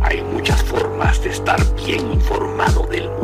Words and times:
Hay 0.00 0.22
muchas 0.32 0.62
formas 0.62 1.20
de 1.22 1.30
estar 1.30 1.58
bien 1.74 2.12
informado 2.12 2.86
del 2.86 3.08
mundo 3.08 3.23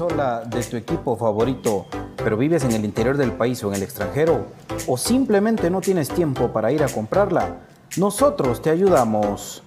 ¿Quieres 0.00 0.16
la 0.16 0.40
camisola 0.40 0.42
de 0.48 0.62
tu 0.62 0.76
equipo 0.78 1.14
favorito, 1.14 1.86
pero 2.16 2.38
vives 2.38 2.64
en 2.64 2.72
el 2.72 2.86
interior 2.86 3.18
del 3.18 3.32
país 3.32 3.62
o 3.62 3.68
en 3.68 3.74
el 3.74 3.82
extranjero? 3.82 4.46
¿O 4.86 4.96
simplemente 4.96 5.68
no 5.68 5.82
tienes 5.82 6.08
tiempo 6.08 6.50
para 6.52 6.72
ir 6.72 6.82
a 6.82 6.88
comprarla? 6.88 7.58
Nosotros 7.98 8.62
te 8.62 8.70
ayudamos. 8.70 9.62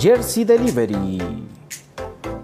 Jersey 0.00 0.42
Delivery. 0.42 1.46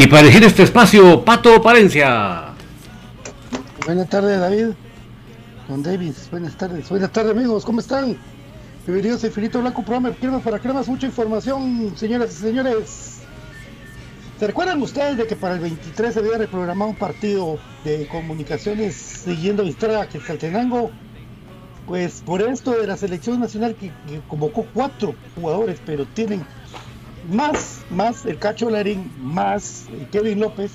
Y 0.00 0.06
para 0.06 0.20
elegir 0.20 0.44
este 0.44 0.62
espacio, 0.62 1.24
Pato 1.24 1.60
Palencia. 1.60 2.52
Buenas 3.84 4.08
tardes, 4.08 4.38
David. 4.38 4.66
Don 5.68 5.82
Davis, 5.82 6.28
buenas 6.30 6.56
tardes. 6.56 6.88
Buenas 6.88 7.10
tardes, 7.10 7.32
amigos. 7.32 7.64
¿Cómo 7.64 7.80
están? 7.80 8.16
Bienvenidos 8.86 9.24
a 9.24 9.26
Infinito 9.26 9.60
Blanco, 9.60 9.82
programa 9.82 10.10
de 10.10 10.14
Cremas 10.14 10.42
para 10.42 10.60
Cremas. 10.60 10.86
Mucha 10.86 11.08
información, 11.08 11.94
señoras 11.96 12.30
y 12.30 12.36
señores. 12.36 13.22
¿Se 14.38 14.46
recuerdan 14.46 14.80
ustedes 14.80 15.16
de 15.16 15.26
que 15.26 15.34
para 15.34 15.54
el 15.54 15.60
23 15.62 16.14
se 16.14 16.20
había 16.20 16.38
reprogramado 16.38 16.92
un 16.92 16.96
partido 16.96 17.58
de 17.82 18.06
comunicaciones 18.06 18.94
siguiendo 18.94 19.64
a 19.64 20.06
Quetzaltenango? 20.06 20.92
Pues 21.88 22.22
por 22.24 22.40
esto 22.40 22.70
de 22.70 22.86
la 22.86 22.96
selección 22.96 23.40
nacional 23.40 23.74
que, 23.74 23.88
que 24.08 24.20
convocó 24.28 24.64
cuatro 24.72 25.16
jugadores, 25.34 25.80
pero 25.84 26.06
tienen 26.06 26.44
más, 27.28 27.82
más 27.90 28.26
el 28.26 28.38
Cacho 28.38 28.70
Larín, 28.70 29.10
más 29.20 29.86
Kevin 30.10 30.40
López, 30.40 30.72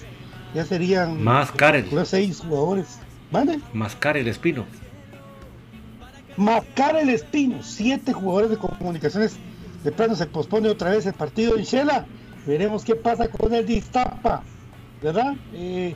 ya 0.53 0.65
serían 0.65 1.23
Más 1.23 1.51
Karen. 1.51 1.87
seis 2.05 2.39
jugadores. 2.39 2.99
¿Vale? 3.31 3.59
Más 3.73 3.97
el 4.03 4.27
Espino. 4.27 4.63
Macar 6.37 6.95
el 6.95 7.09
Espino, 7.09 7.63
siete 7.63 8.13
jugadores 8.13 8.51
de 8.51 8.57
comunicaciones. 8.57 9.37
De 9.83 9.91
plano 9.91 10.15
se 10.15 10.27
pospone 10.27 10.69
otra 10.69 10.91
vez 10.91 11.05
el 11.07 11.13
partido 11.13 11.57
en 11.57 11.63
Shela. 11.63 12.05
Veremos 12.45 12.83
qué 12.83 12.95
pasa 12.95 13.27
con 13.27 13.53
el 13.53 13.65
Distapa, 13.65 14.43
¿verdad? 15.01 15.33
Eh, 15.53 15.95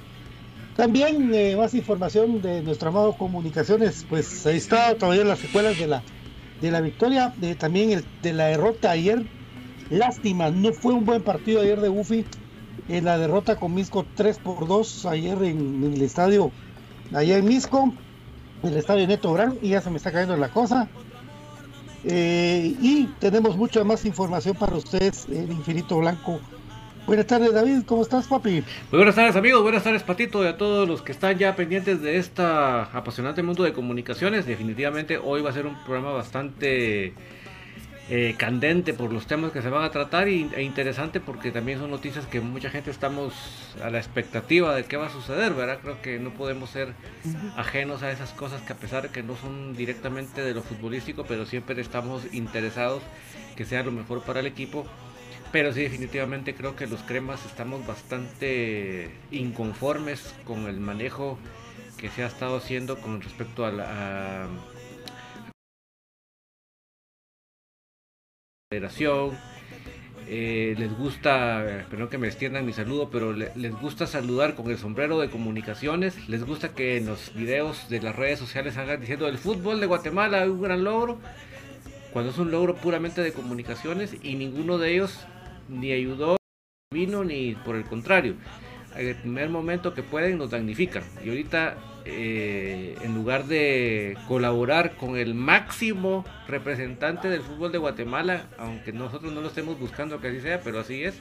también 0.75 1.31
eh, 1.33 1.55
más 1.55 1.73
información 1.73 2.41
de 2.41 2.63
nuestro 2.63 2.89
amado 2.89 3.13
Comunicaciones, 3.13 4.05
pues 4.09 4.45
ahí 4.45 4.57
está 4.57 4.95
todavía 4.95 5.23
las 5.23 5.39
secuelas 5.39 5.77
de 5.77 5.87
la 5.87 6.03
de 6.61 6.71
la 6.71 6.81
victoria, 6.81 7.33
de, 7.37 7.53
también 7.53 7.91
el, 7.91 8.05
de 8.23 8.33
la 8.33 8.45
derrota 8.45 8.91
ayer. 8.91 9.25
Lástima, 9.89 10.49
no 10.51 10.73
fue 10.73 10.93
un 10.93 11.05
buen 11.05 11.21
partido 11.21 11.61
ayer 11.61 11.79
de 11.79 11.89
Buffy 11.89 12.25
en 12.89 13.05
la 13.05 13.17
derrota 13.17 13.55
con 13.55 13.73
Misco 13.73 14.05
3 14.15 14.39
por 14.39 14.67
2 14.67 15.05
ayer 15.05 15.37
en, 15.43 15.83
en 15.83 15.93
el 15.93 16.01
estadio 16.01 16.51
allá 17.13 17.37
en 17.37 17.45
Misco 17.45 17.93
el 18.63 18.77
estadio 18.77 19.07
Neto 19.07 19.33
Gran 19.33 19.57
y 19.61 19.69
ya 19.69 19.81
se 19.81 19.89
me 19.89 19.97
está 19.97 20.11
cayendo 20.11 20.35
la 20.37 20.49
cosa. 20.49 20.87
Eh, 22.03 22.75
y 22.81 23.05
tenemos 23.19 23.57
mucha 23.57 23.83
más 23.83 24.05
información 24.05 24.55
para 24.55 24.75
ustedes 24.75 25.27
en 25.29 25.51
Infinito 25.51 25.97
Blanco. 25.97 26.39
Buenas 27.05 27.25
tardes 27.25 27.53
David, 27.53 27.83
¿cómo 27.85 28.01
estás 28.01 28.27
papi? 28.27 28.63
Muy 28.91 28.97
buenas 28.97 29.15
tardes 29.15 29.35
amigos, 29.37 29.63
buenas 29.63 29.83
tardes 29.83 30.03
Patito 30.03 30.43
y 30.43 30.47
a 30.47 30.57
todos 30.57 30.89
los 30.89 31.01
que 31.01 31.13
están 31.13 31.37
ya 31.37 31.55
pendientes 31.55 32.01
de 32.01 32.17
esta 32.17 32.83
apasionante 32.83 33.41
mundo 33.43 33.63
de 33.63 33.71
comunicaciones. 33.71 34.45
Definitivamente 34.45 35.17
hoy 35.17 35.41
va 35.41 35.51
a 35.51 35.53
ser 35.53 35.65
un 35.65 35.75
programa 35.85 36.11
bastante 36.11 37.13
eh, 38.09 38.35
candente 38.37 38.93
por 38.93 39.11
los 39.11 39.27
temas 39.27 39.51
que 39.51 39.61
se 39.61 39.69
van 39.69 39.83
a 39.83 39.91
tratar 39.91 40.29
y, 40.29 40.49
e 40.55 40.63
interesante 40.63 41.19
porque 41.19 41.51
también 41.51 41.77
son 41.77 41.91
noticias 41.91 42.25
que 42.25 42.39
mucha 42.39 42.69
gente 42.69 42.89
estamos 42.89 43.33
a 43.83 43.89
la 43.89 43.97
expectativa 43.97 44.73
de 44.73 44.85
qué 44.85 44.95
va 44.95 45.07
a 45.07 45.09
suceder, 45.09 45.53
¿verdad? 45.53 45.79
Creo 45.81 46.01
que 46.01 46.17
no 46.17 46.29
podemos 46.29 46.69
ser 46.69 46.93
ajenos 47.57 48.03
a 48.03 48.11
esas 48.11 48.31
cosas 48.31 48.61
que 48.61 48.71
a 48.71 48.77
pesar 48.77 49.03
de 49.03 49.09
que 49.09 49.23
no 49.23 49.35
son 49.35 49.75
directamente 49.75 50.41
de 50.41 50.53
lo 50.53 50.61
futbolístico, 50.61 51.25
pero 51.25 51.45
siempre 51.45 51.81
estamos 51.81 52.33
interesados 52.33 53.03
que 53.57 53.65
sea 53.65 53.83
lo 53.83 53.91
mejor 53.91 54.21
para 54.23 54.39
el 54.39 54.45
equipo. 54.45 54.85
Pero 55.51 55.73
sí, 55.73 55.81
definitivamente 55.81 56.55
creo 56.55 56.77
que 56.77 56.87
los 56.87 57.01
cremas 57.01 57.45
estamos 57.45 57.85
bastante 57.85 59.11
inconformes 59.31 60.33
con 60.45 60.67
el 60.67 60.79
manejo 60.79 61.37
que 61.97 62.09
se 62.09 62.23
ha 62.23 62.27
estado 62.27 62.57
haciendo 62.57 62.99
con 62.99 63.21
respecto 63.21 63.65
a 63.65 63.71
la, 63.71 64.47
federación. 68.69 69.31
Eh, 70.27 70.75
les 70.77 70.91
gusta, 70.97 71.79
espero 71.79 72.09
que 72.09 72.17
me 72.17 72.27
extiendan 72.27 72.65
mi 72.65 72.73
saludo, 72.73 73.09
pero 73.09 73.31
les 73.31 73.73
gusta 73.79 74.05
saludar 74.07 74.55
con 74.55 74.69
el 74.69 74.77
sombrero 74.77 75.19
de 75.21 75.29
comunicaciones. 75.29 76.27
Les 76.27 76.45
gusta 76.45 76.75
que 76.75 76.97
en 76.97 77.05
los 77.05 77.33
videos 77.33 77.87
de 77.87 78.01
las 78.01 78.13
redes 78.13 78.39
sociales 78.39 78.75
hagan 78.75 78.99
diciendo 78.99 79.29
el 79.29 79.37
fútbol 79.37 79.79
de 79.79 79.85
Guatemala 79.85 80.43
es 80.43 80.49
un 80.49 80.61
gran 80.61 80.83
logro, 80.83 81.17
cuando 82.11 82.31
es 82.31 82.37
un 82.37 82.51
logro 82.51 82.75
puramente 82.75 83.21
de 83.21 83.31
comunicaciones 83.31 84.17
y 84.21 84.35
ninguno 84.35 84.77
de 84.77 84.95
ellos 84.95 85.17
ni 85.69 85.93
ayudó, 85.93 86.35
vino 86.93 87.23
ni 87.23 87.55
por 87.55 87.77
el 87.77 87.85
contrario. 87.85 88.35
En 88.97 89.07
el 89.07 89.15
primer 89.15 89.49
momento 89.49 89.93
que 89.93 90.03
pueden 90.03 90.37
nos 90.37 90.51
damnifican. 90.51 91.03
Y 91.23 91.29
ahorita 91.29 91.77
eh, 92.09 92.97
en 93.01 93.13
lugar 93.15 93.47
de 93.47 94.17
colaborar 94.27 94.95
con 94.95 95.17
el 95.17 95.33
máximo 95.33 96.25
representante 96.47 97.27
del 97.29 97.41
fútbol 97.41 97.73
de 97.73 97.77
Guatemala, 97.77 98.45
aunque 98.57 98.93
nosotros 98.93 99.33
no 99.33 99.41
lo 99.41 99.49
estemos 99.49 99.77
buscando 99.77 100.21
que 100.21 100.29
así 100.29 100.39
sea, 100.39 100.61
pero 100.61 100.79
así 100.79 101.03
es, 101.03 101.15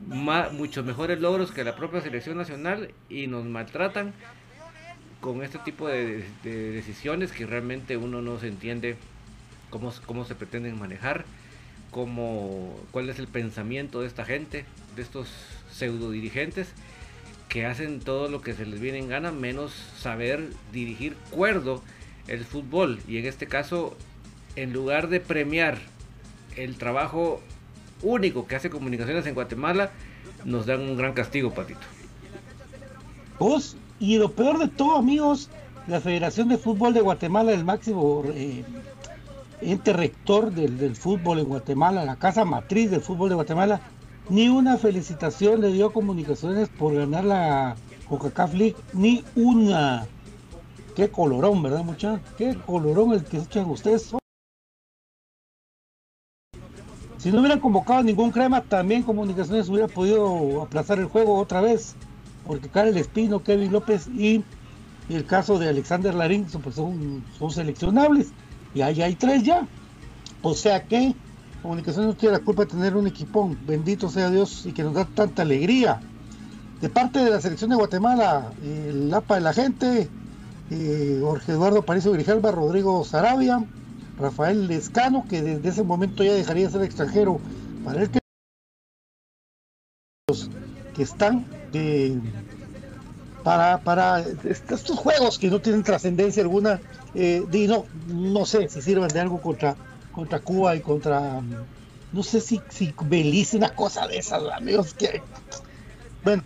muchos 0.00 0.84
mejores 0.84 1.18
logros 1.18 1.50
que 1.50 1.64
la 1.64 1.76
propia 1.76 2.02
selección 2.02 2.36
nacional 2.36 2.90
y 3.08 3.26
nos 3.26 3.46
maltratan 3.46 4.12
con 5.20 5.42
este 5.42 5.58
tipo 5.60 5.88
de, 5.88 6.24
decisiones 6.42 7.32
que 7.32 7.46
realmente 7.46 7.96
uno 7.96 8.20
no 8.20 8.38
se 8.38 8.48
entiende 8.48 8.96
cómo, 9.70 9.94
cómo 10.04 10.26
se 10.26 10.34
pretenden 10.34 10.78
manejar, 10.78 11.24
cómo, 11.90 12.78
cuál 12.90 13.08
es 13.08 13.18
el 13.18 13.28
pensamiento 13.28 14.02
de 14.02 14.08
esta 14.08 14.26
gente, 14.26 14.66
de 14.94 15.02
estos 15.02 15.32
pseudo 15.70 16.10
dirigentes 16.10 16.74
que 17.48 17.66
hacen 17.66 18.00
todo 18.00 18.28
lo 18.28 18.40
que 18.40 18.54
se 18.54 18.66
les 18.66 18.80
viene 18.80 18.98
en 18.98 19.08
gana, 19.08 19.32
menos 19.32 19.72
saber 19.98 20.50
dirigir 20.72 21.14
cuerdo 21.30 21.82
el 22.26 22.44
fútbol. 22.44 23.00
Y 23.06 23.18
en 23.18 23.26
este 23.26 23.46
caso, 23.46 23.96
en 24.56 24.72
lugar 24.72 25.08
de 25.08 25.20
premiar 25.20 25.78
el 26.56 26.76
trabajo 26.76 27.40
único 28.02 28.46
que 28.46 28.56
hace 28.56 28.70
comunicaciones 28.70 29.26
en 29.26 29.34
Guatemala, 29.34 29.90
nos 30.44 30.66
dan 30.66 30.80
un 30.80 30.96
gran 30.96 31.12
castigo, 31.12 31.52
Patito. 31.52 31.80
Vos, 33.38 33.76
y 33.98 34.18
lo 34.18 34.30
peor 34.30 34.58
de 34.58 34.68
todo, 34.68 34.96
amigos, 34.96 35.50
la 35.86 36.00
Federación 36.00 36.48
de 36.48 36.58
Fútbol 36.58 36.94
de 36.94 37.00
Guatemala, 37.00 37.52
el 37.52 37.64
máximo 37.64 38.24
eh, 38.34 38.64
ente 39.60 39.92
rector 39.92 40.52
del, 40.52 40.78
del, 40.78 40.96
fútbol 40.96 41.40
en 41.40 41.46
Guatemala, 41.46 42.04
la 42.04 42.16
casa 42.16 42.44
matriz 42.44 42.90
del 42.90 43.00
fútbol 43.00 43.28
de 43.28 43.34
Guatemala, 43.34 43.80
ni 44.28 44.48
una 44.48 44.78
felicitación 44.78 45.60
le 45.60 45.72
dio 45.72 45.92
Comunicaciones 45.92 46.68
por 46.68 46.94
ganar 46.94 47.24
la 47.24 47.76
Coca-Cola 48.08 48.52
League, 48.54 48.76
ni 48.92 49.24
una. 49.36 50.06
Qué 50.94 51.08
colorón, 51.10 51.62
¿verdad, 51.62 51.84
muchachos? 51.84 52.20
Qué 52.38 52.54
colorón 52.54 53.12
el 53.12 53.24
que 53.24 53.38
echan 53.38 53.68
ustedes. 53.68 54.14
Si 57.18 57.32
no 57.32 57.40
hubieran 57.40 57.60
convocado 57.60 58.02
ningún 58.02 58.30
crema, 58.30 58.60
también 58.60 59.02
Comunicaciones 59.02 59.68
hubiera 59.68 59.88
podido 59.88 60.62
aplazar 60.62 60.98
el 60.98 61.06
juego 61.06 61.36
otra 61.36 61.60
vez. 61.60 61.96
Porque 62.46 62.68
Karel 62.68 62.96
Espino, 62.98 63.42
Kevin 63.42 63.72
López 63.72 64.08
y 64.08 64.44
el 65.08 65.24
caso 65.26 65.58
de 65.58 65.68
Alexander 65.68 66.14
Larín 66.14 66.46
pues 66.62 66.74
son, 66.74 67.24
son 67.38 67.50
seleccionables. 67.50 68.28
Y 68.74 68.82
ahí 68.82 69.00
hay 69.02 69.14
tres 69.14 69.42
ya. 69.42 69.66
O 70.42 70.54
sea 70.54 70.84
que 70.84 71.14
Comunicación 71.64 72.04
no 72.04 72.14
tiene 72.14 72.36
la 72.36 72.44
culpa 72.44 72.64
de 72.66 72.72
tener 72.72 72.94
un 72.94 73.06
equipón, 73.06 73.58
bendito 73.66 74.10
sea 74.10 74.28
Dios, 74.28 74.66
y 74.66 74.72
que 74.72 74.82
nos 74.82 74.92
da 74.92 75.06
tanta 75.06 75.40
alegría. 75.40 75.98
De 76.82 76.90
parte 76.90 77.20
de 77.20 77.30
la 77.30 77.40
selección 77.40 77.70
de 77.70 77.76
Guatemala, 77.76 78.52
el 78.62 79.10
APA 79.14 79.36
de 79.36 79.40
la 79.40 79.54
gente, 79.54 80.10
eh, 80.70 81.18
Jorge 81.22 81.52
Eduardo 81.52 81.80
Paricio 81.80 82.12
Grijalba, 82.12 82.50
Rodrigo 82.50 83.02
Sarabia, 83.06 83.64
Rafael 84.18 84.66
Lescano, 84.66 85.24
que 85.26 85.40
desde 85.40 85.66
ese 85.70 85.84
momento 85.84 86.22
ya 86.22 86.34
dejaría 86.34 86.66
de 86.66 86.72
ser 86.72 86.82
extranjero, 86.82 87.40
para 87.82 88.02
el 88.02 88.10
que 88.10 88.20
están 91.02 91.46
eh, 91.72 92.20
para, 93.42 93.78
para 93.80 94.20
estos 94.20 94.98
juegos 94.98 95.38
que 95.38 95.48
no 95.48 95.62
tienen 95.62 95.82
trascendencia 95.82 96.42
alguna, 96.42 96.82
eh, 97.14 97.42
no 98.08 98.44
sé 98.44 98.68
si 98.68 98.82
sirvan 98.82 99.08
de 99.08 99.20
algo 99.20 99.40
contra 99.40 99.76
contra 100.14 100.40
Cuba 100.40 100.76
y 100.76 100.80
contra 100.80 101.42
no 102.12 102.22
sé 102.22 102.40
si, 102.40 102.60
si 102.68 102.94
Belice, 103.06 103.56
una 103.56 103.74
cosa 103.74 104.06
de 104.06 104.18
esas, 104.18 104.42
amigos, 104.56 104.94
que 104.94 105.20
bueno, 106.22 106.44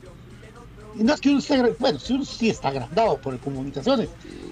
y 0.95 1.05
no 1.05 1.13
es 1.13 1.21
que 1.21 1.29
uno 1.29 1.39
esté, 1.41 1.63
bueno, 1.79 1.99
si 1.99 2.15
uno 2.15 2.25
sí 2.25 2.49
está 2.49 2.69
agrandado 2.69 3.19
por 3.21 3.39
comunicaciones, 3.39 4.09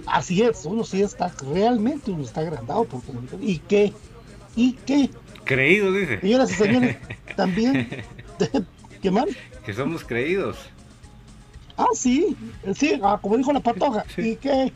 así 0.06 0.42
es, 0.42 0.64
uno 0.66 0.84
sí 0.84 1.02
está, 1.02 1.32
realmente 1.50 2.10
uno 2.10 2.22
está 2.22 2.42
agrandado 2.42 2.84
por 2.84 3.02
comunicaciones, 3.02 3.48
y 3.48 3.58
qué, 3.60 3.92
y 4.54 4.72
qué, 4.74 5.10
creído 5.44 5.90
dice, 5.90 6.20
señoras 6.20 6.50
y 6.50 6.54
señores, 6.54 6.96
también, 7.36 7.88
¿qué 9.02 9.10
mal? 9.10 9.34
Que 9.64 9.72
somos 9.72 10.04
creídos. 10.04 10.58
Ah, 11.78 11.86
sí, 11.94 12.36
sí, 12.74 13.00
ah, 13.02 13.18
como 13.20 13.38
dijo 13.38 13.54
la 13.54 13.60
patoja, 13.60 14.04
y 14.18 14.36
qué, 14.36 14.70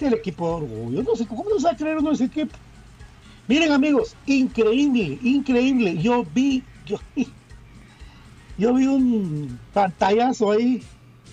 el 0.00 0.14
equipo 0.14 0.48
de 0.48 0.54
orgullo, 0.54 1.02
no 1.04 1.14
sé, 1.14 1.24
¿cómo 1.26 1.44
no 1.48 1.58
se 1.58 1.66
va 1.66 1.70
a 1.70 1.76
creer 1.76 1.98
uno 1.98 2.10
ese 2.10 2.24
equipo? 2.24 2.56
Miren 3.52 3.70
amigos, 3.70 4.16
increíble, 4.24 5.18
increíble. 5.22 5.98
Yo 5.98 6.24
vi, 6.24 6.64
yo, 8.56 8.72
vi 8.72 8.86
un 8.86 9.60
pantallazo 9.74 10.52
ahí 10.52 10.82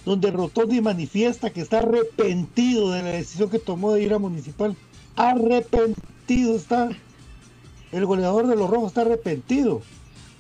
donde 0.04 0.30
Rotondi 0.30 0.82
manifiesta 0.82 1.50
que 1.50 1.62
está 1.62 1.80
arrepentido 1.80 2.92
de 2.92 3.04
la 3.04 3.12
decisión 3.12 3.50
que 3.50 3.58
tomó 3.58 3.94
de 3.94 4.04
ir 4.04 4.14
a 4.14 4.20
Municipal. 4.20 4.76
Arrepentido 5.16 6.58
está. 6.58 6.90
El 7.94 8.06
goleador 8.06 8.48
de 8.48 8.58
los 8.58 8.70
rojos 8.70 8.90
está 8.90 9.04
arrepentido. 9.04 9.82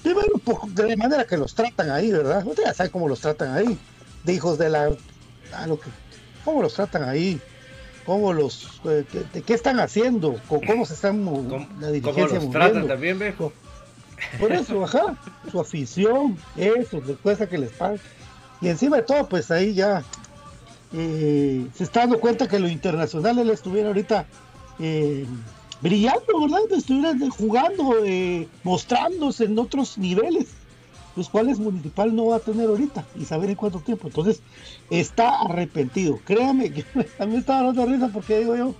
Primero, 0.03 0.37
por, 0.43 0.67
de 0.71 0.85
la 0.85 0.97
manera 0.97 1.25
que 1.25 1.37
los 1.37 1.55
tratan 1.55 1.91
ahí, 1.91 2.11
¿verdad? 2.11 2.45
Usted 2.45 2.63
ya 2.65 2.73
sabe 2.73 2.89
cómo 2.89 3.07
los 3.07 3.21
tratan 3.21 3.55
ahí. 3.55 3.77
De 4.25 4.33
hijos 4.33 4.57
de 4.57 4.69
la. 4.69 4.91
A 5.53 5.65
lo 5.65 5.79
que, 5.79 5.89
¿Cómo 6.43 6.61
los 6.61 6.73
tratan 6.73 7.07
ahí? 7.07 7.39
¿Cómo 8.09 8.33
los. 8.33 8.81
eh, 8.85 9.05
qué, 9.45 9.53
están 9.53 9.79
haciendo? 9.79 10.41
¿Cómo, 10.47 10.61
cómo 10.65 10.83
se 10.87 10.95
están. 10.95 11.23
mo- 11.23 11.43
¿Cómo, 11.47 11.67
la 11.79 11.89
cómo 11.89 11.91
dirigencia 11.91 12.39
los 12.39 12.49
tratan 12.49 12.87
también, 12.87 13.19
ve? 13.19 13.35
Por 14.39 14.51
eso, 14.51 14.83
ajá, 14.83 15.15
su 15.51 15.59
afición, 15.61 16.35
eso, 16.57 17.03
les 17.05 17.17
cuesta 17.17 17.47
que 17.47 17.59
les 17.59 17.69
paguen. 17.69 18.01
Y 18.61 18.69
encima 18.69 18.97
de 18.97 19.03
todo, 19.03 19.29
pues 19.29 19.51
ahí 19.51 19.75
ya 19.75 20.03
eh, 20.91 21.67
se 21.75 21.83
está 21.83 21.99
dando 21.99 22.19
cuenta 22.19 22.47
que 22.47 22.57
lo 22.57 22.67
internacional 22.67 23.37
él 23.37 23.51
estuviera 23.51 23.89
ahorita 23.89 24.25
eh, 24.79 25.27
brillando, 25.79 26.41
¿verdad? 26.41 26.61
Estuviera 26.75 27.13
jugando, 27.29 27.93
mostrándose 28.63 29.43
en 29.43 29.59
otros 29.59 29.99
niveles, 29.99 30.47
los 31.19 31.29
cuales 31.29 31.59
Municipal 31.59 32.15
no 32.15 32.27
va 32.27 32.37
a 32.37 32.39
tener 32.39 32.67
ahorita 32.67 33.05
y 33.15 33.25
saber 33.25 33.49
en 33.49 33.55
cuánto 33.55 33.79
tiempo. 33.79 34.07
Entonces, 34.07 34.41
está 34.89 35.41
arrepentido. 35.41 36.17
Créame 36.25 36.71
que 36.71 36.85
a 37.19 37.25
mí 37.25 37.33
me 37.33 37.39
estaba 37.39 37.63
dando 37.63 37.85
risa 37.85 38.09
porque 38.11 38.39
digo 38.39 38.55
yo, 38.55 38.73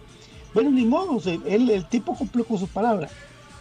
bueno, 0.54 0.72
ni 0.72 0.86
modo, 0.86 1.22
él, 1.46 1.70
el 1.70 1.86
tipo 1.88 2.16
cumplió 2.16 2.46
con 2.46 2.58
su 2.58 2.68
palabra. 2.68 3.10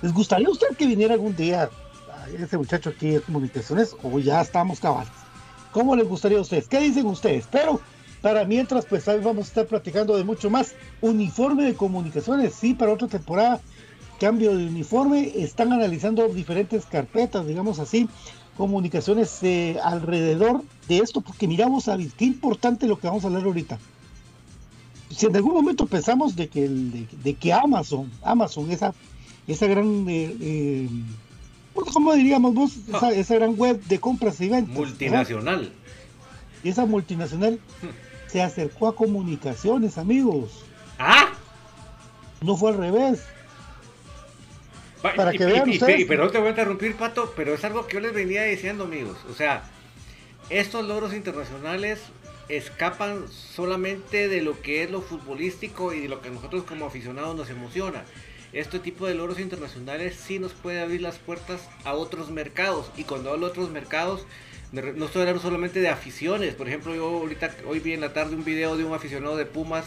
¿Les 0.01 0.15
gustaría 0.15 0.47
a 0.47 0.53
usted 0.53 0.69
que 0.77 0.87
viniera 0.87 1.15
algún 1.15 1.35
día 1.35 1.69
a 2.13 2.31
ese 2.31 2.57
muchacho 2.57 2.91
aquí 2.91 3.11
de 3.11 3.21
comunicaciones 3.21 3.97
o 4.03 4.19
ya 4.21 4.41
estamos 4.41 4.79
cabales? 4.79 5.13
¿Cómo 5.73 5.97
les 5.97 6.09
gustaría 6.09 6.39
a 6.39 6.43
ustedes? 6.43 6.69
¿Qué 6.69 6.79
dicen 6.79 7.07
ustedes? 7.07 7.49
Pero 7.51 7.81
para 8.23 8.45
mientras, 8.45 8.87
pues 8.87 9.09
ahí 9.09 9.19
vamos 9.19 9.47
a 9.47 9.49
estar 9.49 9.67
platicando 9.67 10.17
de 10.17 10.23
mucho 10.23 10.51
más. 10.51 10.75
Uniforme 11.01 11.65
de 11.65 11.75
comunicaciones, 11.75 12.55
sí, 12.55 12.75
para 12.75 12.93
otra 12.93 13.09
temporada, 13.09 13.61
cambio 14.19 14.57
de 14.57 14.67
uniforme. 14.67 15.33
Están 15.37 15.73
analizando 15.73 16.27
diferentes 16.29 16.87
carpetas, 16.87 17.47
digamos 17.47 17.79
así, 17.79 18.09
comunicaciones 18.59 19.39
eh, 19.45 19.79
alrededor 19.83 20.63
de 20.89 20.99
esto, 20.99 21.21
porque 21.21 21.47
miramos 21.47 21.89
a 21.89 21.97
qué 21.97 22.25
importante 22.25 22.89
lo 22.89 22.99
que 22.99 23.07
vamos 23.07 23.23
a 23.23 23.29
hablar 23.29 23.45
ahorita. 23.45 23.79
Si 25.11 25.27
en 25.27 25.37
algún 25.37 25.55
momento 25.55 25.87
pensamos 25.87 26.35
de 26.35 26.49
que, 26.49 26.69
de, 26.69 27.07
de 27.23 27.35
que 27.35 27.53
Amazon, 27.53 28.11
Amazon, 28.23 28.71
esa, 28.71 28.93
esa 29.47 29.67
gran, 29.69 30.07
eh, 30.09 30.37
eh, 30.41 30.89
pues, 31.73 31.91
¿cómo 31.93 32.13
diríamos 32.15 32.53
vos? 32.53 32.77
Esa, 32.89 33.13
esa 33.13 33.37
gran 33.37 33.57
web 33.57 33.81
de 33.85 34.01
compras 34.01 34.41
y 34.41 34.49
ventas. 34.49 34.75
Multinacional. 34.75 35.73
Esa 36.65 36.85
multinacional 36.85 37.61
se 38.27 38.43
acercó 38.43 38.89
a 38.89 38.97
comunicaciones, 38.97 39.99
amigos. 39.99 40.65
¡Ah! 40.99 41.29
No 42.43 42.57
fue 42.57 42.73
al 42.73 42.79
revés. 42.79 43.23
Para 45.03 45.35
y- 45.35 45.39
que 45.39 45.47
vean 45.47 45.69
y- 45.69 45.73
ustedes. 45.79 46.01
y- 46.01 46.05
te 46.07 46.17
voy 46.17 46.47
a 46.47 46.51
interrumpir, 46.51 46.95
Pato, 46.97 47.33
pero 47.37 47.55
es 47.55 47.65
algo 47.65 47.87
que 47.87 47.95
yo 47.95 48.01
les 48.01 48.13
venía 48.13 48.43
diciendo, 48.45 48.85
amigos. 48.85 49.19
O 49.31 49.35
sea, 49.35 49.69
estos 50.51 50.87
logros 50.87 51.13
internacionales 51.15 52.01
escapan 52.49 53.27
solamente 53.29 54.29
de 54.29 54.41
lo 54.41 54.61
que 54.63 54.83
es 54.83 54.91
lo 54.91 55.03
futbolístico 55.03 55.93
y 55.93 56.01
de 56.01 56.09
lo 56.09 56.23
que 56.23 56.29
a 56.29 56.33
nosotros 56.33 56.65
como 56.65 56.87
aficionados 56.87 57.37
nos 57.37 57.51
emociona. 57.51 58.05
Este 58.55 58.79
tipo 58.79 59.07
de 59.07 59.15
logros 59.15 59.39
internacionales 59.41 60.17
sí 60.17 60.39
nos 60.39 60.53
puede 60.55 60.81
abrir 60.81 61.03
las 61.03 61.17
puertas 61.19 61.61
a 61.85 61.93
otros 61.93 62.31
mercados. 62.31 62.91
Y 62.97 63.05
cuando 63.05 63.31
hablo 63.31 63.47
de 63.47 63.53
otros 63.53 63.71
mercados, 63.71 64.25
no 64.73 65.05
estoy 65.05 65.21
hablando 65.23 65.43
solamente 65.43 65.81
de 65.81 65.89
aficiones. 65.91 66.55
Por 66.55 66.67
ejemplo, 66.67 66.95
yo 66.95 67.05
ahorita, 67.09 67.55
hoy 67.67 67.81
vi 67.81 67.93
en 67.93 68.01
la 68.01 68.15
tarde 68.15 68.35
un 68.35 68.45
video 68.45 68.79
de 68.79 68.85
un 68.85 68.95
aficionado 68.95 69.37
de 69.37 69.45
Pumas 69.45 69.85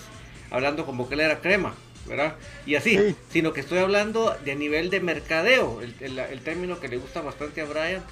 hablando 0.51 0.85
como 0.85 1.07
que 1.09 1.15
él 1.15 1.21
era 1.21 1.39
crema, 1.41 1.73
¿verdad? 2.07 2.35
Y 2.65 2.75
así, 2.75 2.97
Sí. 2.97 3.15
sino 3.29 3.53
que 3.53 3.61
estoy 3.61 3.79
hablando 3.79 4.35
de 4.43 4.55
nivel 4.55 4.89
de 4.89 4.99
mercadeo, 4.99 5.81
el, 5.81 5.95
el- 5.99 6.19
el 6.19 6.39
término 6.41 6.79
que 6.79 6.87
le 6.87 6.97
gusta 6.97 7.21
bastante 7.21 7.61
a 7.61 7.65
Brian. 7.65 8.03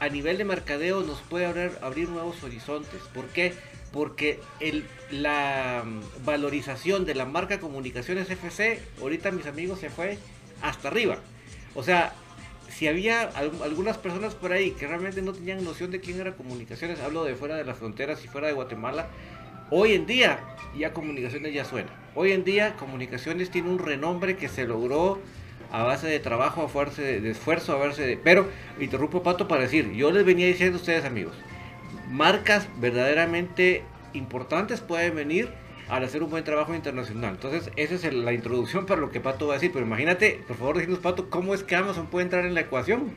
A 0.00 0.08
nivel 0.08 0.38
de 0.38 0.44
mercadeo 0.44 1.02
nos 1.02 1.20
puede 1.22 1.46
abrir, 1.46 1.72
abrir 1.82 2.08
nuevos 2.08 2.42
horizontes. 2.42 3.00
¿Por 3.14 3.26
qué? 3.26 3.54
Porque 3.92 4.40
el, 4.60 4.84
la 5.10 5.82
mm, 5.84 6.24
valorización 6.24 7.04
de 7.06 7.14
la 7.14 7.24
marca 7.26 7.60
Comunicaciones 7.60 8.28
FC, 8.28 8.80
ahorita 9.00 9.30
mis 9.30 9.46
amigos 9.46 9.78
se 9.80 9.90
fue 9.90 10.18
hasta 10.62 10.88
arriba. 10.88 11.18
O 11.74 11.82
sea, 11.84 12.12
si 12.76 12.88
había 12.88 13.22
al- 13.22 13.52
algunas 13.62 13.96
personas 13.98 14.34
por 14.34 14.52
ahí 14.52 14.72
que 14.72 14.86
realmente 14.88 15.22
no 15.22 15.32
tenían 15.32 15.62
noción 15.64 15.90
de 15.92 16.00
quién 16.00 16.20
era 16.20 16.32
Comunicaciones, 16.34 16.98
hablo 17.00 17.22
de 17.24 17.36
fuera 17.36 17.54
de 17.56 17.64
las 17.64 17.78
fronteras 17.78 18.24
y 18.24 18.28
fuera 18.28 18.48
de 18.48 18.52
Guatemala, 18.52 19.08
hoy 19.70 19.92
en 19.92 20.06
día 20.06 20.40
ya 20.76 20.92
Comunicaciones 20.92 21.52
ya 21.52 21.64
suena. 21.64 21.90
Hoy 22.14 22.32
en 22.32 22.44
día 22.44 22.74
Comunicaciones 22.76 23.50
tiene 23.50 23.70
un 23.70 23.78
renombre 23.78 24.36
que 24.36 24.48
se 24.48 24.66
logró 24.66 25.20
a 25.72 25.82
base 25.82 26.06
de 26.06 26.20
trabajo, 26.20 26.62
a 26.62 26.68
fuerza 26.68 27.02
de, 27.02 27.30
esfuerzo, 27.30 27.72
a 27.72 27.76
base 27.76 28.06
de... 28.06 28.16
Pero, 28.16 28.48
interrumpo 28.78 29.22
Pato 29.22 29.48
para 29.48 29.62
decir, 29.62 29.92
yo 29.92 30.12
les 30.12 30.24
venía 30.24 30.46
diciendo 30.46 30.78
a 30.78 30.80
ustedes 30.80 31.04
amigos, 31.04 31.34
marcas 32.10 32.68
verdaderamente 32.78 33.82
importantes 34.12 34.80
pueden 34.80 35.16
venir 35.16 35.48
al 35.88 36.04
hacer 36.04 36.22
un 36.22 36.30
buen 36.30 36.44
trabajo 36.44 36.74
internacional. 36.74 37.34
Entonces, 37.34 37.70
esa 37.76 37.94
es 37.94 38.14
la 38.14 38.32
introducción 38.32 38.86
para 38.86 39.00
lo 39.00 39.10
que 39.10 39.20
Pato 39.20 39.48
va 39.48 39.54
a 39.54 39.56
decir. 39.56 39.72
Pero 39.72 39.84
imagínate, 39.84 40.40
por 40.46 40.56
favor, 40.56 40.78
dinos 40.78 41.00
Pato, 41.00 41.28
¿cómo 41.28 41.54
es 41.54 41.62
que 41.62 41.76
Amazon 41.76 42.06
puede 42.06 42.24
entrar 42.24 42.46
en 42.46 42.54
la 42.54 42.60
ecuación? 42.60 43.12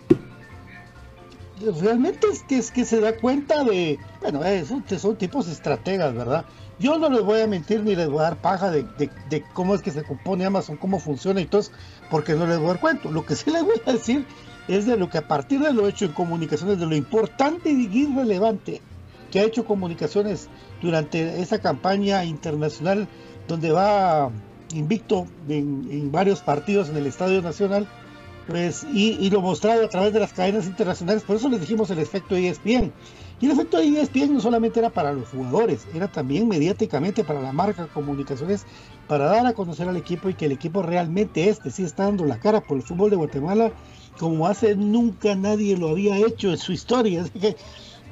Realmente 1.60 2.28
es 2.32 2.44
que, 2.44 2.58
es 2.58 2.72
que 2.72 2.86
se 2.86 3.00
da 3.00 3.14
cuenta 3.18 3.64
de, 3.64 4.00
bueno, 4.22 4.44
eh, 4.44 4.64
son, 4.66 5.18
tipos 5.18 5.48
estrategas, 5.48 6.14
¿verdad? 6.14 6.46
Yo 6.80 7.00
no 7.00 7.10
les 7.10 7.24
voy 7.24 7.42
a 7.42 7.48
mentir 7.48 7.84
ni 7.84 7.96
les 7.96 8.10
voy 8.10 8.20
a 8.20 8.24
dar 8.24 8.42
paja 8.42 8.70
de, 8.70 8.84
de- 9.30 9.44
cómo 9.54 9.74
es 9.74 9.82
que 9.82 9.92
se 9.92 10.04
compone 10.04 10.46
Amazon, 10.46 10.78
cómo 10.78 11.00
funciona 11.00 11.42
y 11.42 11.46
todo, 11.46 11.64
porque 12.12 12.36
no 12.36 12.46
les 12.46 12.58
voy 12.58 12.68
a 12.68 12.74
dar 12.74 12.80
cuento. 12.80 13.12
Lo 13.12 13.26
que 13.26 13.36
sí 13.36 13.50
les 13.50 13.64
voy 13.64 13.82
a 13.86 13.94
decir 13.94 14.26
es 14.68 14.86
de 14.86 14.98
lo 14.98 15.10
que 15.10 15.18
a 15.18 15.28
partir 15.28 15.60
de 15.60 15.74
lo 15.74 15.88
hecho 15.88 16.06
en 16.06 16.12
comunicaciones, 16.12 16.80
de 16.80 16.86
lo 16.86 16.96
importante 16.96 17.70
y 17.72 18.14
relevante 18.14 18.82
que 19.32 19.40
ha 19.40 19.44
hecho 19.44 19.66
comunicaciones 19.66 20.50
durante 20.82 21.42
esa 21.42 21.60
campaña 21.60 22.24
internacional 22.24 23.08
donde 23.48 23.72
va 23.72 24.32
invicto 24.74 25.26
en, 25.48 25.88
en 25.90 26.12
varios 26.12 26.42
partidos 26.42 26.90
en 26.90 26.98
el 26.98 27.08
Estadio 27.08 27.42
Nacional, 27.42 27.88
pues, 28.48 28.84
y, 28.84 29.30
lo 29.30 29.42
mostrado 29.42 29.84
a 29.86 29.90
través 29.90 30.14
de 30.14 30.20
las 30.22 30.34
cadenas 30.34 30.66
internacionales, 30.68 31.24
por 31.26 31.36
eso 31.36 31.50
les 31.50 31.60
dijimos 31.62 31.90
el 31.92 32.00
efecto 32.00 32.36
ESPN. 32.36 32.96
Y 33.40 33.46
el 33.48 33.52
efecto 33.52 33.78
ESPN 33.80 34.34
no 34.34 34.42
solamente 34.42 34.80
era 34.80 34.92
para 34.94 35.14
los 35.14 35.30
jugadores, 35.30 35.86
era 35.92 36.08
también 36.10 36.48
mediáticamente 36.48 37.26
para 37.26 37.42
la 37.42 37.54
marca 37.54 37.90
Comunicaciones, 37.90 38.66
para 39.06 39.26
dar 39.26 39.46
a 39.48 39.54
conocer 39.54 39.88
al 39.90 39.98
equipo 39.98 40.30
y 40.30 40.36
que 40.36 40.46
el 40.46 40.54
equipo 40.54 40.82
realmente 40.82 41.50
este 41.50 41.72
sí 41.72 41.84
está 41.84 42.06
dando 42.06 42.26
la 42.26 42.40
cara 42.40 42.62
por 42.66 42.78
el 42.78 42.84
fútbol 42.84 43.10
de 43.12 43.18
Guatemala 43.18 43.74
como 44.18 44.48
hace 44.48 44.76
nunca 44.76 45.36
nadie 45.36 45.78
lo 45.78 45.90
había 45.90 46.18
hecho 46.18 46.50
en 46.52 46.58
su 46.58 46.72
historia. 46.74 47.22
Así 47.24 47.40
que 47.40 47.56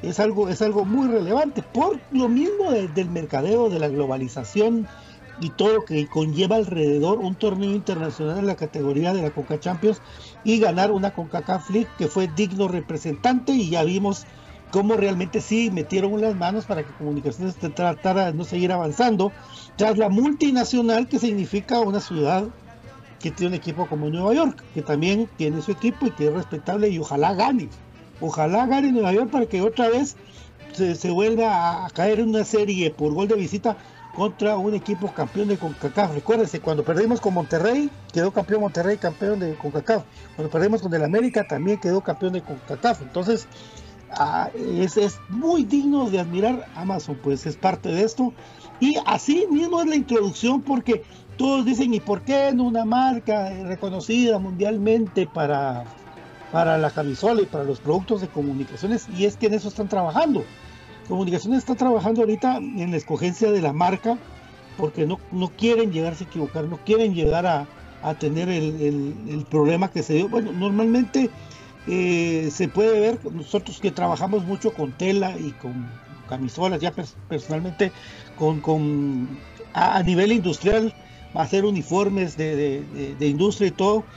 es 0.01 0.19
algo, 0.19 0.49
es 0.49 0.61
algo 0.61 0.85
muy 0.85 1.07
relevante 1.07 1.63
por 1.63 2.03
lo 2.09 2.29
mismo 2.29 2.71
de- 2.71 2.87
del 2.89 3.09
mercadeo, 3.09 3.69
de 3.69 3.79
la 3.79 3.89
globalización 3.89 4.89
y 5.39 5.49
todo 5.49 5.73
lo 5.73 5.85
que 5.85 6.07
conlleva 6.07 6.55
alrededor 6.55 7.19
un 7.19 7.35
torneo 7.35 7.71
internacional 7.71 8.39
en 8.39 8.47
la 8.47 8.55
categoría 8.55 9.13
de 9.13 9.21
la 9.21 9.31
Coca 9.31 9.59
Champions 9.59 10.01
y 10.43 10.59
ganar 10.59 10.91
una 10.91 11.13
CONCACAF 11.13 11.69
League 11.69 11.89
que 11.97 12.07
fue 12.07 12.29
digno 12.35 12.67
representante 12.67 13.51
y 13.51 13.69
ya 13.69 13.83
vimos 13.83 14.25
cómo 14.71 14.95
realmente 14.95 15.41
sí 15.41 15.69
metieron 15.71 16.19
las 16.21 16.35
manos 16.35 16.65
para 16.65 16.83
que 16.83 16.93
Comunicaciones 16.93 17.55
tratara 17.55 18.27
de 18.27 18.33
no 18.33 18.43
seguir 18.43 18.71
avanzando 18.71 19.31
tras 19.75 19.97
la 19.97 20.09
multinacional 20.09 21.07
que 21.07 21.19
significa 21.19 21.79
una 21.79 21.99
ciudad 21.99 22.45
que 23.19 23.31
tiene 23.31 23.55
un 23.55 23.55
equipo 23.55 23.87
como 23.87 24.09
Nueva 24.09 24.33
York, 24.33 24.63
que 24.73 24.81
también 24.81 25.29
tiene 25.37 25.61
su 25.61 25.71
equipo 25.71 26.07
y 26.07 26.11
que 26.11 26.27
es 26.27 26.33
respetable 26.33 26.89
y 26.89 26.99
ojalá 26.99 27.33
gane. 27.33 27.69
Ojalá 28.21 28.65
gane 28.67 28.91
Nueva 28.91 29.13
York 29.13 29.31
para 29.31 29.45
que 29.45 29.61
otra 29.61 29.89
vez 29.89 30.15
se 30.73 31.09
vuelva 31.09 31.85
a 31.85 31.89
caer 31.89 32.19
en 32.19 32.29
una 32.29 32.43
serie 32.43 32.91
por 32.91 33.13
gol 33.13 33.27
de 33.27 33.35
visita 33.35 33.77
contra 34.15 34.55
un 34.57 34.73
equipo 34.73 35.13
campeón 35.13 35.49
de 35.49 35.57
CONCACAF. 35.57 36.13
Recuérdense, 36.13 36.61
cuando 36.61 36.83
perdimos 36.83 37.19
con 37.19 37.33
Monterrey, 37.33 37.89
quedó 38.13 38.31
campeón 38.31 38.61
Monterrey, 38.61 38.97
campeón 38.97 39.39
de 39.39 39.55
CONCACAF. 39.55 40.03
Cuando 40.35 40.51
perdimos 40.51 40.81
con 40.81 40.93
el 40.93 41.03
América, 41.03 41.45
también 41.47 41.79
quedó 41.79 42.01
campeón 42.01 42.33
de 42.33 42.41
CONCACAF. 42.41 43.01
Entonces, 43.01 43.47
ah, 44.11 44.49
es, 44.55 44.95
es 44.97 45.19
muy 45.29 45.65
digno 45.65 46.09
de 46.09 46.21
admirar. 46.21 46.65
Amazon, 46.75 47.19
pues 47.21 47.45
es 47.45 47.57
parte 47.57 47.89
de 47.89 48.03
esto. 48.03 48.33
Y 48.79 48.95
así 49.05 49.47
mismo 49.51 49.81
es 49.81 49.87
la 49.87 49.95
introducción, 49.95 50.61
porque 50.61 51.03
todos 51.37 51.65
dicen, 51.65 51.93
¿y 51.93 51.99
por 51.99 52.21
qué 52.21 52.51
no 52.53 52.63
una 52.63 52.85
marca 52.85 53.49
reconocida 53.63 54.39
mundialmente 54.39 55.27
para, 55.27 55.83
para 56.53 56.77
la 56.77 56.89
camisola 56.89 57.41
y 57.41 57.45
para 57.45 57.65
los 57.65 57.81
productos 57.81 58.21
de 58.21 58.29
comunicaciones? 58.29 59.07
Y 59.17 59.25
es 59.25 59.35
que 59.35 59.47
en 59.47 59.55
eso 59.55 59.67
están 59.67 59.89
trabajando. 59.89 60.45
Comunicaciones 61.07 61.59
está 61.59 61.75
trabajando 61.75 62.21
ahorita 62.21 62.57
en 62.57 62.91
la 62.91 62.97
escogencia 62.97 63.51
de 63.51 63.61
la 63.61 63.73
marca 63.73 64.17
porque 64.75 65.05
no, 65.05 65.17
no 65.31 65.49
quieren 65.55 65.91
llegarse 65.91 66.23
a 66.25 66.27
equivocar, 66.27 66.67
no 66.67 66.79
quieren 66.79 67.13
llegar 67.13 67.45
a, 67.45 67.69
a 68.01 68.15
tener 68.15 68.49
el, 68.49 68.81
el- 69.29 69.45
problema 69.47 69.89
que 69.91 70.03
se 70.03 70.15
dio. 70.15 70.29
Bueno, 70.29 70.51
normalmente 70.53 71.31
eh, 71.85 72.49
se 72.51 72.69
puede 72.69 72.99
ver, 72.99 73.19
nosotros 73.31 73.79
que 73.79 73.91
trabajamos 73.91 74.45
mucho 74.45 74.73
con 74.73 74.93
tela 74.95 75.39
y 75.39 75.53
con 75.55 76.01
camisolas, 76.27 76.81
ya 76.81 76.91
pers- 76.93 77.17
personalmente 77.27 77.93
con, 78.35 78.61
con 78.61 79.45
a, 79.73 80.01
nivel 80.03 80.31
industrial, 80.31 80.93
hacer 81.33 81.65
uniformes 81.65 82.35
de- 82.35 82.55
de- 82.87 83.15
de 83.15 83.27
industria 83.27 83.67
y 83.69 83.71
todo, 83.71 84.07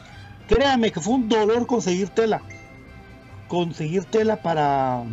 créame 0.46 0.92
que 0.92 1.00
fue 1.00 1.14
un 1.16 1.28
dolor 1.28 1.66
conseguir 1.66 2.10
tela 2.10 2.42
conseguir 3.46 4.04
tela 4.06 4.36
para, 4.42 5.04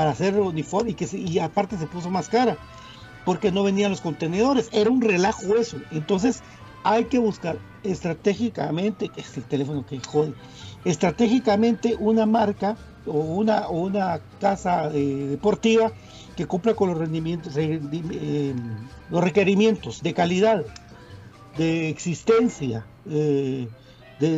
para 0.00 0.12
hacer 0.12 0.40
uniforme 0.40 0.92
y, 0.92 0.94
que 0.94 1.06
y 1.14 1.40
aparte 1.40 1.76
se 1.76 1.86
puso 1.86 2.08
más 2.08 2.30
cara 2.30 2.56
porque 3.26 3.52
no 3.52 3.62
venían 3.62 3.90
los 3.90 4.00
contenedores. 4.00 4.70
Era 4.72 4.88
un 4.88 5.02
relajo 5.02 5.56
eso. 5.56 5.76
Entonces 5.90 6.42
hay 6.84 7.04
que 7.04 7.18
buscar 7.18 7.58
estratégicamente, 7.82 9.10
es 9.16 9.36
el 9.36 9.44
teléfono 9.44 9.84
que 9.84 10.00
jode, 10.00 10.32
estratégicamente 10.86 11.96
una 11.98 12.24
marca 12.24 12.78
o 13.04 13.12
una, 13.12 13.68
una 13.68 14.22
casa 14.40 14.90
eh, 14.94 15.26
deportiva 15.28 15.92
que 16.34 16.46
cumpla 16.46 16.72
con 16.72 16.88
los 16.88 16.96
rendimientos, 16.96 17.54
eh, 17.58 17.78
eh, 17.92 18.54
los 19.10 19.22
requerimientos 19.22 20.02
de 20.02 20.14
calidad, 20.14 20.64
de 21.58 21.90
existencia, 21.90 22.86
de 23.04 23.68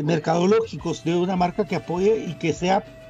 mercadológicos 0.02 1.04
de 1.04 1.14
una 1.14 1.36
marca 1.36 1.64
que 1.64 1.76
apoye 1.76 2.26
y 2.26 2.34
que 2.34 2.52
sea 2.52 3.01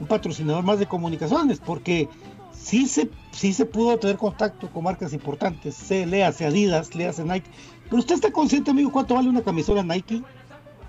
un 0.00 0.06
patrocinador 0.06 0.64
más 0.64 0.78
de 0.78 0.86
comunicaciones, 0.86 1.60
porque 1.60 2.08
sí 2.52 2.86
se, 2.86 3.10
sí 3.32 3.52
se 3.52 3.66
pudo 3.66 3.98
tener 3.98 4.16
contacto 4.16 4.70
con 4.70 4.84
marcas 4.84 5.12
importantes, 5.12 5.74
se 5.74 6.06
le 6.06 6.24
hace 6.24 6.46
Adidas, 6.46 6.94
le 6.94 7.06
hace 7.06 7.24
Nike, 7.24 7.50
pero 7.84 7.98
usted 7.98 8.14
está 8.14 8.30
consciente, 8.30 8.70
amigo, 8.70 8.90
cuánto 8.90 9.14
vale 9.14 9.28
una 9.28 9.42
camisola 9.42 9.82
Nike, 9.82 10.22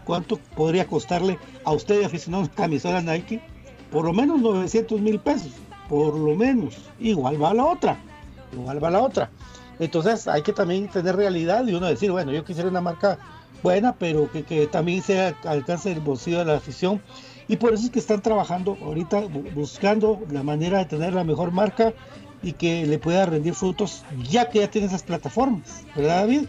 cuánto 0.05 0.37
podría 0.55 0.87
costarle 0.87 1.37
a 1.63 1.73
usted 1.73 2.03
aficionado 2.03 2.43
una 2.43 2.53
camisola 2.53 3.01
Nike, 3.01 3.41
por 3.91 4.05
lo 4.05 4.13
menos 4.13 4.41
900 4.41 5.01
mil 5.01 5.19
pesos, 5.19 5.51
por 5.89 6.15
lo 6.15 6.35
menos, 6.35 6.77
igual 6.99 7.41
va 7.41 7.53
la 7.53 7.65
otra, 7.65 7.97
igual 8.53 8.83
va 8.83 8.89
la 8.89 9.01
otra. 9.01 9.29
Entonces 9.79 10.27
hay 10.27 10.41
que 10.41 10.53
también 10.53 10.87
tener 10.87 11.15
realidad 11.15 11.67
y 11.67 11.73
uno 11.73 11.87
decir, 11.87 12.11
bueno, 12.11 12.31
yo 12.31 12.45
quisiera 12.45 12.69
una 12.69 12.81
marca 12.81 13.19
buena, 13.61 13.93
pero 13.93 14.31
que, 14.31 14.43
que 14.43 14.67
también 14.67 15.01
sea 15.01 15.35
alcance 15.43 15.89
del 15.89 15.99
bolsillo 15.99 16.39
de 16.39 16.45
la 16.45 16.55
afición 16.55 17.01
y 17.47 17.57
por 17.57 17.73
eso 17.73 17.85
es 17.85 17.91
que 17.91 17.99
están 17.99 18.21
trabajando 18.21 18.77
ahorita 18.81 19.21
buscando 19.53 20.21
la 20.31 20.43
manera 20.43 20.79
de 20.79 20.85
tener 20.85 21.13
la 21.13 21.23
mejor 21.23 21.51
marca 21.51 21.93
y 22.41 22.53
que 22.53 22.85
le 22.85 22.99
pueda 22.99 23.25
rendir 23.25 23.53
frutos 23.53 24.03
ya 24.29 24.49
que 24.49 24.59
ya 24.59 24.69
tiene 24.69 24.87
esas 24.87 25.03
plataformas, 25.03 25.83
¿verdad 25.95 26.21
David? 26.21 26.45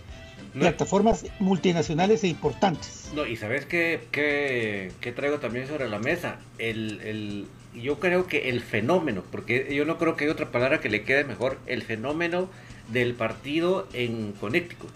Plataformas 0.53 1.27
multinacionales 1.39 2.25
e 2.25 2.29
importantes. 2.29 3.11
No, 3.15 3.27
y 3.27 3.37
sabes 3.37 3.67
qué, 3.67 4.01
qué, 4.11 5.13
traigo 5.13 5.39
también 5.39 5.67
sobre 5.67 5.87
la 5.87 5.99
mesa. 5.99 6.39
El, 6.57 7.03
el, 7.03 7.47
yo 7.75 8.01
creo 8.01 8.27
que 8.27 8.49
el 8.49 8.63
fenómeno, 8.63 9.23
porque 9.31 9.75
yo 9.75 9.85
no 9.85 9.99
creo 9.99 10.17
que 10.17 10.25
hay 10.25 10.31
otra 10.31 10.51
palabra 10.51 10.81
que 10.81 10.89
le 10.89 11.03
quede 11.03 11.25
mejor, 11.25 11.59
el 11.67 11.83
fenómeno 11.83 12.49
del 12.89 13.15
partido 13.15 13.87
en 13.93 14.33
Connecticut. 14.33 14.93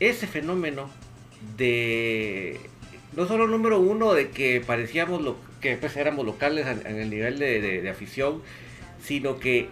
Ese 0.00 0.26
fenómeno 0.26 0.90
de 1.56 2.60
no 3.16 3.26
solo 3.26 3.46
número 3.46 3.78
uno 3.78 4.12
de 4.14 4.30
que 4.30 4.62
parecíamos 4.64 5.22
lo 5.22 5.36
que 5.60 5.76
pues 5.76 5.96
éramos 5.96 6.24
locales 6.24 6.66
en, 6.66 6.96
el 6.96 7.10
nivel 7.10 7.38
de, 7.38 7.88
afición, 7.90 8.42
sino 9.02 9.38
que 9.38 9.68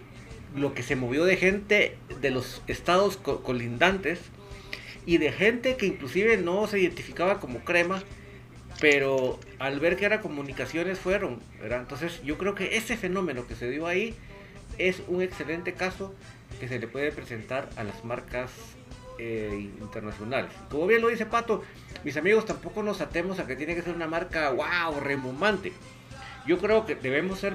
lo 0.55 0.73
que 0.73 0.83
se 0.83 0.95
movió 0.95 1.25
de 1.25 1.37
gente 1.37 1.97
de 2.21 2.31
los 2.31 2.61
estados 2.67 3.17
colindantes 3.17 4.19
y 5.05 5.17
de 5.17 5.31
gente 5.31 5.77
que 5.77 5.85
inclusive 5.85 6.37
no 6.37 6.67
se 6.67 6.79
identificaba 6.79 7.39
como 7.39 7.59
crema, 7.59 8.03
pero 8.81 9.39
al 9.59 9.79
ver 9.79 9.95
que 9.95 10.05
eran 10.05 10.21
comunicaciones 10.21 10.99
fueron, 10.99 11.39
Entonces 11.61 12.21
yo 12.23 12.37
creo 12.37 12.55
que 12.55 12.77
ese 12.77 12.97
fenómeno 12.97 13.47
que 13.47 13.55
se 13.55 13.69
dio 13.69 13.87
ahí 13.87 14.15
es 14.77 15.01
un 15.07 15.21
excelente 15.21 15.73
caso 15.73 16.13
que 16.59 16.67
se 16.67 16.79
le 16.79 16.87
puede 16.87 17.11
presentar 17.11 17.69
a 17.77 17.83
las 17.83 18.03
marcas 18.03 18.51
eh, 19.19 19.69
internacionales. 19.81 20.51
Como 20.69 20.85
bien 20.87 21.01
lo 21.01 21.07
dice 21.07 21.25
Pato, 21.25 21.63
mis 22.03 22.17
amigos, 22.17 22.45
tampoco 22.45 22.83
nos 22.83 23.01
atemos 23.01 23.39
a 23.39 23.47
que 23.47 23.55
tiene 23.55 23.75
que 23.75 23.81
ser 23.81 23.95
una 23.95 24.07
marca 24.07 24.49
wow, 24.51 24.99
remumbante. 24.99 25.73
Yo 26.45 26.57
creo 26.59 26.85
que 26.85 26.95
debemos 26.95 27.39
ser 27.39 27.53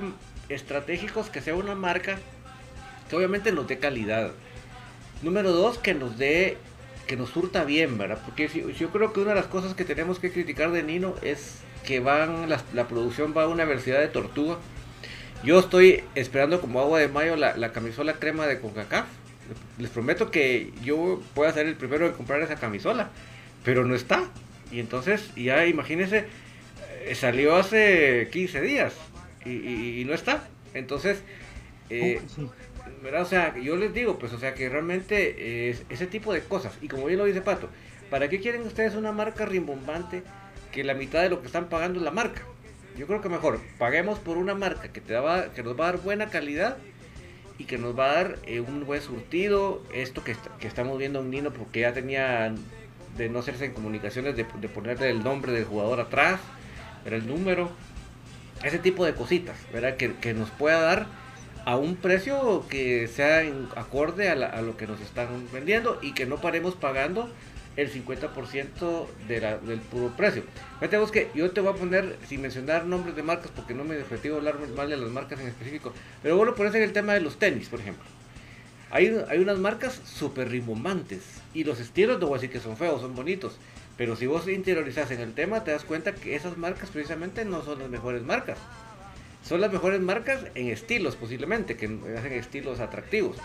estratégicos, 0.49 1.31
que 1.31 1.41
sea 1.41 1.55
una 1.55 1.75
marca 1.75 2.19
que 3.09 3.17
obviamente 3.17 3.53
nos 3.53 3.67
dé 3.67 3.79
calidad. 3.79 4.33
Número 5.23 5.53
dos, 5.53 5.79
que 5.79 5.95
nos 5.95 6.19
dé, 6.19 6.57
que 7.07 7.17
nos 7.17 7.31
surta 7.31 7.65
bien, 7.65 7.97
¿verdad? 7.99 8.21
Porque 8.25 8.49
yo 8.79 8.91
creo 8.91 9.13
que 9.13 9.21
una 9.21 9.31
de 9.31 9.37
las 9.37 9.47
cosas 9.47 9.75
que 9.75 9.85
tenemos 9.85 10.19
que 10.19 10.31
criticar 10.33 10.73
de 10.73 10.83
Nino 10.83 11.15
es 11.23 11.59
que 11.87 12.01
van 12.01 12.49
la, 12.49 12.89
producción 12.89 13.35
va 13.37 13.45
a 13.45 13.49
una 13.49 13.65
velocidad 13.65 14.01
de 14.01 14.09
tortuga. 14.09 14.59
Yo 15.45 15.59
estoy 15.59 16.05
esperando 16.15 16.61
como 16.61 16.81
agua 16.81 17.01
de 17.01 17.09
mayo 17.09 17.37
la, 17.37 17.57
la 17.57 17.73
camisola 17.73 18.15
crema 18.15 18.47
de 18.47 18.61
CONCACAF 18.61 19.07
les 19.79 19.91
prometo 19.91 20.31
que 20.31 20.73
yo 20.83 21.21
pueda 21.35 21.53
ser 21.53 21.67
el 21.67 21.77
primero 21.77 22.07
en 22.07 22.13
comprar 22.13 22.41
esa 22.43 22.57
camisola, 22.57 23.11
pero 23.65 23.85
no 23.85 23.95
está. 23.95 24.29
Y 24.71 24.81
entonces, 24.81 25.35
ya 25.35 25.67
imagínense, 25.67 26.27
eh, 27.05 27.15
salió 27.15 27.57
hace 27.57 28.29
15 28.33 28.61
días 28.61 28.95
y, 29.45 30.05
no 30.07 30.15
está. 30.15 30.49
Entonces, 30.75 31.23
eh, 31.91 32.21
o 33.21 33.25
sea, 33.25 33.57
yo 33.59 33.77
les 33.77 33.93
digo, 33.93 34.19
pues, 34.19 34.33
o 34.33 34.39
sea, 34.39 34.55
que 34.55 34.69
realmente 34.69 35.71
es 35.71 35.85
ese 35.89 36.07
tipo 36.07 36.33
de 36.33 36.41
cosas. 36.43 36.73
Y 36.81 36.89
como 36.89 37.07
bien 37.07 37.19
lo 37.19 37.25
dice 37.25 37.43
Pato, 37.43 37.69
¿para 38.11 38.29
qué 38.29 38.41
quieren 38.41 38.63
ustedes 38.63 38.95
una 38.95 39.13
marca 39.13 39.45
rimbombante 39.45 40.23
que 40.71 40.85
la 40.85 40.95
mitad 40.95 41.23
de 41.23 41.29
lo 41.29 41.41
que 41.41 41.47
están 41.47 41.69
pagando 41.69 41.99
es 41.99 42.05
la 42.05 42.11
marca? 42.11 42.43
Yo 42.97 43.07
creo 43.07 43.21
que 43.21 43.29
mejor 43.29 43.59
paguemos 43.79 44.19
por 44.19 44.37
una 44.37 44.55
marca 44.55 44.93
que, 44.93 45.01
te 45.01 45.15
va, 45.15 45.53
que 45.53 45.63
nos 45.63 45.79
va 45.79 45.89
a 45.89 45.93
dar 45.93 46.03
buena 46.03 46.29
calidad 46.29 46.77
y 47.59 47.65
que 47.65 47.79
nos 47.79 47.99
va 47.99 48.11
a 48.11 48.15
dar 48.15 48.39
eh, 48.47 48.61
un 48.61 48.85
buen 48.85 49.01
surtido. 49.01 49.83
Esto 49.95 50.23
que, 50.25 50.37
que, 50.61 50.69
estamos 50.69 50.99
viendo 50.99 51.21
en 51.21 51.31
Nino, 51.31 51.53
porque 51.53 51.81
ya 51.81 51.93
tenía 51.93 52.55
de 53.17 53.29
no 53.29 53.41
hacerse 53.41 53.67
en 53.67 53.73
comunicaciones, 53.73 54.37
de, 54.37 54.45
ponerle 54.45 55.11
el 55.11 55.23
nombre 55.23 55.53
del 55.53 55.65
jugador 55.65 56.01
atrás, 56.01 56.41
ver 57.05 57.15
el 57.15 57.27
número, 57.27 57.71
ese 58.63 58.79
tipo 58.79 59.05
de 59.05 59.15
cositas, 59.15 59.57
¿verdad? 59.73 59.97
Que, 59.97 60.35
nos 60.35 60.51
pueda 60.51 60.81
dar 60.81 61.07
a 61.65 61.77
un 61.77 61.97
precio 61.97 62.67
que 62.69 63.09
sea 63.09 63.43
acorde 63.77 64.29
a, 64.31 64.63
lo 64.63 64.77
que 64.77 64.87
nos 64.87 65.01
están 65.01 65.29
vendiendo 65.53 65.99
y 66.03 66.13
que 66.13 66.27
no 66.27 66.41
paremos 66.41 66.75
pagando 66.75 67.31
el 67.77 67.91
50% 67.91 69.07
de 69.29 69.41
la, 69.41 69.57
del 69.59 69.81
puro 69.81 70.15
precio. 70.17 70.45
Fíjate 70.81 71.13
que 71.13 71.31
yo 71.35 71.51
te 71.53 71.61
voy 71.61 71.73
a 71.73 71.77
poner, 71.77 72.17
sin 72.29 72.43
mencionar 72.43 72.85
nombres 72.85 73.17
de 73.17 73.23
marcas, 73.23 73.51
porque 73.55 73.75
no 73.75 73.85
me 73.85 74.01
objetivo 74.01 74.37
hablar 74.37 74.57
mal 74.77 74.91
de 74.91 74.97
las 74.97 75.11
marcas 75.11 75.41
en 75.41 75.49
específico, 75.49 75.93
pero 76.23 76.37
bueno, 76.37 76.55
por 76.55 76.67
eso 76.67 76.77
en 76.77 76.83
el 76.83 76.93
tema 76.93 77.15
de 77.15 77.21
los 77.21 77.39
tenis, 77.39 77.69
por 77.69 77.81
ejemplo. 77.81 78.05
Hay, 78.91 79.17
hay 79.31 79.39
unas 79.39 79.59
marcas 79.59 80.03
súper 80.05 80.51
rimbombantes 80.51 81.42
y 81.55 81.65
los 81.65 81.81
estilos 81.81 82.19
no 82.19 82.27
voy 82.27 82.39
a 82.39 82.41
decir 82.41 82.51
que 82.51 82.61
son 82.61 82.77
feos, 82.77 83.01
son 83.01 83.15
bonitos, 83.15 83.57
pero 83.97 84.17
si 84.17 84.27
vos 84.27 84.49
interiorizas 84.49 85.11
en 85.11 85.21
el 85.21 85.35
tema 85.35 85.65
te 85.65 85.71
das 85.71 85.85
cuenta 85.85 86.15
que 86.15 86.35
esas 86.35 86.57
marcas 86.57 86.91
precisamente 86.91 87.45
no 87.45 87.63
son 87.63 87.79
las 87.79 87.89
mejores 87.91 88.23
marcas. 88.23 88.59
Son 89.45 89.61
las 89.61 89.73
mejores 89.73 90.01
marcas 90.01 90.45
en 90.55 90.69
estilos 90.69 91.17
posiblemente, 91.17 91.77
que 91.77 91.87
hacen 92.17 92.33
estilos 92.33 92.81
atractivos. 92.81 93.37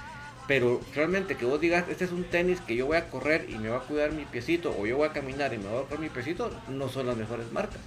Pero 0.48 0.80
realmente 0.96 1.36
que 1.36 1.46
vos 1.46 1.60
digas, 1.60 1.86
este 1.90 2.06
es 2.06 2.12
un 2.12 2.24
tenis 2.24 2.62
que 2.62 2.76
yo 2.76 2.86
voy 2.86 2.98
a 2.98 3.10
correr 3.10 3.48
y 3.50 3.58
me 3.58 3.70
va 3.70 3.78
a 3.78 3.82
cuidar 3.82 4.14
mi 4.14 4.24
piecito, 4.24 4.74
o 4.78 4.86
yo 4.86 4.96
voy 4.96 5.10
a 5.10 5.14
caminar 5.14 5.54
y 5.54 5.58
me 5.58 5.66
va 5.66 5.82
a 5.82 5.84
cuidar 5.84 6.00
mi 6.00 6.10
piecito, 6.10 6.52
no 6.70 6.88
son 6.88 7.08
las 7.08 7.18
mejores 7.18 7.52
marcas. 7.52 7.80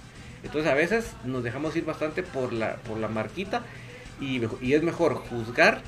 Entonces 0.43 0.71
a 0.71 0.75
veces 0.75 1.11
nos 1.23 1.43
dejamos 1.43 1.75
ir 1.75 1.85
bastante 1.85 2.21
por 2.21 2.53
la, 2.53 2.75
por 2.75 2.97
la 2.97 3.07
marquita 3.07 3.63
y, 4.19 4.41
y 4.61 4.73
es 4.73 4.83
mejor 4.83 5.15
juzgar 5.15 5.81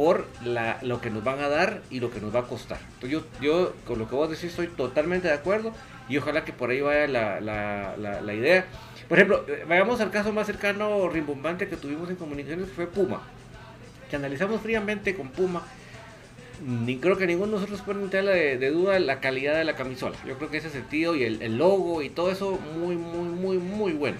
por 0.00 0.26
la, 0.42 0.78
lo 0.80 1.02
que 1.02 1.10
nos 1.10 1.22
van 1.22 1.40
a 1.40 1.48
dar 1.50 1.82
y 1.90 2.00
lo 2.00 2.10
que 2.10 2.22
nos 2.22 2.34
va 2.34 2.40
a 2.40 2.46
costar. 2.46 2.78
Entonces 2.94 3.10
yo, 3.10 3.22
yo 3.42 3.74
con 3.84 3.98
lo 3.98 4.08
que 4.08 4.14
vos 4.14 4.30
decís 4.30 4.46
estoy 4.46 4.68
totalmente 4.68 5.28
de 5.28 5.34
acuerdo 5.34 5.74
y 6.08 6.16
ojalá 6.16 6.42
que 6.42 6.54
por 6.54 6.70
ahí 6.70 6.80
vaya 6.80 7.06
la, 7.06 7.38
la, 7.38 7.94
la, 7.98 8.34
idea. 8.34 8.64
Por 9.10 9.18
ejemplo, 9.18 9.44
eh, 9.46 9.66
vayamos 9.68 10.00
al 10.00 10.10
caso 10.10 10.32
más 10.32 10.46
cercano 10.46 11.06
rimbombante 11.10 11.68
que 11.68 11.76
tuvimos 11.76 12.08
en 12.08 12.16
comunicaciones, 12.16 12.68
que 12.68 12.74
fue 12.74 12.86
Puma. 12.86 13.20
Que 14.08 14.16
analizamos 14.16 14.62
fríamente 14.62 15.14
con 15.14 15.28
Puma 15.28 15.64
ni 16.66 16.96
creo 16.96 17.18
que 17.18 17.26
ninguno 17.26 17.48
de 17.48 17.52
nosotros 17.56 17.82
pone 17.82 18.02
en 18.02 18.08
tela 18.08 18.30
de, 18.30 18.70
duda 18.70 18.98
la 19.00 19.20
calidad 19.20 19.54
de 19.54 19.64
la 19.64 19.76
camisola. 19.76 20.16
Yo 20.26 20.38
creo 20.38 20.50
que 20.50 20.56
ese 20.56 20.70
sentido 20.70 21.14
y 21.14 21.24
el, 21.24 21.58
logo 21.58 22.00
y 22.00 22.08
todo 22.08 22.30
eso 22.30 22.58
muy, 22.78 22.96
muy, 22.96 23.28
muy, 23.28 23.58
muy 23.58 23.92
bueno. 23.92 24.16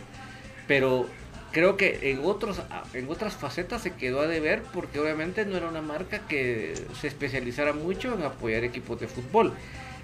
Pero 0.66 1.07
creo 1.53 1.77
que 1.77 2.11
en, 2.11 2.21
otros, 2.25 2.61
en 2.95 3.09
otras 3.09 3.35
facetas 3.35 3.83
se 3.83 3.93
quedó 3.95 4.21
a 4.21 4.27
deber 4.27 4.63
porque 4.73 4.99
obviamente 5.01 5.45
no 5.45 5.57
era 5.57 5.69
una 5.69 5.83
marca 5.83 6.21
que 6.29 6.75
se 7.01 7.09
especializara 7.09 7.73
mucho 7.73 8.15
en 8.15 8.23
apoyar 8.23 8.65
equipos 8.65 9.01
de 9.01 9.09
fútbol. 9.09 9.53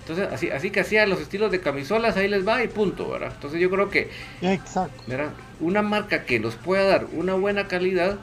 Entonces, 0.01 0.29
así, 0.33 0.51
así 0.51 0.71
que 0.71 0.81
hacía 0.81 1.05
los 1.07 1.21
estilos 1.21 1.51
de 1.51 1.61
camisolas, 1.61 2.17
ahí 2.17 2.29
les 2.29 2.47
va 2.47 2.63
y 2.63 2.69
punto, 2.69 3.11
¿verdad? 3.11 3.33
Entonces 3.35 3.61
yo 3.61 3.69
creo 3.71 3.91
que 3.91 4.09
Exacto. 4.41 5.03
una 5.59 5.83
marca 5.83 6.25
que 6.25 6.39
nos 6.39 6.55
pueda 6.55 6.85
dar 6.85 7.07
una 7.13 7.35
buena 7.35 7.67
calidad 7.67 8.17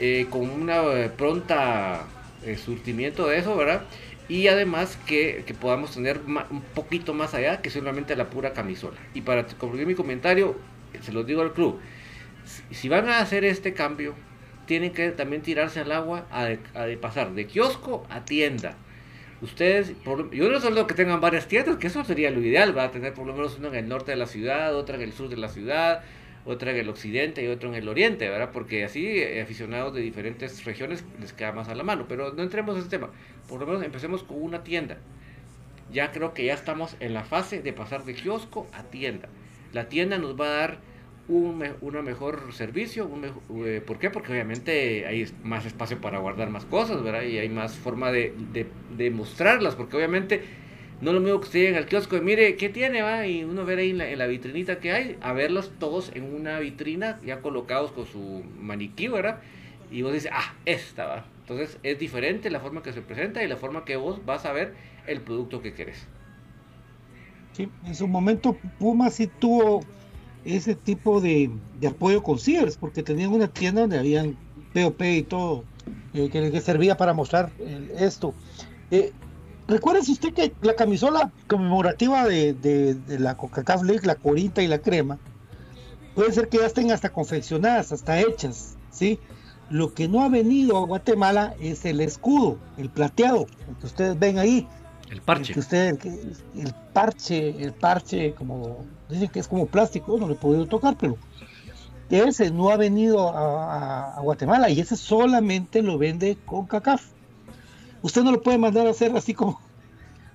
eh, 0.00 0.26
con 0.30 0.50
una 0.50 0.82
eh, 0.94 1.10
pronta 1.16 2.06
el 2.44 2.58
surtimiento 2.58 3.28
de 3.28 3.38
eso, 3.38 3.56
¿verdad? 3.56 3.82
Y 4.28 4.48
además 4.48 4.98
que, 5.06 5.44
podamos 5.60 5.92
tener 5.92 6.20
un 6.26 6.62
poquito 6.74 7.14
más 7.14 7.34
allá 7.34 7.60
que 7.60 7.70
solamente 7.70 8.16
la 8.16 8.30
pura 8.30 8.52
camisola. 8.52 8.96
Y 9.12 9.20
para 9.20 9.46
concluir 9.46 9.86
mi 9.86 9.94
comentario, 9.94 10.56
se 11.02 11.12
los 11.12 11.26
digo 11.26 11.42
al 11.42 11.52
club, 11.52 11.80
si, 12.70 12.88
van 12.88 13.08
a 13.08 13.20
hacer 13.20 13.44
este 13.44 13.74
cambio, 13.74 14.14
tienen 14.66 14.92
que 14.92 15.10
también 15.10 15.42
tirarse 15.42 15.80
al 15.80 15.92
agua 15.92 16.26
a 16.30 16.44
de, 16.44 16.96
pasar 16.96 17.32
de 17.32 17.46
kiosco 17.46 18.06
a 18.10 18.24
tienda. 18.24 18.76
Ustedes, 19.42 19.94
yo 20.32 20.50
no 20.50 20.60
solo 20.60 20.86
que 20.86 20.94
tengan 20.94 21.20
varias 21.20 21.48
tiendas, 21.48 21.76
que 21.78 21.86
eso 21.86 22.04
sería 22.04 22.30
lo 22.30 22.40
ideal, 22.40 22.76
va 22.76 22.84
a 22.84 22.90
tener 22.90 23.14
por 23.14 23.26
lo 23.26 23.34
menos 23.34 23.58
una 23.58 23.68
en 23.68 23.74
el 23.76 23.88
norte 23.88 24.12
de 24.12 24.16
la 24.16 24.26
ciudad, 24.26 24.74
otra 24.76 24.96
en 24.96 25.02
el 25.02 25.12
sur 25.12 25.30
de 25.30 25.38
la 25.38 25.48
ciudad, 25.48 26.02
otra 26.44 26.70
en 26.70 26.78
el 26.78 26.88
occidente 26.88 27.42
y 27.42 27.48
otro 27.48 27.68
en 27.68 27.74
el 27.74 27.88
oriente, 27.88 28.28
¿verdad? 28.28 28.50
Porque 28.52 28.84
así 28.84 29.06
eh, 29.06 29.40
aficionados 29.42 29.94
de 29.94 30.00
diferentes 30.00 30.64
regiones 30.64 31.04
les 31.20 31.32
queda 31.32 31.52
más 31.52 31.68
a 31.68 31.74
la 31.74 31.82
mano. 31.82 32.06
Pero 32.08 32.32
no 32.32 32.42
entremos 32.42 32.74
en 32.74 32.80
ese 32.82 32.90
tema. 32.90 33.10
Por 33.48 33.60
lo 33.60 33.66
menos 33.66 33.82
empecemos 33.82 34.22
con 34.22 34.42
una 34.42 34.62
tienda. 34.62 34.98
Ya 35.92 36.12
creo 36.12 36.34
que 36.34 36.44
ya 36.44 36.54
estamos 36.54 36.96
en 37.00 37.14
la 37.14 37.24
fase 37.24 37.62
de 37.62 37.72
pasar 37.72 38.04
de 38.04 38.14
kiosco 38.14 38.66
a 38.72 38.84
tienda. 38.84 39.28
La 39.72 39.88
tienda 39.88 40.18
nos 40.18 40.38
va 40.38 40.46
a 40.46 40.56
dar 40.56 40.78
un 41.30 41.58
me 41.58 42.02
mejor 42.02 42.52
servicio. 42.52 43.06
Un 43.06 43.24
eh, 43.64 43.80
¿Por 43.80 43.98
qué? 43.98 44.10
Porque 44.10 44.32
obviamente 44.32 45.06
hay 45.06 45.26
más 45.42 45.64
espacio 45.64 46.00
para 46.00 46.18
guardar 46.18 46.50
más 46.50 46.64
cosas, 46.64 47.02
¿verdad? 47.02 47.22
Y 47.22 47.38
hay 47.38 47.48
más 47.48 47.76
forma 47.76 48.10
de, 48.10 48.34
de, 48.96 49.10
mostrarlas, 49.10 49.76
porque 49.76 49.96
obviamente 49.96 50.42
no 51.00 51.10
es 51.10 51.14
lo 51.14 51.20
mismo 51.20 51.40
que 51.40 51.46
usted 51.46 51.68
en 51.68 51.76
el 51.76 51.86
kiosco 51.86 52.16
y 52.16 52.20
mire, 52.20 52.56
¿qué 52.56 52.68
tiene? 52.68 53.02
Va? 53.02 53.26
Y 53.26 53.44
uno 53.44 53.64
ver 53.64 53.78
ahí 53.78 53.90
en 53.90 54.18
la, 54.18 54.26
vitrinita 54.26 54.80
que 54.80 54.92
hay, 54.92 55.18
a 55.20 55.32
verlos 55.32 55.72
todos 55.78 56.10
en 56.14 56.34
una 56.34 56.58
vitrina, 56.58 57.18
ya 57.24 57.40
colocados 57.40 57.92
con 57.92 58.06
su 58.06 58.42
maniquí, 58.58 59.08
¿verdad? 59.08 59.40
Y 59.90 60.02
vos 60.02 60.12
dices, 60.12 60.30
ah, 60.34 60.54
esta 60.66 61.06
va. 61.06 61.24
Entonces 61.42 61.78
es 61.82 61.98
diferente 61.98 62.50
la 62.50 62.60
forma 62.60 62.82
que 62.82 62.92
se 62.92 63.02
presenta 63.02 63.42
y 63.42 63.48
la 63.48 63.56
forma 63.56 63.84
que 63.84 63.96
vos 63.96 64.24
vas 64.24 64.44
a 64.44 64.52
ver 64.52 64.74
el 65.06 65.20
producto 65.20 65.62
que 65.62 65.74
querés. 65.74 66.06
Sí, 67.52 67.68
en 67.84 67.94
su 67.94 68.06
momento 68.06 68.56
Puma 68.78 69.10
sí 69.10 69.26
tuvo 69.26 69.84
ese 70.44 70.74
tipo 70.74 71.20
de, 71.20 71.50
apoyo 71.88 72.22
con 72.22 72.38
Sears, 72.38 72.76
porque 72.76 73.02
tenían 73.02 73.32
una 73.32 73.48
tienda 73.48 73.82
donde 73.82 73.98
habían 73.98 74.36
POP 74.74 75.02
y 75.02 75.22
todo, 75.22 75.64
eh, 76.14 76.28
que, 76.30 76.60
servía 76.60 76.96
para 76.96 77.12
mostrar 77.12 77.50
esto. 77.98 78.34
Eh, 78.90 79.12
Recuérdese 79.70 80.10
usted 80.10 80.34
que 80.34 80.52
la 80.62 80.74
camisola 80.74 81.30
conmemorativa 81.46 82.26
de, 82.26 82.96
la 83.06 83.36
Coca-Cola 83.36 83.84
League, 83.84 84.04
la 84.04 84.16
corita 84.16 84.64
y 84.64 84.66
la 84.66 84.80
crema, 84.80 85.16
puede 86.16 86.32
ser 86.32 86.48
que 86.48 86.58
ya 86.58 86.66
estén 86.66 86.90
hasta 86.90 87.10
confeccionadas, 87.10 87.92
hasta 87.92 88.20
hechas, 88.20 88.74
¿sí? 88.90 89.20
Lo 89.70 89.94
que 89.94 90.08
no 90.08 90.24
ha 90.24 90.28
venido 90.28 90.76
a 90.76 90.86
Guatemala 90.86 91.54
es 91.60 91.84
el 91.84 92.00
escudo, 92.00 92.58
el 92.78 92.90
plateado, 92.90 93.46
el 93.68 93.76
que 93.76 93.86
ustedes 93.86 94.18
ven 94.18 94.40
ahí. 94.40 94.66
El 95.10 95.20
parche. 95.22 95.54
El, 95.72 96.36
el 96.56 96.74
parche, 96.92 97.62
el 97.62 97.72
parche, 97.72 98.32
como 98.34 98.84
dicen 99.08 99.28
que 99.28 99.40
es 99.40 99.48
como 99.48 99.66
plástico, 99.66 100.16
no 100.18 100.28
lo 100.28 100.34
he 100.34 100.36
podido 100.36 100.66
tocar, 100.66 100.96
pero 100.96 101.18
ese 102.10 102.50
no 102.50 102.70
ha 102.70 102.76
venido 102.76 103.28
a, 103.28 104.20
Guatemala 104.20 104.68
y 104.70 104.80
ese 104.80 104.96
solamente 104.96 105.82
lo 105.82 105.96
vende 105.98 106.36
con 106.44 106.66
CACAF. 106.66 107.02
Usted 108.02 108.22
no 108.22 108.32
lo 108.32 108.42
puede 108.42 108.58
mandar 108.58 108.86
a 108.86 108.90
hacer 108.90 109.14
así 109.16 109.34
como, 109.34 109.60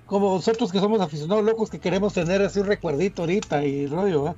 como 0.06 0.34
nosotros 0.36 0.72
que 0.72 0.80
somos 0.80 1.00
aficionados 1.00 1.44
locos 1.44 1.70
que 1.70 1.78
queremos 1.78 2.14
tener 2.14 2.42
así 2.42 2.60
un 2.60 2.66
recuerdito 2.66 3.22
ahorita 3.22 3.64
y 3.64 3.86
rollo. 3.86 4.36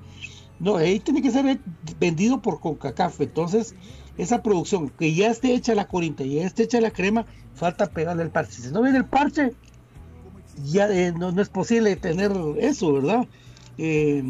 No, 0.59 0.77
ahí 0.77 0.99
tiene 0.99 1.23
que 1.23 1.31
ser 1.31 1.61
vendido 2.01 2.43
por 2.43 2.59
CONCACAF. 2.59 3.21
Entonces, 3.21 3.77
esa 4.17 4.43
producción 4.43 4.89
que 4.89 5.15
ya 5.15 5.31
esté 5.31 5.55
hecha 5.55 5.75
la 5.77 5.87
corinta 5.87 6.25
y 6.25 6.35
ya 6.35 6.47
esté 6.47 6.65
hecha 6.65 6.81
la 6.81 6.91
crema, 6.91 7.27
falta 7.55 7.87
pegarle 7.87 8.25
el 8.25 8.31
parche. 8.31 8.63
Si 8.63 8.73
no 8.73 8.83
viene 8.83 8.99
el 8.99 9.05
parche, 9.05 9.53
ya 10.65 10.89
eh, 10.89 11.13
no, 11.13 11.29
es 11.41 11.49
posible 11.49 11.97
tener 11.97 12.33
eso, 12.59 12.93
¿verdad? 12.93 13.27
Eh, 13.79 14.23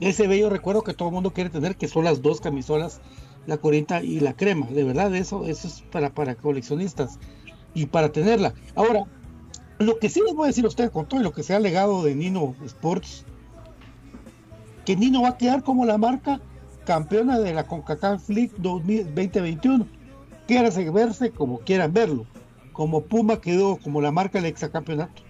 ese 0.00 0.26
bello 0.26 0.50
recuerdo 0.50 0.82
que 0.82 0.94
todo 0.94 1.08
el 1.08 1.14
mundo 1.14 1.32
quiere 1.32 1.50
tener, 1.50 1.76
que 1.76 1.88
son 1.88 2.04
las 2.04 2.22
dos 2.22 2.40
camisolas, 2.40 3.00
la 3.46 3.58
corinta 3.58 4.02
y 4.02 4.20
la 4.20 4.34
crema. 4.34 4.66
De 4.66 4.84
verdad, 4.84 5.14
eso, 5.14 5.46
eso 5.46 5.66
es 5.68 5.82
para, 5.90 6.10
para 6.14 6.34
coleccionistas 6.34 7.18
y 7.74 7.86
para 7.86 8.10
tenerla. 8.10 8.54
Ahora, 8.74 9.04
lo 9.78 9.98
que 9.98 10.08
sí 10.08 10.20
les 10.24 10.34
voy 10.34 10.44
a 10.44 10.48
decir 10.48 10.64
a 10.64 10.68
ustedes 10.68 10.90
con 10.90 11.06
todo 11.06 11.20
lo 11.20 11.32
que 11.32 11.42
se 11.42 11.54
ha 11.54 11.58
legado 11.58 12.04
de 12.04 12.14
Nino 12.14 12.54
Sports, 12.64 13.24
que 14.84 14.96
Nino 14.96 15.22
va 15.22 15.30
a 15.30 15.38
quedar 15.38 15.62
como 15.62 15.84
la 15.84 15.98
marca 15.98 16.40
campeona 16.84 17.38
de 17.38 17.54
la 17.54 17.66
CONCACAF 17.66 18.28
League 18.28 18.52
2021. 18.58 19.86
Quieran 20.46 20.94
verse 20.94 21.30
como 21.30 21.58
quieran 21.60 21.92
verlo. 21.92 22.26
Como 22.72 23.02
Puma 23.02 23.40
quedó 23.40 23.76
como 23.76 24.00
la 24.00 24.12
marca 24.12 24.38
del 24.38 24.50
exacampeonato. 24.50 25.22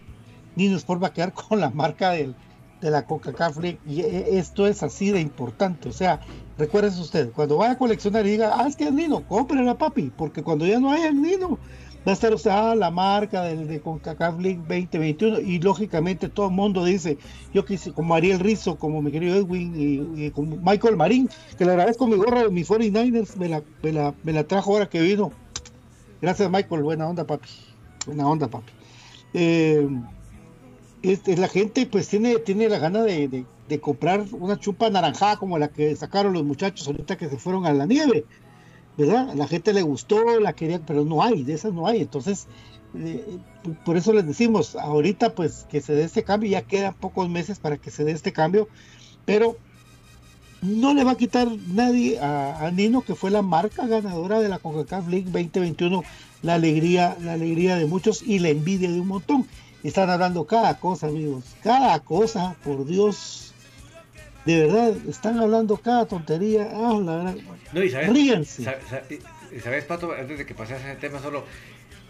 Sport 0.56 1.02
va 1.02 1.08
a 1.08 1.12
quedar 1.12 1.32
con 1.48 1.60
la 1.60 1.70
marca 1.70 2.10
del, 2.10 2.34
de 2.80 2.90
la 2.90 3.06
CONCACAF 3.06 3.58
League. 3.58 3.78
Y 3.86 4.00
e, 4.00 4.38
esto 4.38 4.66
es 4.66 4.82
así 4.82 5.10
de 5.10 5.20
importante. 5.20 5.88
O 5.88 5.92
sea, 5.92 6.20
recuerden 6.58 6.92
ustedes, 6.98 7.30
cuando 7.32 7.56
vaya 7.56 7.72
a 7.72 7.78
coleccionar 7.78 8.26
y 8.26 8.32
diga, 8.32 8.52
ah, 8.54 8.66
es 8.68 8.76
que 8.76 8.84
es 8.84 8.92
Nino, 8.92 9.26
cómprenla 9.26 9.76
papi, 9.78 10.12
porque 10.16 10.42
cuando 10.42 10.66
ya 10.66 10.78
no 10.78 10.92
haya 10.92 11.10
Nino, 11.10 11.58
va 12.06 12.12
a 12.12 12.14
estar 12.14 12.34
usada 12.34 12.74
la 12.74 12.90
marca 12.90 13.42
de, 13.42 13.64
de 13.64 13.80
CONCACAF 13.80 14.38
League 14.38 14.60
2021 14.68 15.40
y 15.40 15.58
lógicamente 15.60 16.28
todo 16.28 16.48
el 16.48 16.52
mundo 16.52 16.84
dice, 16.84 17.18
yo 17.54 17.64
quise, 17.64 17.92
como 17.92 18.14
Ariel 18.14 18.40
Rizzo, 18.40 18.76
como 18.76 19.00
mi 19.00 19.10
querido 19.10 19.36
Edwin 19.36 20.14
y, 20.16 20.30
como 20.30 20.56
Michael 20.56 20.96
Marín, 20.96 21.30
que 21.56 21.64
le 21.64 21.70
agradezco 21.72 22.06
mi 22.06 22.16
gorra 22.16 22.42
de 22.42 22.50
mi 22.50 22.62
49ers, 22.62 23.36
me 23.36 23.48
la, 23.48 23.62
me 23.82 23.92
la, 23.92 24.14
me 24.22 24.32
la 24.32 24.44
trajo 24.44 24.72
ahora 24.72 24.88
que 24.88 25.00
vino. 25.00 25.32
Gracias 26.20 26.50
Michael, 26.50 26.82
buena 26.82 27.08
onda 27.08 27.26
papi, 27.26 27.48
buena 28.06 28.28
onda 28.28 28.48
papi. 28.48 28.72
Eh, 29.32 29.88
este, 31.12 31.36
la 31.36 31.48
gente 31.48 31.86
pues 31.86 32.08
tiene, 32.08 32.36
tiene 32.38 32.68
la 32.68 32.78
gana 32.78 33.02
de, 33.02 33.44
de 33.68 33.80
comprar 33.80 34.24
una 34.32 34.58
chupa 34.58 34.90
naranjada 34.90 35.36
como 35.38 35.58
la 35.58 35.68
que 35.68 35.94
sacaron 35.96 36.32
los 36.32 36.44
muchachos 36.44 36.86
ahorita 36.86 37.16
que 37.16 37.28
se 37.28 37.36
fueron 37.36 37.66
a 37.66 37.72
la 37.72 37.86
nieve 37.86 38.24
¿verdad? 38.96 39.30
A 39.30 39.34
la 39.34 39.46
gente 39.46 39.72
le 39.72 39.82
gustó, 39.82 40.40
la 40.40 40.52
quería, 40.52 40.80
pero 40.80 41.04
no 41.04 41.22
hay, 41.22 41.42
de 41.42 41.54
esas 41.54 41.72
no 41.72 41.86
hay. 41.86 42.00
Entonces, 42.00 42.46
eh, 42.96 43.38
por 43.84 43.96
eso 43.96 44.12
les 44.12 44.26
decimos, 44.26 44.76
ahorita 44.76 45.34
pues 45.34 45.66
que 45.68 45.80
se 45.80 45.94
dé 45.94 46.04
este 46.04 46.22
cambio, 46.22 46.50
ya 46.50 46.62
quedan 46.62 46.94
pocos 46.94 47.28
meses 47.28 47.58
para 47.58 47.76
que 47.76 47.90
se 47.90 48.04
dé 48.04 48.12
este 48.12 48.32
cambio, 48.32 48.68
pero 49.24 49.56
no 50.62 50.94
le 50.94 51.04
va 51.04 51.12
a 51.12 51.16
quitar 51.16 51.48
nadie 51.68 52.18
a, 52.20 52.70
Nino, 52.72 53.02
que 53.02 53.14
fue 53.14 53.30
la 53.30 53.42
marca 53.42 53.86
ganadora 53.86 54.40
de 54.40 54.48
la 54.48 54.58
CONCACAF 54.58 55.08
League 55.08 55.30
2021, 55.30 56.02
la 56.42 56.54
alegría, 56.54 57.16
la 57.20 57.34
alegría 57.34 57.76
de 57.76 57.86
muchos 57.86 58.22
y 58.22 58.38
la 58.38 58.48
envidia 58.48 58.90
de 58.90 59.00
un 59.00 59.08
montón. 59.08 59.46
Están 59.84 60.08
hablando 60.08 60.46
cada 60.46 60.80
cosa, 60.80 61.08
amigos, 61.08 61.44
cada 61.62 62.00
cosa, 62.00 62.56
por 62.64 62.86
Dios, 62.86 63.52
de 64.46 64.66
verdad, 64.66 64.96
están 65.06 65.38
hablando 65.38 65.76
cada 65.76 66.06
tontería. 66.06 66.70
Ah, 66.72 66.98
la 67.04 67.16
verdad. 67.16 67.36
No, 67.72 67.82
y 67.82 67.90
sabes, 67.90 68.48
sabes, 69.62 69.84
Pato, 69.84 70.12
antes 70.12 70.38
de 70.38 70.46
que 70.46 70.54
pases 70.54 70.80
ese 70.80 70.96
tema, 70.96 71.20
solo 71.20 71.44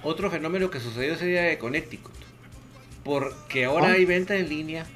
otro 0.04 0.30
fenómeno 0.30 0.70
que 0.70 0.78
sucedió 0.78 1.14
ese 1.14 1.26
día 1.26 1.42
de 1.42 1.58
Connecticut. 1.58 2.14
Porque 3.02 3.64
ahora 3.64 3.88
ah. 3.88 3.92
hay 3.92 4.04
venta 4.04 4.36
en 4.36 4.48
línea. 4.48 4.86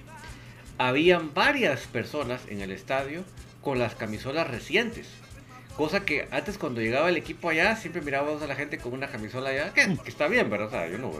Habían 0.79 1.35
varias 1.35 1.81
personas 1.89 2.43
en 2.49 2.61
el 2.61 2.71
estadio 2.71 3.25
con 3.61 3.81
las 3.81 3.97
camisolas 3.97 4.49
recientes. 4.49 5.09
Cosa 5.79 6.05
que 6.05 6.27
antes 6.33 6.59
cuando 6.59 6.81
llegaba 6.81 7.09
el 7.09 7.17
equipo 7.17 7.49
allá, 7.49 7.77
siempre 7.77 8.03
mirábamos 8.03 8.43
a 8.43 8.49
la 8.49 8.57
gente 8.57 8.79
con 8.79 8.95
una 8.95 9.07
camisola 9.07 9.51
allá, 9.51 9.73
que, 9.73 9.97
está 10.07 10.27
bien, 10.27 10.51
¿verdad? 10.51 10.67
O 10.67 10.71
sea, 10.71 10.89
yo, 10.89 10.99
no, 10.99 11.13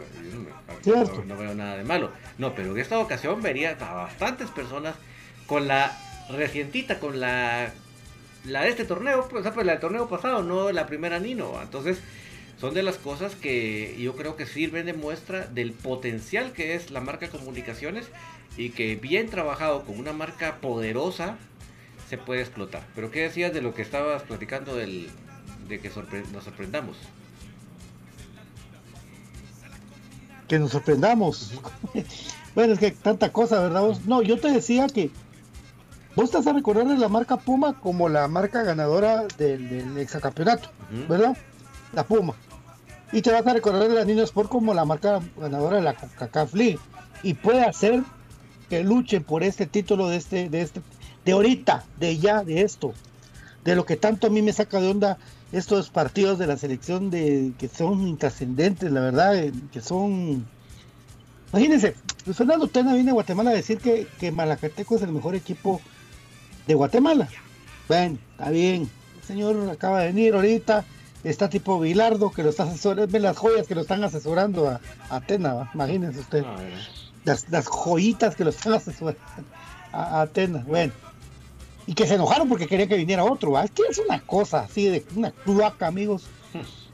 no, 1.25 1.37
veo 1.37 1.55
nada 1.55 1.77
de 1.77 1.85
malo. 1.85 2.11
No, 2.37 2.53
pero 2.53 2.73
en 2.73 2.79
esta 2.79 2.99
ocasión 2.99 3.41
vería 3.41 3.77
a 3.79 3.93
bastantes 3.93 4.49
personas 4.49 4.95
con 5.47 5.69
la 5.69 5.97
recientita 6.29 6.99
con 6.99 7.21
la 7.21 7.71
la 8.43 8.63
de 8.63 8.69
este 8.69 8.83
torneo, 8.83 9.29
pues, 9.29 9.47
pues, 9.49 9.65
la 9.65 9.71
del 9.71 9.81
torneo 9.81 10.09
pasado, 10.09 10.43
no 10.43 10.73
la 10.73 10.87
primera 10.87 11.19
Nino. 11.19 11.61
Entonces, 11.61 11.99
son 12.59 12.73
de 12.73 12.83
las 12.83 12.97
cosas 12.97 13.35
que 13.35 13.95
yo 13.97 14.17
creo 14.17 14.35
que 14.35 14.45
sirven 14.45 14.85
de 14.85 14.93
muestra 14.93 15.47
del 15.47 15.71
potencial 15.71 16.51
que 16.51 16.75
es 16.75 16.91
la 16.91 16.99
marca 16.99 17.29
Comunicaciones 17.29 18.07
y 18.57 18.71
que 18.71 18.97
bien 18.97 19.29
trabajado 19.29 19.85
con 19.85 19.97
una 19.99 20.11
marca 20.11 20.57
poderosa 20.57 21.37
se 22.09 22.17
puede 22.17 22.41
explotar. 22.41 22.81
Pero 22.95 23.11
¿qué 23.11 23.21
decías 23.21 23.53
de 23.53 23.61
lo 23.61 23.73
que 23.73 23.83
estabas 23.83 24.23
platicando 24.23 24.75
del, 24.75 25.09
de 25.67 25.79
que 25.79 25.91
nos 26.33 26.43
sorprendamos? 26.43 26.97
Que 30.47 30.57
nos 30.57 30.71
sorprendamos. 30.71 31.53
bueno, 32.55 32.73
es 32.73 32.79
que 32.79 32.91
tanta 32.91 33.31
cosa, 33.31 33.61
¿verdad? 33.61 33.95
No, 34.07 34.23
yo 34.23 34.39
te 34.39 34.51
decía 34.51 34.87
que 34.87 35.11
vos 36.15 36.25
estás 36.25 36.47
a 36.47 36.53
recordarle 36.53 36.97
la 36.97 37.09
marca 37.09 37.37
Puma 37.37 37.79
como 37.79 38.09
la 38.09 38.27
marca 38.27 38.63
ganadora 38.63 39.27
del, 39.37 39.95
exacampeonato, 39.99 40.69
¿verdad? 41.07 41.37
La 41.93 42.03
Puma. 42.03 42.33
Y 43.11 43.21
te 43.21 43.31
vas 43.31 43.45
a 43.45 43.53
recordar 43.53 43.87
de 43.87 43.93
la 43.93 44.05
Nino 44.05 44.23
Sport 44.23 44.49
como 44.49 44.73
la 44.73 44.85
marca 44.85 45.19
ganadora 45.37 45.77
de 45.77 45.83
la 45.83 45.95
League. 46.53 46.79
Y 47.21 47.35
puede 47.35 47.61
hacer 47.61 48.01
que 48.69 48.83
luchen 48.83 49.23
por 49.23 49.43
este 49.43 49.65
título 49.65 50.09
de 50.09 50.17
este, 50.17 50.49
de 50.49 50.61
este, 50.61 50.81
de 51.25 51.31
ahorita, 51.31 51.83
de 51.99 52.17
ya, 52.17 52.43
de 52.43 52.61
esto. 52.61 52.93
De 53.63 53.75
lo 53.75 53.85
que 53.85 53.97
tanto 53.97 54.27
a 54.27 54.29
mí 54.29 54.41
me 54.41 54.53
saca 54.53 54.79
de 54.79 54.89
onda 54.89 55.17
estos 55.51 55.89
partidos 55.89 56.39
de 56.39 56.47
la 56.47 56.57
selección 56.57 57.09
de 57.09 57.53
que 57.57 57.67
son 57.67 58.07
intrascendentes, 58.07 58.91
la 58.91 59.01
verdad, 59.01 59.35
eh, 59.37 59.51
que 59.71 59.81
son 59.81 60.45
Imagínense, 61.51 61.95
Fernando 62.33 62.67
Tena 62.67 62.93
viene 62.93 63.09
a 63.09 63.13
Guatemala 63.13 63.49
a 63.49 63.53
decir 63.53 63.79
que, 63.79 64.07
que 64.19 64.31
Malacateco 64.31 64.95
es 64.95 65.01
el 65.01 65.11
mejor 65.11 65.33
equipo 65.33 65.81
de 66.67 66.75
Guatemala. 66.75 67.27
Bueno, 67.87 68.19
está 68.31 68.51
bien. 68.51 68.89
El 69.17 69.23
señor 69.23 69.69
acaba 69.69 70.01
de 70.01 70.07
venir 70.07 70.35
ahorita. 70.35 70.85
Está 71.23 71.49
tipo 71.49 71.79
Bilardo 71.79 72.31
que 72.31 72.43
lo 72.43 72.51
está 72.51 72.63
asesorando. 72.63 73.11
Ven 73.11 73.23
las 73.23 73.37
joyas 73.37 73.67
que 73.67 73.75
lo 73.75 73.81
están 73.81 74.03
asesorando 74.03 74.69
a, 74.69 74.79
Atena, 75.09 75.69
imagínense 75.73 76.19
usted. 76.19 76.43
Ah, 76.45 76.57
las, 77.25 77.67
joyitas 77.67 78.35
que 78.35 78.43
lo 78.43 78.51
están 78.51 78.73
asesorando 78.75 79.19
a, 79.91 80.21
Atena. 80.21 80.63
Bueno. 80.67 80.93
Y 81.89 81.95
que 81.95 82.05
se 82.05 82.13
enojaron 82.13 82.47
porque 82.47 82.67
querían 82.67 82.87
que 82.87 82.97
viniera 82.97 83.23
otro. 83.23 83.49
¿va? 83.49 83.63
Es 83.63 83.71
que 83.71 83.81
es 83.89 83.97
una 83.97 84.21
cosa 84.21 84.59
así 84.59 84.85
de 84.85 85.03
una 85.15 85.31
cloaca, 85.31 85.87
amigos. 85.87 86.21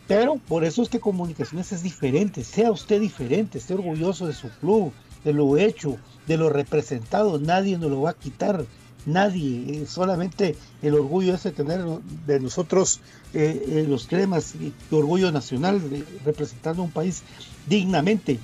Pero 0.07 0.37
por 0.47 0.63
eso 0.63 0.81
es 0.83 0.87
que 0.87 1.01
comunicaciones 1.01 1.73
es 1.73 1.83
diferente. 1.83 2.45
Sea 2.45 2.71
usted 2.71 3.01
diferente, 3.01 3.57
esté 3.57 3.73
orgulloso 3.73 4.25
de 4.25 4.31
su 4.31 4.49
club, 4.61 4.93
de 5.25 5.33
lo 5.33 5.57
hecho, 5.57 5.97
de 6.27 6.37
lo 6.37 6.47
representado. 6.47 7.37
Nadie 7.39 7.77
nos 7.77 7.91
lo 7.91 8.03
va 8.03 8.11
a 8.11 8.13
quitar. 8.13 8.63
Nadie. 9.05 9.81
Eh, 9.81 9.85
solamente 9.85 10.55
el 10.81 10.93
orgullo 10.93 11.35
ese 11.35 11.49
de 11.49 11.55
tener 11.57 11.83
de 12.25 12.39
nosotros 12.39 13.01
eh, 13.33 13.65
eh, 13.67 13.85
los 13.89 14.07
cremas, 14.07 14.55
y 14.55 14.71
orgullo 14.95 15.29
nacional, 15.29 15.81
representando 16.23 16.81
un 16.81 16.91
país 16.91 17.21
dignamente, 17.67 18.39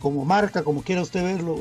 como 0.00 0.24
marca, 0.24 0.62
como 0.62 0.82
quiera 0.82 1.02
usted 1.02 1.22
verlo. 1.22 1.60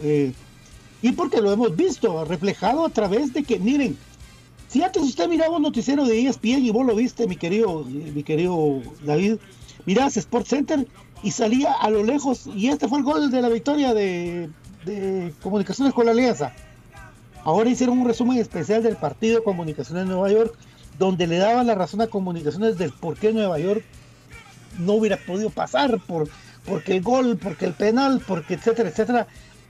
Y 1.01 1.11
porque 1.13 1.41
lo 1.41 1.51
hemos 1.51 1.75
visto 1.75 2.25
reflejado 2.25 2.85
a 2.85 2.89
través 2.89 3.33
de 3.33 3.43
que, 3.43 3.59
miren, 3.59 3.97
si 4.67 4.83
antes 4.83 5.03
usted 5.03 5.27
miraba 5.27 5.57
un 5.57 5.63
noticiero 5.63 6.05
de 6.05 6.27
ESPN 6.27 6.63
y 6.63 6.71
vos 6.71 6.85
lo 6.85 6.95
viste, 6.95 7.27
mi 7.27 7.35
querido, 7.35 7.83
mi 7.83 8.23
querido 8.23 8.81
David, 9.03 9.37
mirabas 9.85 10.17
Sport 10.17 10.47
Center 10.47 10.87
y 11.23 11.31
salía 11.31 11.73
a 11.73 11.89
lo 11.89 12.03
lejos, 12.03 12.47
y 12.55 12.69
este 12.69 12.87
fue 12.87 12.99
el 12.99 13.03
gol 13.03 13.31
de 13.31 13.41
la 13.41 13.49
victoria 13.49 13.93
de, 13.93 14.49
de 14.85 15.33
Comunicaciones 15.41 15.93
con 15.93 16.05
la 16.05 16.11
Alianza. 16.11 16.53
Ahora 17.43 17.69
hicieron 17.69 17.99
un 17.99 18.07
resumen 18.07 18.37
especial 18.37 18.83
del 18.83 18.95
partido 18.95 19.39
de 19.39 19.43
Comunicaciones 19.43 20.05
de 20.05 20.09
Nueva 20.09 20.31
York, 20.31 20.55
donde 20.99 21.27
le 21.27 21.37
daban 21.37 21.67
la 21.67 21.75
razón 21.75 22.01
a 22.01 22.07
Comunicaciones 22.07 22.77
del 22.77 22.91
por 22.91 23.17
qué 23.17 23.33
Nueva 23.33 23.57
York 23.59 23.83
no 24.79 24.93
hubiera 24.93 25.17
podido 25.17 25.49
pasar, 25.49 25.99
por, 25.99 26.29
porque 26.65 26.95
el 26.95 27.01
gol, 27.01 27.37
porque 27.37 27.65
el 27.65 27.73
penal, 27.73 28.21
porque 28.25 28.53
etcétera, 28.53 28.89
etcétera. 28.89 29.27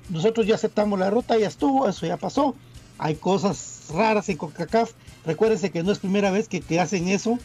Nosotros 0.09 0.45
ya 0.45 0.55
aceptamos 0.55 0.99
la 0.99 1.05
derrota, 1.05 1.37
ya 1.37 1.47
estuvo, 1.47 1.87
eso 1.87 2.05
ya 2.05 2.17
pasó. 2.17 2.55
Hay 2.97 3.15
cosas 3.15 3.85
raras 3.93 4.29
en 4.29 4.37
CONCACAF. 4.37 4.91
Recuérdense 5.25 5.71
que 5.71 5.83
no 5.83 5.91
es 5.91 5.99
primera 5.99 6.31
vez 6.31 6.47
que, 6.47 6.61
que 6.61 6.79
hacen 6.79 7.07
eso. 7.07 7.37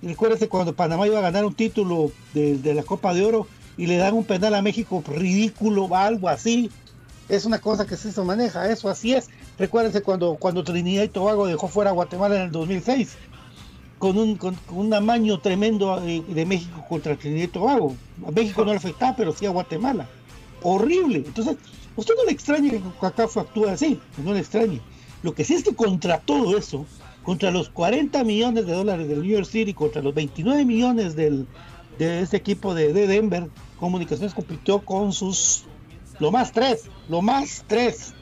Y 0.00 0.08
recuérdense 0.08 0.48
cuando 0.48 0.74
Panamá 0.74 1.06
iba 1.06 1.18
a 1.18 1.22
ganar 1.22 1.44
un 1.44 1.54
título 1.54 2.12
de, 2.34 2.74
la 2.74 2.82
Copa 2.82 3.14
de 3.14 3.24
Oro 3.24 3.46
y 3.76 3.86
le 3.86 3.96
dan 3.96 4.14
un 4.14 4.24
penal 4.24 4.54
a 4.54 4.62
México 4.62 5.02
ridículo, 5.06 5.94
algo 5.94 6.28
así. 6.28 6.70
Es 7.28 7.44
una 7.44 7.58
cosa 7.60 7.86
que 7.86 7.96
sí 7.96 8.10
se 8.10 8.22
maneja, 8.22 8.70
eso 8.70 8.88
así 8.88 9.14
es. 9.14 9.28
Recuérdense 9.58 10.02
cuando, 10.02 10.36
cuando 10.36 10.64
Trinidad 10.64 11.02
y 11.02 11.08
Tobago 11.08 11.46
dejó 11.46 11.68
fuera 11.68 11.90
a 11.90 11.92
Guatemala 11.92 12.36
en 12.36 12.42
el 12.42 12.52
2006 12.52 13.16
con 13.98 14.16
un, 14.16 14.36
con 14.36 14.56
un 14.70 14.94
amaño 14.94 15.40
tremendo 15.40 16.00
eh, 16.04 16.22
de 16.26 16.46
México 16.46 16.84
contra 16.88 17.16
Trinidad 17.16 17.44
y 17.44 17.48
Tobago. 17.48 17.96
A 18.26 18.30
México 18.30 18.64
no 18.64 18.70
le 18.70 18.78
afectaba, 18.78 19.16
pero 19.16 19.32
sí 19.32 19.46
a 19.46 19.50
Guatemala. 19.50 20.08
Horrible. 20.62 21.18
Entonces, 21.26 21.56
usted 21.98 22.14
no 22.16 22.24
le 22.24 22.32
extraña 22.32 22.70
que 22.70 22.82
CACAF 23.00 23.36
actúe 23.36 23.66
así, 23.66 24.00
no 24.24 24.32
le 24.32 24.40
extrañe. 24.40 24.80
Lo 25.22 25.34
que 25.34 25.44
sí 25.44 25.54
es 25.54 25.64
que 25.64 25.74
contra 25.74 26.20
todo 26.20 26.56
eso, 26.56 26.86
contra 27.24 27.50
los 27.50 27.68
40 27.68 28.22
millones 28.24 28.66
de 28.66 28.72
dólares 28.72 29.08
del 29.08 29.22
New 29.22 29.30
York 29.30 29.46
City, 29.46 29.74
contra 29.74 30.00
los 30.00 30.14
29 30.14 30.64
millones 30.64 31.16
del, 31.16 31.46
de 31.98 32.20
este 32.20 32.36
equipo 32.36 32.74
de, 32.74 32.92
de 32.92 33.06
Denver, 33.06 33.48
Comunicaciones 33.78 34.34
compitió 34.34 34.80
con 34.80 35.12
sus 35.12 35.64
lo 36.18 36.30
más 36.30 36.52
tres, 36.52 36.84
lo 37.08 37.22
más 37.22 37.64
tres. 37.66 38.14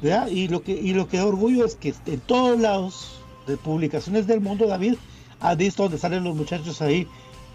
¿verdad? 0.00 0.28
Y 0.28 0.48
lo 0.48 0.62
que 0.62 0.72
y 0.72 0.94
lo 0.94 1.08
que 1.08 1.16
da 1.16 1.26
orgullo 1.26 1.64
es 1.64 1.74
que 1.74 1.94
en 2.06 2.20
todos 2.20 2.58
lados 2.60 3.20
de 3.46 3.56
publicaciones 3.56 4.26
del 4.26 4.40
mundo, 4.40 4.66
David, 4.66 4.94
ha 5.40 5.54
visto 5.54 5.84
donde 5.84 5.98
salen 5.98 6.24
los 6.24 6.36
muchachos 6.36 6.80
ahí, 6.82 7.06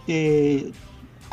eh, 0.07 0.71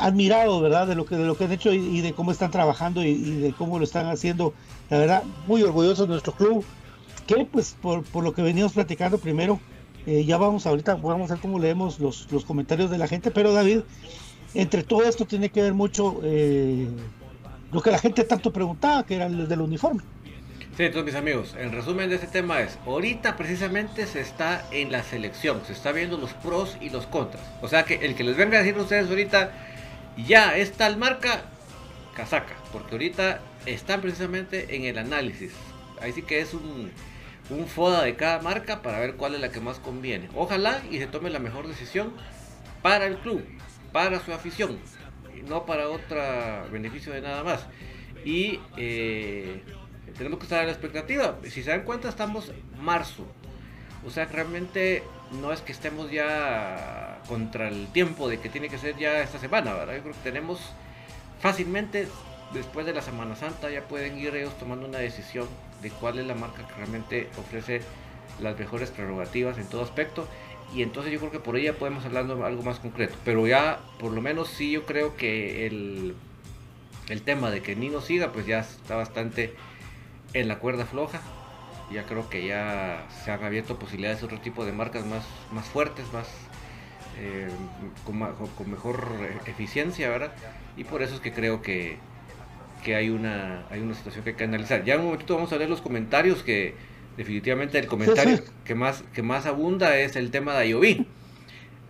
admirado, 0.04 0.60
¿verdad? 0.60 0.86
De 0.86 0.94
lo 0.94 1.04
que 1.04 1.16
de 1.16 1.24
lo 1.24 1.36
que 1.36 1.44
han 1.44 1.52
hecho 1.52 1.72
y, 1.72 2.00
de 2.00 2.12
cómo 2.12 2.32
están 2.32 2.50
trabajando 2.50 3.02
y, 3.04 3.14
de 3.14 3.52
cómo 3.52 3.78
lo 3.78 3.84
están 3.84 4.06
haciendo. 4.06 4.54
La 4.88 4.98
verdad, 4.98 5.22
muy 5.46 5.62
orgulloso 5.62 6.02
de 6.02 6.08
nuestro 6.08 6.32
club. 6.32 6.64
Que 7.26 7.44
pues 7.44 7.76
por, 7.80 8.02
por 8.02 8.24
lo 8.24 8.34
que 8.34 8.42
venimos 8.42 8.72
platicando 8.72 9.18
primero, 9.18 9.60
eh, 10.06 10.24
ya 10.24 10.38
vamos 10.38 10.66
ahorita, 10.66 10.94
vamos 10.94 11.30
a 11.30 11.34
ver 11.34 11.42
cómo 11.42 11.58
leemos 11.58 12.00
los, 12.00 12.26
los 12.32 12.44
comentarios 12.44 12.90
de 12.90 12.98
la 12.98 13.06
gente, 13.06 13.30
pero 13.30 13.52
David, 13.52 13.80
entre 14.54 14.82
todo 14.82 15.04
esto 15.04 15.26
tiene 15.26 15.50
que 15.50 15.62
ver 15.62 15.74
mucho 15.74 16.20
eh, 16.24 16.88
lo 17.70 17.82
que 17.82 17.90
la 17.90 17.98
gente 17.98 18.24
tanto 18.24 18.52
preguntaba, 18.52 19.04
que 19.04 19.16
era 19.16 19.26
el 19.26 19.46
del 19.46 19.60
uniforme. 19.60 20.02
Sí, 20.76 20.84
entonces 20.84 21.12
mis 21.12 21.14
amigos, 21.14 21.54
el 21.58 21.72
resumen 21.72 22.08
de 22.08 22.14
este 22.14 22.28
tema 22.28 22.60
es, 22.60 22.78
ahorita 22.86 23.36
precisamente 23.36 24.06
se 24.06 24.20
está 24.20 24.64
en 24.70 24.90
la 24.90 25.02
selección, 25.02 25.60
se 25.66 25.74
está 25.74 25.92
viendo 25.92 26.16
los 26.16 26.32
pros 26.32 26.78
y 26.80 26.90
los 26.90 27.06
contras. 27.06 27.42
O 27.60 27.68
sea 27.68 27.84
que 27.84 27.96
el 27.96 28.14
que 28.14 28.24
les 28.24 28.36
venga 28.36 28.56
a 28.56 28.62
decir 28.62 28.78
a 28.78 28.82
ustedes 28.82 29.10
ahorita, 29.10 29.52
ya 30.26 30.56
es 30.56 30.72
tal 30.72 30.96
marca, 30.96 31.42
casaca, 32.14 32.54
porque 32.72 32.92
ahorita 32.92 33.40
están 33.66 34.00
precisamente 34.00 34.74
en 34.76 34.84
el 34.84 34.98
análisis. 34.98 35.52
Ahí 36.00 36.12
sí 36.12 36.22
que 36.22 36.40
es 36.40 36.54
un, 36.54 36.90
un 37.50 37.66
foda 37.66 38.02
de 38.02 38.16
cada 38.16 38.40
marca 38.40 38.82
para 38.82 39.00
ver 39.00 39.16
cuál 39.16 39.34
es 39.34 39.40
la 39.40 39.50
que 39.50 39.60
más 39.60 39.78
conviene. 39.78 40.28
Ojalá 40.34 40.82
y 40.90 40.98
se 40.98 41.06
tome 41.06 41.30
la 41.30 41.38
mejor 41.38 41.68
decisión 41.68 42.12
para 42.82 43.06
el 43.06 43.18
club, 43.18 43.44
para 43.92 44.20
su 44.20 44.32
afición, 44.32 44.78
y 45.36 45.42
no 45.42 45.66
para 45.66 45.88
otro 45.88 46.20
beneficio 46.70 47.12
de 47.12 47.20
nada 47.20 47.44
más. 47.44 47.66
Y 48.24 48.60
eh, 48.76 49.62
tenemos 50.16 50.38
que 50.38 50.44
estar 50.44 50.60
a 50.60 50.64
la 50.64 50.72
expectativa. 50.72 51.38
Si 51.44 51.62
se 51.62 51.70
dan 51.70 51.82
cuenta, 51.82 52.08
estamos 52.08 52.52
marzo. 52.78 53.26
O 54.06 54.10
sea, 54.10 54.26
realmente 54.26 55.02
no 55.40 55.52
es 55.52 55.60
que 55.60 55.72
estemos 55.72 56.10
ya 56.10 57.09
contra 57.30 57.68
el 57.68 57.86
tiempo 57.86 58.28
de 58.28 58.40
que 58.40 58.48
tiene 58.48 58.68
que 58.68 58.76
ser 58.76 58.96
ya 58.96 59.22
esta 59.22 59.38
semana, 59.38 59.72
¿verdad? 59.72 59.94
Yo 59.94 60.02
creo 60.02 60.14
que 60.14 60.20
tenemos 60.24 60.58
fácilmente, 61.40 62.08
después 62.52 62.84
de 62.86 62.92
la 62.92 63.02
Semana 63.02 63.36
Santa, 63.36 63.70
ya 63.70 63.82
pueden 63.82 64.18
ir 64.18 64.34
ellos 64.34 64.58
tomando 64.58 64.84
una 64.84 64.98
decisión 64.98 65.46
de 65.80 65.90
cuál 65.90 66.18
es 66.18 66.26
la 66.26 66.34
marca 66.34 66.66
que 66.66 66.74
realmente 66.74 67.28
ofrece 67.38 67.82
las 68.40 68.58
mejores 68.58 68.90
prerrogativas 68.90 69.58
en 69.58 69.68
todo 69.68 69.82
aspecto. 69.82 70.26
Y 70.74 70.82
entonces 70.82 71.12
yo 71.12 71.20
creo 71.20 71.30
que 71.30 71.38
por 71.38 71.56
ella 71.56 71.74
podemos 71.74 72.04
hablar 72.04 72.26
de 72.26 72.32
algo 72.44 72.64
más 72.64 72.80
concreto. 72.80 73.14
Pero 73.24 73.46
ya, 73.46 73.78
por 74.00 74.10
lo 74.10 74.20
menos 74.20 74.48
sí, 74.48 74.72
yo 74.72 74.84
creo 74.84 75.16
que 75.16 75.68
el, 75.68 76.16
el 77.08 77.22
tema 77.22 77.52
de 77.52 77.62
que 77.62 77.76
Nino 77.76 78.00
siga, 78.00 78.32
pues 78.32 78.44
ya 78.46 78.58
está 78.58 78.96
bastante 78.96 79.54
en 80.32 80.48
la 80.48 80.58
cuerda 80.58 80.84
floja. 80.84 81.20
Ya 81.92 82.04
creo 82.06 82.28
que 82.28 82.44
ya 82.44 83.06
se 83.24 83.30
han 83.30 83.44
abierto 83.44 83.78
posibilidades 83.78 84.18
de 84.18 84.26
otro 84.26 84.40
tipo 84.40 84.64
de 84.64 84.72
marcas 84.72 85.06
más, 85.06 85.24
más 85.52 85.66
fuertes, 85.66 86.12
más 86.12 86.26
eh, 87.20 87.48
con, 88.04 88.70
mejor 88.70 89.08
eficiencia, 89.46 90.08
¿verdad? 90.08 90.32
Y 90.76 90.84
por 90.84 91.02
eso 91.02 91.14
es 91.14 91.20
que 91.20 91.32
creo 91.32 91.60
que, 91.60 91.98
que 92.82 92.96
hay, 92.96 93.10
una, 93.10 93.66
hay 93.70 93.80
una 93.80 93.94
situación 93.94 94.24
que 94.24 94.30
hay 94.30 94.36
que 94.36 94.44
analizar. 94.44 94.84
Ya 94.84 94.94
en 94.94 95.00
un 95.00 95.06
momentito 95.06 95.34
vamos 95.34 95.52
a 95.52 95.58
ver 95.58 95.68
los 95.68 95.82
comentarios 95.82 96.42
que 96.42 96.74
definitivamente 97.16 97.78
el 97.78 97.86
comentario 97.86 98.38
sí. 98.38 98.44
que 98.64 98.74
más 98.74 99.02
que 99.12 99.22
más 99.22 99.44
abunda 99.44 99.98
es 99.98 100.16
el 100.16 100.30
tema 100.30 100.54
de 100.54 100.58
Ayoví. 100.60 101.06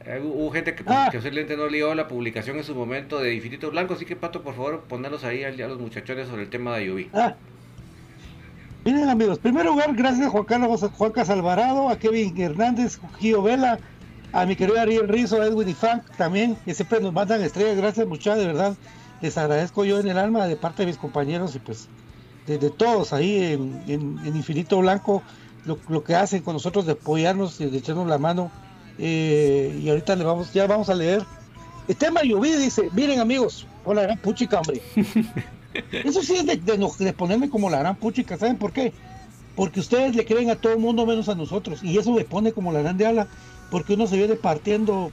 Eh, 0.05 0.21
hubo 0.25 0.51
gente 0.51 0.75
que, 0.75 0.83
Ah. 0.87 1.09
que 1.13 1.19
posiblemente 1.19 1.57
no 1.57 1.69
leyó 1.69 1.95
la 1.95 2.09
publicación 2.09 2.57
en 2.57 2.65
su 2.65 2.75
momento 2.75 3.21
de 3.21 3.35
Infinito 3.35 3.71
Blanco, 3.71 3.95
así 3.95 4.07
que 4.07 4.17
Pato, 4.17 4.43
por 4.43 4.55
favor, 4.55 4.81
ponerlos 4.89 5.25
ahí 5.25 5.45
a, 5.45 5.49
a 5.49 5.69
los 5.69 5.79
muchachones 5.79 6.27
sobre 6.27 6.43
el 6.43 6.51
tema 6.51 6.73
de 6.73 6.85
Ayoví. 6.85 7.11
Ah. 7.13 7.35
Miren 8.85 9.11
amigos, 9.11 9.37
en 9.37 9.43
primer 9.43 9.67
lugar, 9.67 9.95
gracias 9.95 10.27
a 10.27 10.31
Juan 10.31 10.45
Carlos 10.45 10.81
Juan 10.97 11.13
Alvarado, 11.29 11.91
a 11.91 11.99
Kevin 11.99 12.41
Hernández, 12.41 12.99
Gio 13.19 13.43
Vela, 13.43 13.79
a 14.33 14.47
mi 14.47 14.57
querido 14.57 14.79
Ariel 14.81 15.09
Rizo, 15.09 15.43
Edwin 15.43 15.69
y 15.69 15.75
Frank 15.75 16.03
también, 16.17 16.57
que 16.65 16.75
siempre 16.75 17.01
nos 17.01 17.13
mandan 17.13 17.43
estrellas, 17.43 17.77
gracias 17.77 18.07
muchachos, 18.07 18.39
de 18.41 18.47
verdad, 18.47 18.77
les 19.21 19.37
agradezco 19.37 19.85
yo 19.85 19.99
en 20.01 20.09
el 20.09 20.19
alma 20.19 20.47
de 20.47 20.57
parte 20.57 20.83
de 20.83 20.87
mis 20.87 20.97
compañeros 20.97 21.55
y 21.57 21.59
pues 21.59 21.89
de, 22.47 22.59
de 22.59 22.71
todos 22.71 23.13
ahí 23.13 23.37
en, 23.53 23.83
en- 23.87 24.19
en 24.25 24.37
Infinito 24.37 24.79
Blanco, 24.79 25.23
lo, 25.67 25.79
lo 25.89 26.03
que 26.05 26.15
hacen 26.15 26.43
con 26.43 26.55
nosotros 26.55 26.87
de 26.87 26.93
apoyarnos 26.93 27.61
y 27.61 27.67
de 27.67 27.79
echarnos 27.79 28.07
la 28.09 28.19
mano. 28.19 28.51
eh, 28.99 29.79
y 29.83 29.89
ahorita 29.89 30.17
le 30.17 30.25
vamos, 30.25 30.53
ya 30.53 30.67
vamos 30.67 30.89
a 30.89 30.95
leer. 30.95 31.23
El 31.89 31.97
tema 31.97 32.21
dice, 32.23 32.89
miren 32.93 33.19
amigos, 33.21 33.67
hola 33.85 34.03
gran 34.03 34.19
puchica 34.19 34.61
hombre. 34.61 34.81
Eso 35.93 36.23
sí 36.23 36.35
es 36.37 36.47
de, 36.47 36.57
de 36.57 36.89
de 36.99 37.13
ponerme 37.13 37.49
como 37.49 37.71
la 37.71 37.79
gran 37.79 37.97
puchica, 37.97 38.37
¿saben 38.37 38.57
por 38.59 38.73
qué? 38.73 38.93
Porque 39.55 39.81
ustedes 39.81 40.15
le 40.17 40.25
creen 40.25 40.51
a 40.51 40.57
todo 40.57 40.73
el 40.73 40.79
mundo 40.79 41.07
menos 41.07 41.29
a 41.29 41.35
nosotros. 41.35 41.83
Y 41.83 41.99
eso 41.99 42.13
me 42.13 42.25
pone 42.25 42.53
como 42.53 42.73
la 42.73 42.81
grande 42.81 43.07
ala, 43.07 43.29
porque 43.71 43.95
uno 43.95 44.07
se 44.07 44.17
viene 44.17 44.37
partiendo 44.37 45.11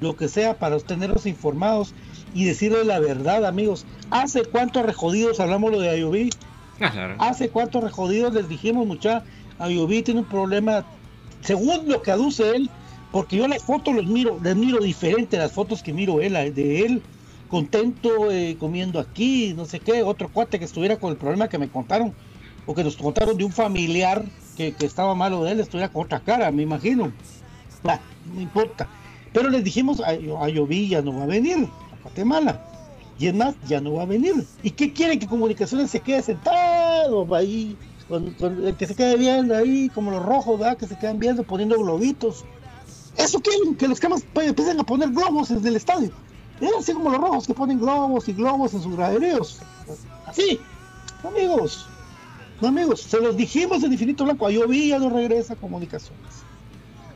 lo 0.00 0.16
que 0.16 0.28
sea 0.28 0.58
para 0.58 0.78
tenerlos 0.78 1.26
informados 1.26 1.94
y 2.34 2.44
decirles 2.44 2.86
la 2.86 2.98
verdad, 2.98 3.46
amigos. 3.46 3.86
¿Hace 4.10 4.44
cuántos 4.44 4.84
rejodidos 4.84 5.40
hablamos 5.40 5.70
lo 5.70 5.80
de 5.80 5.90
Ayubí? 5.90 6.30
Ah, 6.80 6.90
claro. 6.90 7.16
¿Hace 7.18 7.48
cuántos 7.48 7.82
rejodidos 7.82 8.34
les 8.34 8.48
dijimos, 8.48 8.86
mucha? 8.86 9.24
Ayubí 9.58 10.02
tiene 10.02 10.20
un 10.20 10.26
problema, 10.26 10.84
según 11.40 11.88
lo 11.88 12.02
que 12.02 12.10
aduce 12.10 12.56
él, 12.56 12.70
porque 13.12 13.36
yo 13.36 13.46
las 13.46 13.62
fotos 13.62 13.94
los 13.94 14.06
miro, 14.06 14.38
les 14.42 14.56
miro 14.56 14.78
diferente 14.80 15.38
las 15.38 15.52
fotos 15.52 15.82
que 15.82 15.92
miro 15.92 16.20
él, 16.20 16.32
de 16.54 16.80
él 16.80 17.02
contento 17.48 18.32
eh, 18.32 18.56
comiendo 18.58 18.98
aquí, 18.98 19.54
no 19.54 19.64
sé 19.64 19.78
qué, 19.78 20.02
otro 20.02 20.28
cuate 20.28 20.58
que 20.58 20.64
estuviera 20.64 20.98
con 20.98 21.12
el 21.12 21.16
problema 21.16 21.48
que 21.48 21.58
me 21.58 21.68
contaron, 21.68 22.12
o 22.66 22.74
que 22.74 22.82
nos 22.82 22.96
contaron 22.96 23.36
de 23.36 23.44
un 23.44 23.52
familiar 23.52 24.24
que, 24.56 24.72
que 24.72 24.86
estaba 24.86 25.14
malo 25.14 25.44
de 25.44 25.52
él, 25.52 25.60
estuviera 25.60 25.92
con 25.92 26.04
otra 26.04 26.18
cara, 26.18 26.50
me 26.50 26.62
imagino. 26.62 27.12
No 27.84 28.40
importa. 28.40 28.88
Pero 29.32 29.50
les 29.50 29.64
dijimos, 29.64 30.00
a, 30.00 30.10
a 30.10 30.48
ya 30.48 31.02
no 31.02 31.16
va 31.16 31.24
a 31.24 31.26
venir 31.26 31.68
a 31.92 32.02
Guatemala. 32.02 32.60
Y 33.18 33.28
es 33.28 33.34
más, 33.34 33.54
ya 33.66 33.80
no 33.80 33.94
va 33.94 34.02
a 34.02 34.06
venir. 34.06 34.46
¿Y 34.62 34.70
qué 34.70 34.92
quieren 34.92 35.18
que 35.18 35.26
Comunicaciones 35.26 35.90
se 35.90 36.00
quede 36.00 36.22
sentado 36.22 37.32
ahí? 37.34 37.76
que 38.78 38.86
se 38.86 38.94
quede 38.94 39.16
viendo 39.16 39.56
ahí, 39.56 39.88
como 39.94 40.10
los 40.10 40.22
rojos, 40.22 40.58
¿verdad? 40.58 40.76
Que 40.76 40.86
se 40.86 40.98
quedan 40.98 41.18
viendo 41.18 41.42
poniendo 41.42 41.78
globitos. 41.78 42.44
Eso 43.16 43.40
quieren, 43.40 43.76
que 43.76 43.88
los 43.88 43.98
camas 44.00 44.24
empiecen 44.34 44.78
a 44.78 44.84
poner 44.84 45.10
globos 45.10 45.48
desde 45.48 45.68
el 45.68 45.76
estadio. 45.76 46.10
así 46.78 46.92
como 46.92 47.10
los 47.10 47.20
rojos 47.20 47.46
que 47.46 47.54
ponen 47.54 47.80
globos 47.80 48.28
y 48.28 48.32
globos 48.32 48.74
en 48.74 48.82
sus 48.82 48.96
graderíos. 48.96 49.60
Así, 50.26 50.60
amigos, 51.22 51.86
amigos, 52.60 53.00
se 53.00 53.20
los 53.20 53.36
dijimos 53.36 53.82
en 53.84 53.92
Infinito 53.92 54.24
Blanco, 54.24 54.46
Ayoví 54.46 54.88
ya 54.88 54.98
no 54.98 55.10
regresa 55.10 55.54
a 55.54 55.56
comunicaciones. 55.56 56.43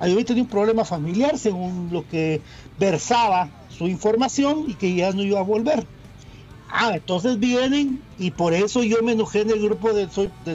Ayoví 0.00 0.24
tenía 0.24 0.42
un 0.42 0.48
problema 0.48 0.84
familiar 0.84 1.38
según 1.38 1.88
lo 1.92 2.06
que 2.08 2.40
versaba 2.78 3.48
su 3.68 3.88
información 3.88 4.64
y 4.68 4.74
que 4.74 4.94
ya 4.94 5.12
no 5.12 5.22
iba 5.22 5.40
a 5.40 5.42
volver. 5.42 5.87
Ah, 6.70 6.92
entonces 6.94 7.38
vienen 7.38 8.00
y 8.18 8.30
por 8.30 8.52
eso 8.52 8.82
yo 8.82 9.02
me 9.02 9.12
enojé 9.12 9.40
en 9.40 9.50
el 9.50 9.61
grupo 9.61 9.92
de, 9.92 10.08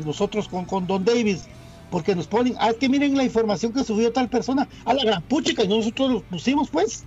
nosotros 0.06 0.48
con, 0.48 0.66
con 0.66 0.86
Don 0.86 1.04
Davis, 1.04 1.46
porque 1.90 2.16
nos 2.16 2.28
ponen, 2.28 2.56
ah, 2.60 2.70
es 2.70 2.78
que 2.78 2.88
miren 2.88 3.18
la 3.18 3.24
información 3.24 3.74
que 3.74 3.84
subió 3.84 4.12
tal 4.12 4.30
persona, 4.30 4.68
a 4.86 4.94
la 4.94 5.04
gran 5.04 5.22
puchica, 5.24 5.64
y 5.64 5.68
nosotros 5.68 6.12
lo 6.12 6.22
pusimos 6.22 6.70
pues. 6.70 7.04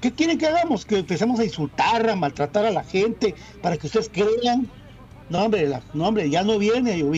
¿Qué 0.00 0.12
quieren 0.12 0.38
que 0.38 0.46
hagamos? 0.46 0.84
Que 0.84 0.98
empecemos 0.98 1.38
a 1.38 1.44
insultar, 1.44 2.08
a 2.10 2.16
maltratar 2.16 2.66
a 2.66 2.72
la 2.72 2.82
gente, 2.82 3.34
para 3.60 3.76
que 3.76 3.86
ustedes 3.86 4.10
crean. 4.12 4.68
No, 5.28 5.44
hombre, 5.44 5.80
no, 5.94 6.08
hombre 6.08 6.28
ya 6.28 6.42
no 6.42 6.58
viene, 6.58 6.98
yo. 6.98 7.12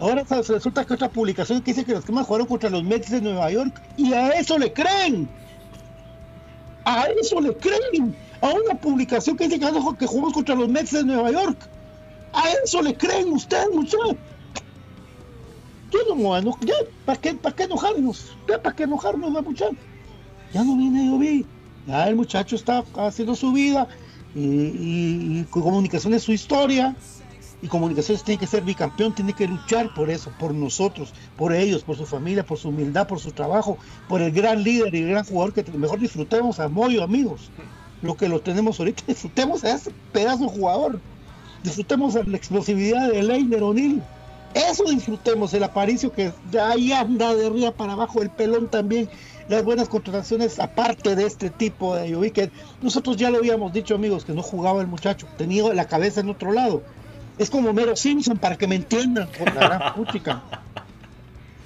Ahora 0.00 0.24
resulta 0.24 0.84
que 0.84 0.94
otra 0.94 1.08
publicación 1.08 1.62
que 1.62 1.72
dice 1.72 1.84
que 1.84 1.92
los 1.92 2.04
que 2.04 2.12
más 2.12 2.26
jugaron 2.26 2.46
contra 2.46 2.68
los 2.68 2.82
Mets 2.82 3.10
de 3.10 3.20
Nueva 3.20 3.50
York, 3.50 3.80
y 3.96 4.12
a 4.12 4.30
eso 4.30 4.58
le 4.58 4.72
creen. 4.72 5.28
A 6.84 7.06
eso 7.20 7.40
le 7.40 7.56
creen 7.56 8.14
a 8.40 8.48
una 8.48 8.74
publicación 8.80 9.36
que 9.36 9.48
dice 9.48 9.60
que 9.98 10.06
jugamos 10.06 10.32
contra 10.32 10.54
los 10.54 10.68
Mets 10.68 10.92
de 10.92 11.04
Nueva 11.04 11.30
York. 11.30 11.68
A 12.32 12.42
eso 12.64 12.82
le 12.82 12.94
creen 12.94 13.32
ustedes, 13.32 13.68
muchachos. 13.72 14.16
Yo 15.90 16.00
no 16.08 16.16
me 16.16 16.50
ya, 16.66 16.74
¿para 17.04 17.20
qué, 17.20 17.34
¿para 17.34 17.54
qué 17.54 17.62
enojarnos? 17.62 18.36
¿para 18.46 18.74
qué 18.74 18.82
enojarnos, 18.82 19.30
muchachos? 19.30 19.76
Ya 20.52 20.64
no 20.64 20.76
viene 20.76 21.06
yo 21.06 21.18
vi. 21.18 21.46
Ya 21.86 22.08
el 22.08 22.16
muchacho 22.16 22.56
está 22.56 22.84
haciendo 22.96 23.36
su 23.36 23.52
vida 23.52 23.86
y, 24.34 24.40
y 24.40 25.46
comunicación 25.50 26.14
es 26.14 26.24
su 26.24 26.32
historia. 26.32 26.96
Y 27.62 27.68
comunicaciones 27.68 28.24
tiene 28.24 28.38
que 28.38 28.46
ser 28.46 28.62
bicampeón, 28.62 29.14
tiene 29.14 29.32
que 29.32 29.48
luchar 29.48 29.92
por 29.94 30.10
eso, 30.10 30.30
por 30.38 30.52
nosotros, 30.52 31.12
por 31.36 31.52
ellos, 31.54 31.82
por 31.82 31.96
su 31.96 32.04
familia, 32.04 32.44
por 32.44 32.58
su 32.58 32.68
humildad, 32.68 33.06
por 33.06 33.20
su 33.20 33.32
trabajo, 33.32 33.78
por 34.08 34.20
el 34.20 34.32
gran 34.32 34.62
líder 34.62 34.94
y 34.94 34.98
el 34.98 35.10
gran 35.10 35.24
jugador 35.24 35.54
que 35.54 35.64
mejor 35.72 35.98
disfrutemos 35.98 36.60
a 36.60 36.68
Moyo, 36.68 37.02
amigos 37.02 37.50
lo 38.04 38.16
que 38.16 38.28
lo 38.28 38.40
tenemos 38.40 38.78
ahorita. 38.78 39.02
Disfrutemos 39.08 39.64
a 39.64 39.74
ese 39.74 39.90
pedazo 40.12 40.48
jugador. 40.48 41.00
Disfrutemos 41.62 42.14
la 42.14 42.36
explosividad 42.36 43.10
de 43.10 43.22
Leiner 43.22 43.62
O'Neill. 43.62 44.02
Eso 44.52 44.84
disfrutemos, 44.84 45.52
el 45.54 45.64
Aparicio 45.64 46.12
que 46.12 46.32
de 46.52 46.60
ahí 46.60 46.92
anda 46.92 47.34
de 47.34 47.46
arriba 47.46 47.72
para 47.72 47.94
abajo, 47.94 48.22
el 48.22 48.30
pelón 48.30 48.68
también, 48.68 49.08
las 49.48 49.64
buenas 49.64 49.88
contrataciones, 49.88 50.60
aparte 50.60 51.16
de 51.16 51.26
este 51.26 51.50
tipo 51.50 51.96
de 51.96 52.30
que 52.30 52.52
nosotros 52.80 53.16
ya 53.16 53.30
lo 53.30 53.38
habíamos 53.38 53.72
dicho, 53.72 53.96
amigos, 53.96 54.24
que 54.24 54.32
no 54.32 54.42
jugaba 54.42 54.80
el 54.80 54.86
muchacho, 54.86 55.26
tenía 55.36 55.74
la 55.74 55.88
cabeza 55.88 56.20
en 56.20 56.28
otro 56.28 56.52
lado. 56.52 56.82
Es 57.38 57.50
como 57.50 57.72
Mero 57.72 57.96
Simpson, 57.96 58.38
para 58.38 58.56
que 58.56 58.66
me 58.66 58.76
entiendan, 58.76 59.28
con 59.36 59.46
la 59.46 59.92
gran 59.94 59.94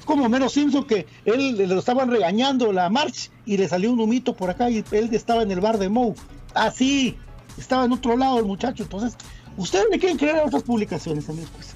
como 0.09 0.27
Mero 0.31 0.49
Simpson 0.49 0.85
que 0.85 1.07
él 1.27 1.59
le 1.59 1.67
lo 1.67 1.79
estaban 1.79 2.11
regañando 2.11 2.73
la 2.73 2.89
March 2.89 3.31
y 3.45 3.59
le 3.59 3.69
salió 3.69 3.93
un 3.93 4.01
humito 4.01 4.35
por 4.35 4.49
acá 4.49 4.71
y 4.71 4.83
él 4.91 5.11
estaba 5.13 5.43
en 5.43 5.51
el 5.51 5.61
bar 5.61 5.77
de 5.77 5.91
Moe. 5.91 6.15
Así, 6.55 7.15
estaba 7.59 7.85
en 7.85 7.93
otro 7.93 8.17
lado 8.17 8.39
el 8.39 8.47
muchacho. 8.47 8.85
Entonces, 8.85 9.19
ustedes 9.59 9.85
me 9.91 9.99
quieren 9.99 10.17
creer 10.17 10.41
otras 10.47 10.63
publicaciones, 10.63 11.29
amigos. 11.29 11.51
Pues 11.55 11.75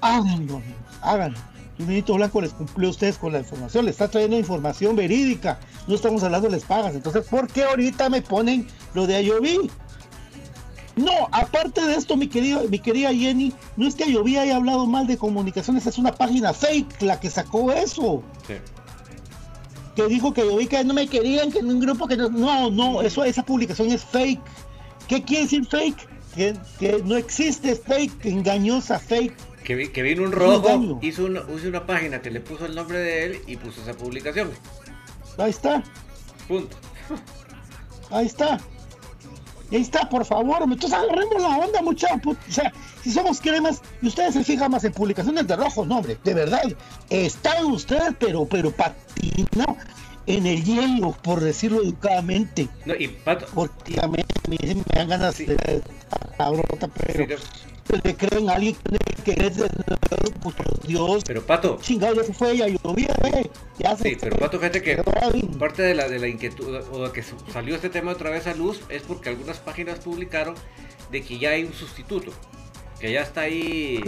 háganlo, 0.00 0.58
amigos, 0.58 0.98
háganlo. 1.00 1.38
Y 1.76 1.82
Benito 1.82 2.14
Blanco 2.14 2.40
les 2.40 2.52
cumplió 2.52 2.86
a 2.86 2.90
ustedes 2.92 3.18
con 3.18 3.32
la 3.32 3.40
información, 3.40 3.84
le 3.84 3.90
está 3.90 4.06
trayendo 4.06 4.38
información 4.38 4.94
verídica. 4.94 5.58
No 5.88 5.96
estamos 5.96 6.22
hablando 6.22 6.48
de 6.48 6.54
les 6.54 6.64
pagas. 6.64 6.94
Entonces, 6.94 7.26
¿por 7.26 7.48
qué 7.48 7.64
ahorita 7.64 8.08
me 8.08 8.22
ponen 8.22 8.68
lo 8.94 9.08
de 9.08 9.16
Ayoví? 9.16 9.68
No, 10.96 11.28
aparte 11.32 11.80
de 11.80 11.94
esto, 11.94 12.16
mi 12.16 12.28
querida, 12.28 12.62
mi 12.68 12.78
querida 12.78 13.12
Jenny, 13.12 13.52
no 13.76 13.86
es 13.86 13.94
que 13.94 14.04
Ayoví 14.04 14.36
haya 14.36 14.56
hablado 14.56 14.86
mal 14.86 15.06
de 15.06 15.16
comunicaciones, 15.16 15.86
es 15.86 15.96
una 15.96 16.12
página 16.12 16.52
fake 16.52 17.02
la 17.02 17.18
que 17.18 17.30
sacó 17.30 17.72
eso. 17.72 18.22
Sí. 18.46 18.54
Que 19.96 20.06
dijo 20.06 20.34
que 20.34 20.42
Ayoví 20.42 20.66
que 20.66 20.84
no 20.84 20.92
me 20.92 21.06
querían, 21.06 21.50
que 21.50 21.60
en 21.60 21.68
un 21.68 21.80
grupo 21.80 22.06
que 22.06 22.16
no. 22.16 22.28
No, 22.28 22.70
no, 22.70 23.02
eso, 23.02 23.24
esa 23.24 23.42
publicación 23.42 23.90
es 23.90 24.04
fake. 24.04 24.40
¿Qué 25.08 25.22
quiere 25.22 25.44
decir 25.44 25.66
fake? 25.66 26.08
Que, 26.34 26.56
que 26.78 27.02
no 27.04 27.16
existe 27.16 27.74
fake, 27.74 28.26
engañosa, 28.26 28.98
fake. 28.98 29.34
Que, 29.64 29.92
que 29.92 30.02
vino 30.02 30.24
un 30.24 30.32
rojo, 30.32 30.98
hizo 31.02 31.24
una, 31.24 31.42
hizo 31.56 31.68
una 31.68 31.86
página 31.86 32.20
que 32.20 32.30
le 32.30 32.40
puso 32.40 32.66
el 32.66 32.74
nombre 32.74 32.98
de 32.98 33.24
él 33.24 33.40
y 33.46 33.56
puso 33.56 33.80
esa 33.80 33.94
publicación. 33.94 34.50
Ahí 35.38 35.50
está. 35.50 35.82
Punto. 36.48 36.76
Ahí 38.10 38.26
está. 38.26 38.60
Ahí 39.72 39.80
está, 39.80 40.08
por 40.08 40.24
favor, 40.24 40.62
entonces 40.62 40.92
agarremos 40.92 41.40
la 41.40 41.56
onda, 41.56 41.80
muchachos. 41.80 42.36
O 42.48 42.52
sea, 42.52 42.72
si 43.02 43.10
somos 43.10 43.40
cremas 43.40 43.80
y 44.02 44.08
ustedes 44.08 44.34
se 44.34 44.44
fijan 44.44 44.70
más 44.70 44.84
en 44.84 44.92
publicaciones 44.92 45.46
de 45.46 45.56
rojo, 45.56 45.86
no, 45.86 45.98
hombre, 45.98 46.18
de 46.22 46.34
verdad, 46.34 46.62
están 47.08 47.64
ustedes, 47.66 48.14
pero, 48.18 48.44
pero 48.44 48.70
patinados 48.70 49.78
en 50.26 50.46
el 50.46 50.62
hielo, 50.62 51.16
por 51.22 51.40
decirlo 51.40 51.82
educadamente. 51.82 52.68
No, 52.84 52.94
y 52.94 53.08
Pato. 53.08 53.46
Porque 53.54 53.98
a 54.00 54.06
mí, 54.06 54.22
me 54.48 54.56
dan 54.94 55.08
ganas 55.08 55.38
de 55.38 55.82
cabrota, 56.36 56.88
pero 56.88 57.36
le 58.02 58.16
creen 58.16 58.48
a 58.48 58.54
alguien 58.54 58.76
que 59.24 59.32
es 59.32 59.56
de 59.56 59.68
Dios. 60.86 61.22
Pero 61.24 61.42
Pato. 61.42 61.78
Chingado, 61.80 62.14
ya 62.14 62.24
se 62.24 62.32
fue, 62.32 62.56
ya 62.56 62.66
llovía, 62.68 63.14
Ya 63.78 63.96
se 63.96 64.10
Sí, 64.10 64.16
pero 64.20 64.36
Pato, 64.36 64.58
fíjate 64.58 64.82
que 64.82 64.96
parte 65.58 65.82
de 65.82 65.94
la, 65.94 66.08
de 66.08 66.18
la 66.18 66.28
inquietud 66.28 66.74
o 66.90 67.06
de 67.06 67.12
que 67.12 67.22
salió 67.52 67.74
este 67.74 67.90
tema 67.90 68.12
otra 68.12 68.30
vez 68.30 68.46
a 68.46 68.54
luz 68.54 68.80
es 68.88 69.02
porque 69.02 69.28
algunas 69.28 69.58
páginas 69.58 69.98
publicaron 70.00 70.54
de 71.10 71.22
que 71.22 71.38
ya 71.38 71.50
hay 71.50 71.64
un 71.64 71.72
sustituto, 71.72 72.32
que 72.98 73.12
ya 73.12 73.22
está 73.22 73.42
ahí 73.42 74.02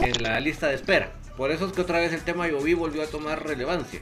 en 0.00 0.22
la 0.22 0.38
lista 0.40 0.68
de 0.68 0.74
espera. 0.74 1.12
Por 1.36 1.50
eso 1.50 1.66
es 1.66 1.72
que 1.72 1.80
otra 1.80 1.98
vez 1.98 2.12
el 2.12 2.22
tema 2.22 2.48
Yoví 2.48 2.74
volvió 2.74 3.02
a 3.02 3.06
tomar 3.06 3.44
relevancia. 3.46 4.00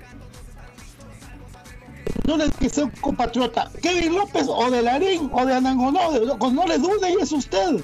No 2.27 2.37
le 2.37 2.51
que 2.51 2.69
sea 2.69 2.85
un 2.85 2.91
compatriota, 2.91 3.71
Kevin 3.81 4.15
López 4.15 4.47
o 4.49 4.71
de 4.71 4.83
Larín 4.83 5.31
o 5.33 5.47
de 5.47 5.55
Anangonó, 5.55 6.11
no 6.11 6.67
le 6.67 6.79
dude, 6.79 7.11
y 7.11 7.23
es 7.23 7.33
usted. 7.33 7.81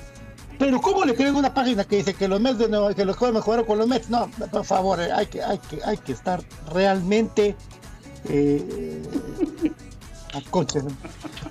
Pero 0.59 0.81
¿cómo 0.81 1.05
le 1.05 1.15
creen 1.15 1.37
una 1.37 1.53
página 1.53 1.85
que 1.85 1.97
dice 1.97 2.15
que 2.15 2.29
los 2.29 2.41
Mets 2.41 2.59
de 2.59 2.69
Nueva 2.69 2.95
que 2.95 3.05
los 3.05 3.17
jóvenes 3.17 3.43
jugaron 3.43 3.67
con 3.67 3.79
los 3.79 3.89
Mets? 3.89 4.09
No, 4.09 4.29
por 4.51 4.65
favor, 4.65 5.01
eh, 5.01 5.13
hay 5.13 5.27
que, 5.27 5.43
hay 5.43 5.59
que, 5.59 5.81
hay 5.85 5.97
que 5.99 6.13
estar 6.13 6.41
realmente 6.73 7.57
eh, 8.29 9.03
a 10.33 10.51
coche. 10.51 10.81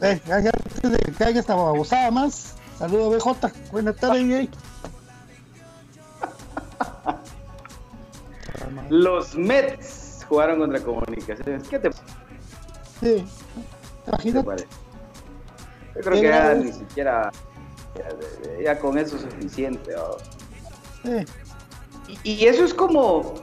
Eh, 0.02 0.22
que 0.26 1.24
haya 1.24 1.39
esta 1.39 1.56
babosada 1.56 2.12
más. 2.12 2.56
Saludos 2.80 3.18
BJ, 3.18 3.52
buenas 3.72 3.96
tardes, 3.98 4.50
Los 8.89 9.36
Mets 9.36 10.26
jugaron 10.28 10.60
contra 10.60 10.80
Comunicaciones. 10.80 11.68
¿Qué 11.68 11.80
te 11.80 11.92
Sí, 13.02 13.26
imagínate. 14.08 14.66
Yo 15.96 16.02
creo 16.02 16.22
que 16.22 16.24
ya 16.24 16.54
ni 16.56 16.72
siquiera 16.72 17.32
ya, 18.64 18.80
con 18.80 18.98
eso 18.98 19.16
es 19.16 19.24
suficiente. 19.24 19.96
Y, 22.24 22.46
eso 22.46 22.64
es 22.64 22.74
como. 22.74 23.36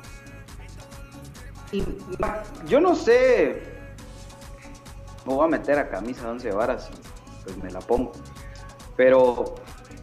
yo 2.67 2.81
no 2.81 2.95
sé. 2.95 3.63
Me 5.27 5.35
voy 5.35 5.45
a 5.45 5.49
meter 5.49 5.79
a 5.79 5.89
camisa 5.89 6.25
de 6.25 6.31
11 6.31 6.53
varas 6.53 6.91
y 6.91 7.45
pues 7.45 7.57
me 7.59 7.71
la 7.71 7.81
pongo. 7.81 8.13
Pero 8.97 9.55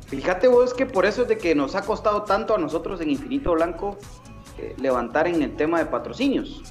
fíjate 0.08 0.48
vos 0.48 0.74
que 0.74 0.86
por 0.86 1.06
eso 1.06 1.24
es 1.24 1.28
de 1.28 1.38
que 1.38 1.56
nos 1.56 1.76
ha 1.76 1.82
costado 1.82 2.24
tanto 2.24 2.56
a 2.56 2.58
nosotros 2.58 3.02
en 3.02 3.10
Infinito 3.10 3.54
Blanco 3.54 3.98
eh, 4.58 4.76
levantar 4.78 5.28
en 5.28 5.42
el 5.42 5.56
tema 5.56 5.80
de 5.80 5.86
patrocinios. 5.88 6.64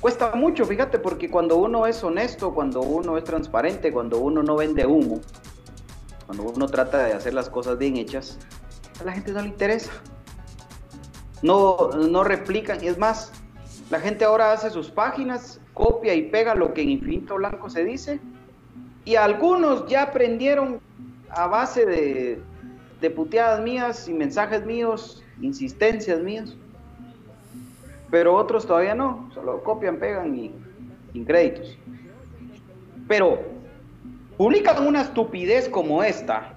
Cuesta 0.00 0.34
mucho, 0.34 0.64
fíjate, 0.64 0.98
porque 0.98 1.30
cuando 1.30 1.56
uno 1.56 1.86
es 1.86 2.04
honesto, 2.04 2.54
cuando 2.54 2.80
uno 2.80 3.16
es 3.16 3.24
transparente, 3.24 3.92
cuando 3.92 4.18
uno 4.18 4.42
no 4.42 4.56
vende 4.56 4.86
humo, 4.86 5.20
cuando 6.26 6.44
uno 6.44 6.66
trata 6.66 7.04
de 7.04 7.12
hacer 7.12 7.34
las 7.34 7.48
cosas 7.48 7.78
bien 7.78 7.96
hechas, 7.96 8.38
a 9.00 9.04
la 9.04 9.12
gente 9.12 9.32
no 9.32 9.40
le 9.40 9.48
interesa. 9.48 9.92
No, 11.42 11.90
no 11.90 12.24
replican, 12.24 12.82
es 12.82 12.98
más, 12.98 13.32
la 13.90 14.00
gente 14.00 14.24
ahora 14.24 14.52
hace 14.52 14.70
sus 14.70 14.90
páginas, 14.90 15.60
copia 15.74 16.14
y 16.14 16.22
pega 16.22 16.54
lo 16.54 16.74
que 16.74 16.82
en 16.82 16.90
Infinito 16.90 17.36
Blanco 17.36 17.70
se 17.70 17.84
dice, 17.84 18.20
y 19.04 19.14
algunos 19.14 19.86
ya 19.86 20.02
aprendieron 20.02 20.80
a 21.30 21.46
base 21.46 21.86
de, 21.86 22.42
de 23.00 23.10
puteadas 23.10 23.60
mías 23.62 24.08
y 24.08 24.14
mensajes 24.14 24.64
míos, 24.64 25.22
insistencias 25.40 26.20
mías, 26.20 26.56
pero 28.10 28.34
otros 28.34 28.66
todavía 28.66 28.94
no, 28.94 29.30
solo 29.34 29.62
copian, 29.62 29.98
pegan 29.98 30.34
y 30.34 30.52
sin 31.12 31.24
créditos. 31.24 31.76
Pero 33.06 33.55
publican 34.36 34.86
una 34.86 35.02
estupidez 35.02 35.68
como 35.68 36.02
esta 36.02 36.54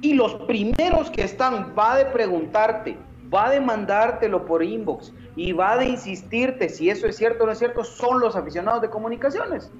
y 0.00 0.14
los 0.14 0.34
primeros 0.46 1.10
que 1.10 1.22
están 1.22 1.74
va 1.78 1.96
de 1.96 2.06
preguntarte 2.06 2.96
va 3.32 3.46
a 3.46 3.50
demandártelo 3.50 4.44
por 4.44 4.62
inbox 4.62 5.12
y 5.36 5.52
va 5.52 5.74
a 5.74 5.84
insistirte 5.84 6.68
si 6.68 6.90
eso 6.90 7.06
es 7.06 7.16
cierto 7.16 7.44
o 7.44 7.46
no 7.46 7.52
es 7.52 7.58
cierto, 7.58 7.84
son 7.84 8.20
los 8.20 8.34
aficionados 8.34 8.82
de 8.82 8.90
comunicaciones. 8.90 9.70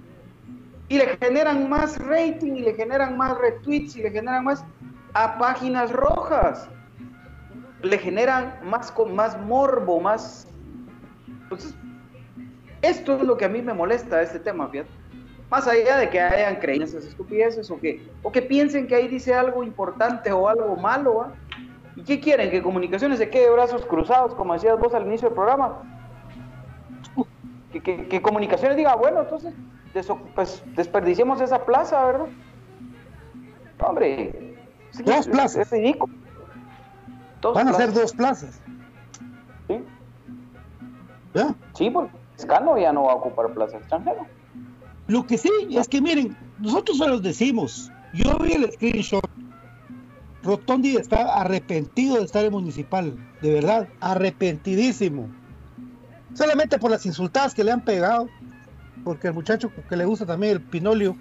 Y 0.88 0.98
le 0.98 1.16
generan 1.18 1.68
más 1.68 1.98
rating 1.98 2.52
y 2.52 2.60
le 2.60 2.74
generan 2.74 3.16
más 3.16 3.36
retweets 3.38 3.96
y 3.96 4.02
le 4.02 4.10
generan 4.10 4.44
más 4.44 4.64
a 5.14 5.38
páginas 5.38 5.92
rojas. 5.92 6.68
Le 7.82 7.98
generan 7.98 8.58
más, 8.64 8.92
más 9.12 9.40
morbo, 9.40 10.00
más... 10.00 10.46
Entonces, 11.42 11.74
esto 12.82 13.16
es 13.16 13.22
lo 13.22 13.36
que 13.36 13.44
a 13.44 13.48
mí 13.48 13.62
me 13.62 13.72
molesta 13.72 14.18
de 14.18 14.24
este 14.24 14.40
tema, 14.40 14.68
fíjate. 14.68 14.99
Más 15.50 15.66
allá 15.66 15.96
de 15.96 16.08
que 16.08 16.20
hayan 16.20 16.56
creído 16.56 16.84
esas 16.84 17.04
estupideces 17.04 17.70
o 17.70 17.78
que, 17.78 18.08
o 18.22 18.30
que 18.30 18.40
piensen 18.40 18.86
que 18.86 18.94
ahí 18.94 19.08
dice 19.08 19.34
algo 19.34 19.64
importante 19.64 20.30
o 20.30 20.48
algo 20.48 20.76
malo, 20.76 21.22
¿ah? 21.22 21.32
¿Y 21.96 22.02
qué 22.02 22.20
quieren? 22.20 22.50
¿Que 22.50 22.62
comunicaciones 22.62 23.18
se 23.18 23.28
quede 23.28 23.44
de 23.44 23.50
brazos 23.50 23.84
cruzados, 23.84 24.34
como 24.34 24.54
decías 24.54 24.78
vos 24.78 24.94
al 24.94 25.06
inicio 25.06 25.28
del 25.28 25.34
programa? 25.34 25.82
Que, 27.72 27.80
que, 27.82 28.22
comunicaciones 28.22 28.76
diga, 28.76 28.94
bueno, 28.96 29.20
entonces 29.20 29.54
pues 30.34 30.62
desperdiciemos 30.76 31.40
esa 31.40 31.64
plaza, 31.64 32.04
¿verdad? 32.04 32.26
hombre, 33.86 34.56
dos 35.04 35.28
plazas. 35.28 35.56
Es 35.56 35.70
ridículo. 35.70 36.14
Van 37.54 37.68
a 37.68 37.72
ser 37.72 37.92
dos 37.92 38.12
plazas. 38.12 38.60
Sí. 39.66 39.84
¿Ya? 41.34 41.54
Sí, 41.74 41.90
porque 41.90 42.12
Escano 42.36 42.76
ya 42.78 42.92
no 42.92 43.04
va 43.04 43.12
a 43.12 43.16
ocupar 43.16 43.52
plaza 43.52 43.78
extranjera. 43.78 44.26
Lo 45.10 45.26
que 45.26 45.38
sí 45.38 45.50
es 45.70 45.88
que 45.88 46.00
miren, 46.00 46.36
nosotros 46.60 46.98
se 46.98 47.08
los 47.08 47.20
decimos. 47.20 47.90
Yo 48.14 48.38
vi 48.38 48.52
el 48.52 48.70
screenshot. 48.70 49.28
Rotondi 50.44 50.94
está 50.94 51.34
arrepentido 51.34 52.18
de 52.18 52.24
estar 52.26 52.44
en 52.44 52.52
municipal, 52.52 53.16
de 53.42 53.54
verdad, 53.54 53.88
arrepentidísimo. 53.98 55.28
Solamente 56.32 56.78
por 56.78 56.92
las 56.92 57.04
insultadas 57.06 57.54
que 57.54 57.64
le 57.64 57.72
han 57.72 57.84
pegado, 57.84 58.28
porque 59.02 59.26
el 59.26 59.34
muchacho 59.34 59.72
que 59.88 59.96
le 59.96 60.04
gusta 60.04 60.26
también 60.26 60.52
el 60.52 60.60
Pinolio, 60.60 61.16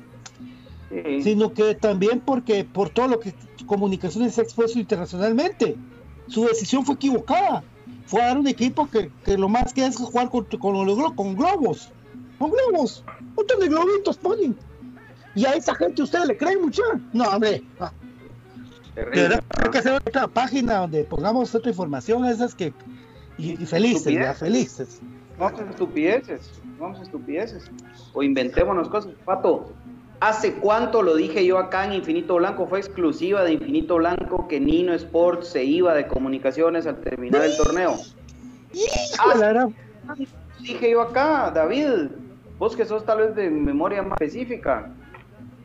sino 1.23 1.51
que 1.51 1.73
también 1.73 2.19
porque 2.19 2.63
por 2.63 2.91
todo 2.91 3.07
lo 3.07 3.19
que 3.19 3.33
comunicaciones 3.65 4.35
se 4.35 4.41
ha 4.41 4.43
expuesto 4.43 4.77
internacionalmente. 4.77 5.75
Su 6.27 6.45
decisión 6.45 6.85
fue 6.85 6.93
equivocada. 6.93 7.63
Fue 8.05 8.21
a 8.21 8.27
dar 8.27 8.37
un 8.37 8.47
equipo 8.47 8.87
que, 8.87 9.09
lo 9.35 9.49
más 9.49 9.73
que 9.73 9.83
es 9.87 9.97
jugar 9.97 10.29
con, 10.29 10.45
con, 10.45 11.15
con 11.15 11.35
globos. 11.35 11.91
Con 12.39 12.51
globos. 12.51 13.03
Un 13.35 13.45
de 13.45 13.67
globitos 13.67 14.17
ponen. 14.17 14.57
Y 15.35 15.45
a 15.45 15.53
esa 15.53 15.75
gente 15.75 16.01
ustedes 16.01 16.25
le 16.25 16.37
creen 16.37 16.61
mucho. 16.61 16.81
No, 17.13 17.25
hombre. 17.25 17.61
hay 18.95 19.69
que 19.71 19.77
hacer 19.77 19.93
otra 19.93 20.27
página 20.27 20.79
donde 20.79 21.03
pongamos 21.03 21.53
otra 21.53 21.69
información 21.69 22.25
esas 22.25 22.55
que. 22.55 22.73
Y, 23.37 23.55
felices, 23.65 24.13
ya, 24.13 24.33
felices. 24.33 24.99
Vamos 25.37 25.61
a 25.61 25.69
estupideces. 25.69 26.49
Vamos 26.77 26.99
a 26.99 27.03
estupideces. 27.03 27.69
O 28.13 28.23
inventémonos 28.23 28.89
cosas. 28.89 29.13
Pato, 29.23 29.71
¿Hace 30.19 30.55
cuánto 30.55 31.01
lo 31.01 31.15
dije 31.15 31.45
yo 31.45 31.57
acá 31.57 31.85
en 31.85 31.93
Infinito 31.93 32.35
Blanco? 32.35 32.67
Fue 32.67 32.79
exclusiva 32.79 33.43
de 33.43 33.53
Infinito 33.53 33.95
Blanco 33.95 34.49
que 34.49 34.59
Nino 34.59 34.93
Sports 34.93 35.47
se 35.47 35.63
iba 35.63 35.93
de 35.93 36.07
comunicaciones 36.07 36.85
al 36.87 36.99
terminar 36.99 37.45
el 37.45 37.55
torneo. 37.55 37.95
Ah, 39.17 39.69
dije 40.61 40.91
yo 40.91 41.01
acá, 41.01 41.51
David, 41.55 42.09
vos 42.59 42.75
que 42.75 42.85
sos 42.85 43.05
tal 43.05 43.19
vez 43.19 43.35
de 43.35 43.49
memoria 43.49 44.03
más 44.03 44.19
específica. 44.21 44.91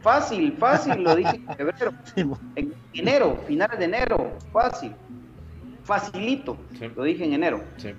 Fácil, 0.01 0.53
fácil, 0.59 1.03
lo 1.03 1.17
dije 1.17 1.37
en 1.37 1.57
febrero. 1.57 1.93
En 2.57 2.73
enero, 2.93 3.37
finales 3.47 3.79
de 3.79 3.85
enero, 3.87 4.33
fácil. 4.53 4.95
Facilito, 5.83 6.57
lo 6.95 7.03
dije 7.03 7.25
en 7.25 7.33
enero. 7.33 7.61
Sí. 7.77 7.93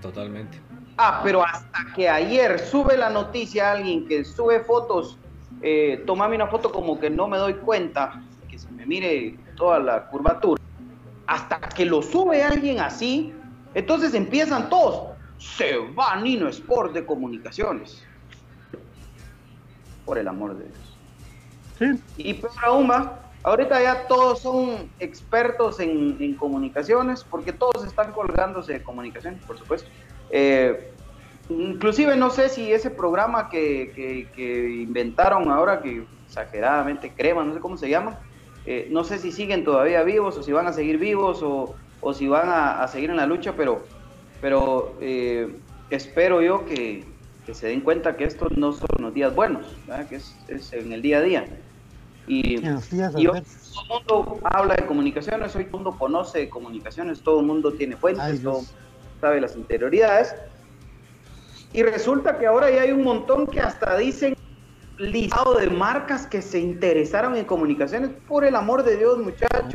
Totalmente. 0.00 0.58
Ah, 0.96 1.20
pero 1.22 1.44
hasta 1.44 1.86
que 1.94 2.08
ayer 2.08 2.58
sube 2.58 2.96
la 2.96 3.10
noticia 3.10 3.72
alguien 3.72 4.06
que 4.08 4.24
sube 4.24 4.60
fotos, 4.60 5.18
eh, 5.60 6.02
tomame 6.06 6.36
una 6.36 6.46
foto 6.46 6.72
como 6.72 6.98
que 6.98 7.10
no 7.10 7.28
me 7.28 7.36
doy 7.36 7.54
cuenta, 7.54 8.22
que 8.48 8.58
se 8.58 8.70
me 8.70 8.86
mire 8.86 9.38
toda 9.56 9.78
la 9.78 10.06
curvatura. 10.06 10.60
Hasta 11.26 11.60
que 11.60 11.84
lo 11.84 12.02
sube 12.02 12.42
alguien 12.42 12.80
así, 12.80 13.32
entonces 13.74 14.14
empiezan 14.14 14.70
todos. 14.70 15.10
Se 15.40 15.76
va 15.78 16.16
Nino 16.16 16.48
Sport 16.48 16.92
de 16.92 17.04
comunicaciones. 17.04 18.04
Por 20.04 20.18
el 20.18 20.28
amor 20.28 20.56
de 20.56 20.64
Dios. 20.64 20.98
Sí. 21.78 22.02
Y 22.18 22.34
peor 22.34 22.52
aún 22.62 22.92
ahorita 23.42 23.82
ya 23.82 24.06
todos 24.06 24.40
son 24.40 24.90
expertos 25.00 25.80
en, 25.80 26.16
en 26.20 26.34
comunicaciones, 26.34 27.24
porque 27.24 27.52
todos 27.52 27.84
están 27.84 28.12
colgándose 28.12 28.74
de 28.74 28.82
comunicaciones, 28.82 29.42
por 29.44 29.58
supuesto. 29.58 29.88
Eh, 30.30 30.92
inclusive 31.48 32.16
no 32.16 32.30
sé 32.30 32.48
si 32.48 32.72
ese 32.72 32.90
programa 32.90 33.48
que, 33.48 34.28
inventaron 34.82 35.50
ahora, 35.50 35.82
que 35.82 36.04
exageradamente 36.26 37.12
crema, 37.12 37.44
no 37.44 37.54
sé 37.54 37.60
cómo 37.60 37.76
se 37.76 37.88
llama, 37.88 38.18
eh, 38.66 38.88
no 38.90 39.04
sé 39.04 39.18
si 39.18 39.32
siguen 39.32 39.64
todavía 39.64 40.02
vivos 40.02 40.36
o 40.36 40.42
si 40.42 40.52
van 40.52 40.66
a 40.66 40.72
seguir 40.72 40.98
vivos 40.98 41.42
o, 41.42 41.74
si 42.14 42.28
van 42.28 42.48
a, 42.48 42.86
seguir 42.88 43.10
en 43.10 43.16
la 43.16 43.26
lucha, 43.26 43.54
pero, 43.56 43.82
pero 44.40 44.94
eh, 45.00 45.56
espero 45.90 46.40
yo 46.42 46.64
que, 46.66 47.04
se 47.52 47.66
den 47.66 47.80
cuenta 47.80 48.16
que 48.16 48.22
estos 48.22 48.56
no 48.56 48.72
son 48.72 48.88
los 48.98 49.12
días 49.12 49.34
buenos, 49.34 49.66
que 50.08 50.16
es, 50.16 50.72
en 50.72 50.92
el 50.92 51.02
día 51.02 51.18
a 51.18 51.22
día. 51.22 51.44
Y, 52.28 52.60
todo 52.60 52.78
el 52.78 54.26
mundo 54.26 54.40
habla 54.44 54.76
de 54.76 54.86
comunicaciones, 54.86 55.56
hoy 55.56 55.64
todo 55.64 55.78
el 55.78 55.84
mundo 55.84 55.98
conoce 55.98 56.38
de 56.38 56.48
comunicaciones, 56.48 57.20
todo 57.22 57.40
el 57.40 57.46
mundo 57.46 57.72
tiene 57.72 57.96
fuentes, 57.96 58.42
todo 58.42 58.62
sabe 59.20 59.40
las 59.40 59.56
interioridades. 59.56 60.34
Y 61.72 61.82
resulta 61.82 62.38
que 62.38 62.46
ahora 62.46 62.70
ya 62.70 62.82
hay 62.82 62.92
un 62.92 63.02
montón 63.02 63.46
que 63.46 63.60
hasta 63.60 63.96
dicen 63.96 64.36
listado 64.98 65.58
de 65.58 65.70
marcas 65.70 66.26
que 66.26 66.42
se 66.42 66.60
interesaron 66.60 67.36
en 67.36 67.44
comunicaciones. 67.44 68.10
Por 68.28 68.44
el 68.44 68.54
amor 68.54 68.84
de 68.84 68.96
Dios, 68.96 69.18
muchachos. 69.18 69.74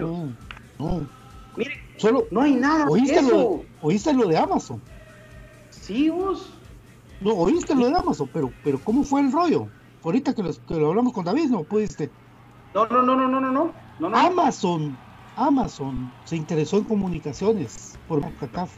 No, 0.77 1.07
Mire, 1.55 1.84
solo 1.97 2.25
no 2.31 2.41
hay 2.41 2.55
nada. 2.55 2.87
¿Oíste, 2.87 3.21
Lo, 3.21 3.63
¿Oíste 3.81 4.13
lo 4.13 4.27
de 4.27 4.37
Amazon? 4.37 4.81
Sí, 5.69 6.09
vos. 6.09 6.51
No, 7.21 7.33
oíste 7.33 7.75
lo 7.75 7.87
de 7.87 7.95
Amazon, 7.95 8.29
pero, 8.33 8.51
pero 8.63 8.79
¿cómo 8.83 9.03
fue 9.03 9.21
el 9.21 9.31
rollo? 9.31 9.67
Ahorita 10.03 10.33
que, 10.35 10.43
lo 10.43 10.89
hablamos 10.89 11.13
con 11.13 11.25
David, 11.25 11.49
¿no 11.49 11.63
pudiste? 11.63 12.11
No, 12.73 12.85
no, 12.87 13.01
no, 13.01 13.15
no, 13.15 13.27
no, 13.27 13.39
no, 13.39 13.73
no. 13.99 14.17
Amazon, 14.17 14.97
Amazon 15.35 16.11
se 16.25 16.35
interesó 16.35 16.77
en 16.77 16.83
comunicaciones 16.83 17.97
por 18.07 18.21
CACAF. 18.35 18.71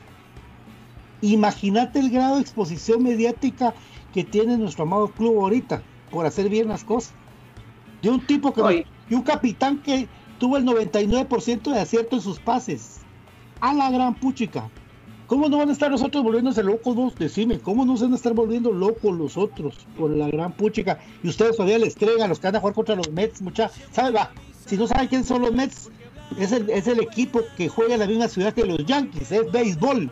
Imagínate 1.21 1.99
el 1.99 2.11
grado 2.11 2.35
de 2.35 2.41
exposición 2.41 3.03
mediática 3.03 3.73
que 4.13 4.23
tiene 4.23 4.57
nuestro 4.57 4.83
amado 4.83 5.07
club 5.09 5.39
ahorita 5.39 5.81
por 6.11 6.25
hacer 6.25 6.47
bien 6.47 6.67
las 6.67 6.83
cosas. 6.83 7.13
De 8.01 8.09
un 8.09 8.25
tipo 8.25 8.53
que... 8.53 8.85
y 9.09 9.15
un 9.15 9.23
capitán 9.23 9.81
que 9.81 10.07
tuvo 10.39 10.57
el 10.57 10.65
99% 10.65 11.73
de 11.73 11.79
acierto 11.79 12.15
en 12.15 12.21
sus 12.21 12.39
pases. 12.39 13.01
A 13.61 13.73
la 13.73 13.89
gran 13.91 14.15
puchica. 14.15 14.69
¿Cómo 15.27 15.49
no 15.49 15.57
van 15.57 15.69
a 15.69 15.73
estar 15.73 15.91
nosotros 15.91 16.23
volviéndose 16.23 16.63
locos 16.63 16.95
vos? 16.95 17.15
Decime, 17.15 17.59
¿cómo 17.59 17.85
no 17.85 17.97
se 17.97 18.05
van 18.05 18.13
a 18.13 18.15
estar 18.15 18.33
volviendo 18.33 18.71
locos 18.71 19.17
los 19.17 19.35
otros 19.35 19.85
por 19.97 20.09
la 20.09 20.27
gran 20.27 20.53
puchica? 20.53 20.99
Y 21.21 21.27
ustedes 21.27 21.57
todavía 21.57 21.79
les 21.79 21.95
a 22.01 22.27
los 22.27 22.39
que 22.39 22.47
van 22.47 22.55
a 22.55 22.59
jugar 22.59 22.75
contra 22.75 22.95
los 22.95 23.11
Mets, 23.11 23.41
mucha. 23.41 23.69
¿Sabe, 23.91 24.11
va? 24.11 24.31
Si 24.65 24.77
no 24.77 24.87
saben 24.87 25.07
quiénes 25.07 25.27
son 25.27 25.41
los 25.41 25.53
Mets, 25.53 25.89
es 26.37 26.53
el, 26.53 26.69
es 26.69 26.87
el 26.87 27.01
equipo 27.01 27.41
que 27.57 27.67
juega 27.67 27.95
en 27.95 27.99
la 27.99 28.07
misma 28.07 28.29
ciudad 28.29 28.53
que 28.53 28.65
los 28.65 28.85
Yankees, 28.85 29.31
es 29.31 29.51
béisbol 29.51 30.09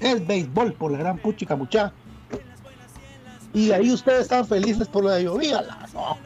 es 0.00 0.26
béisbol 0.26 0.72
por 0.74 0.92
la 0.92 0.98
gran 0.98 1.18
puchica 1.18 1.56
mucha. 1.56 1.92
Y 3.52 3.72
ahí 3.72 3.90
ustedes 3.90 4.22
están 4.22 4.46
felices 4.46 4.88
por 4.88 5.06
de 5.06 5.24
lluvia. 5.24 5.64
No. 5.94 6.18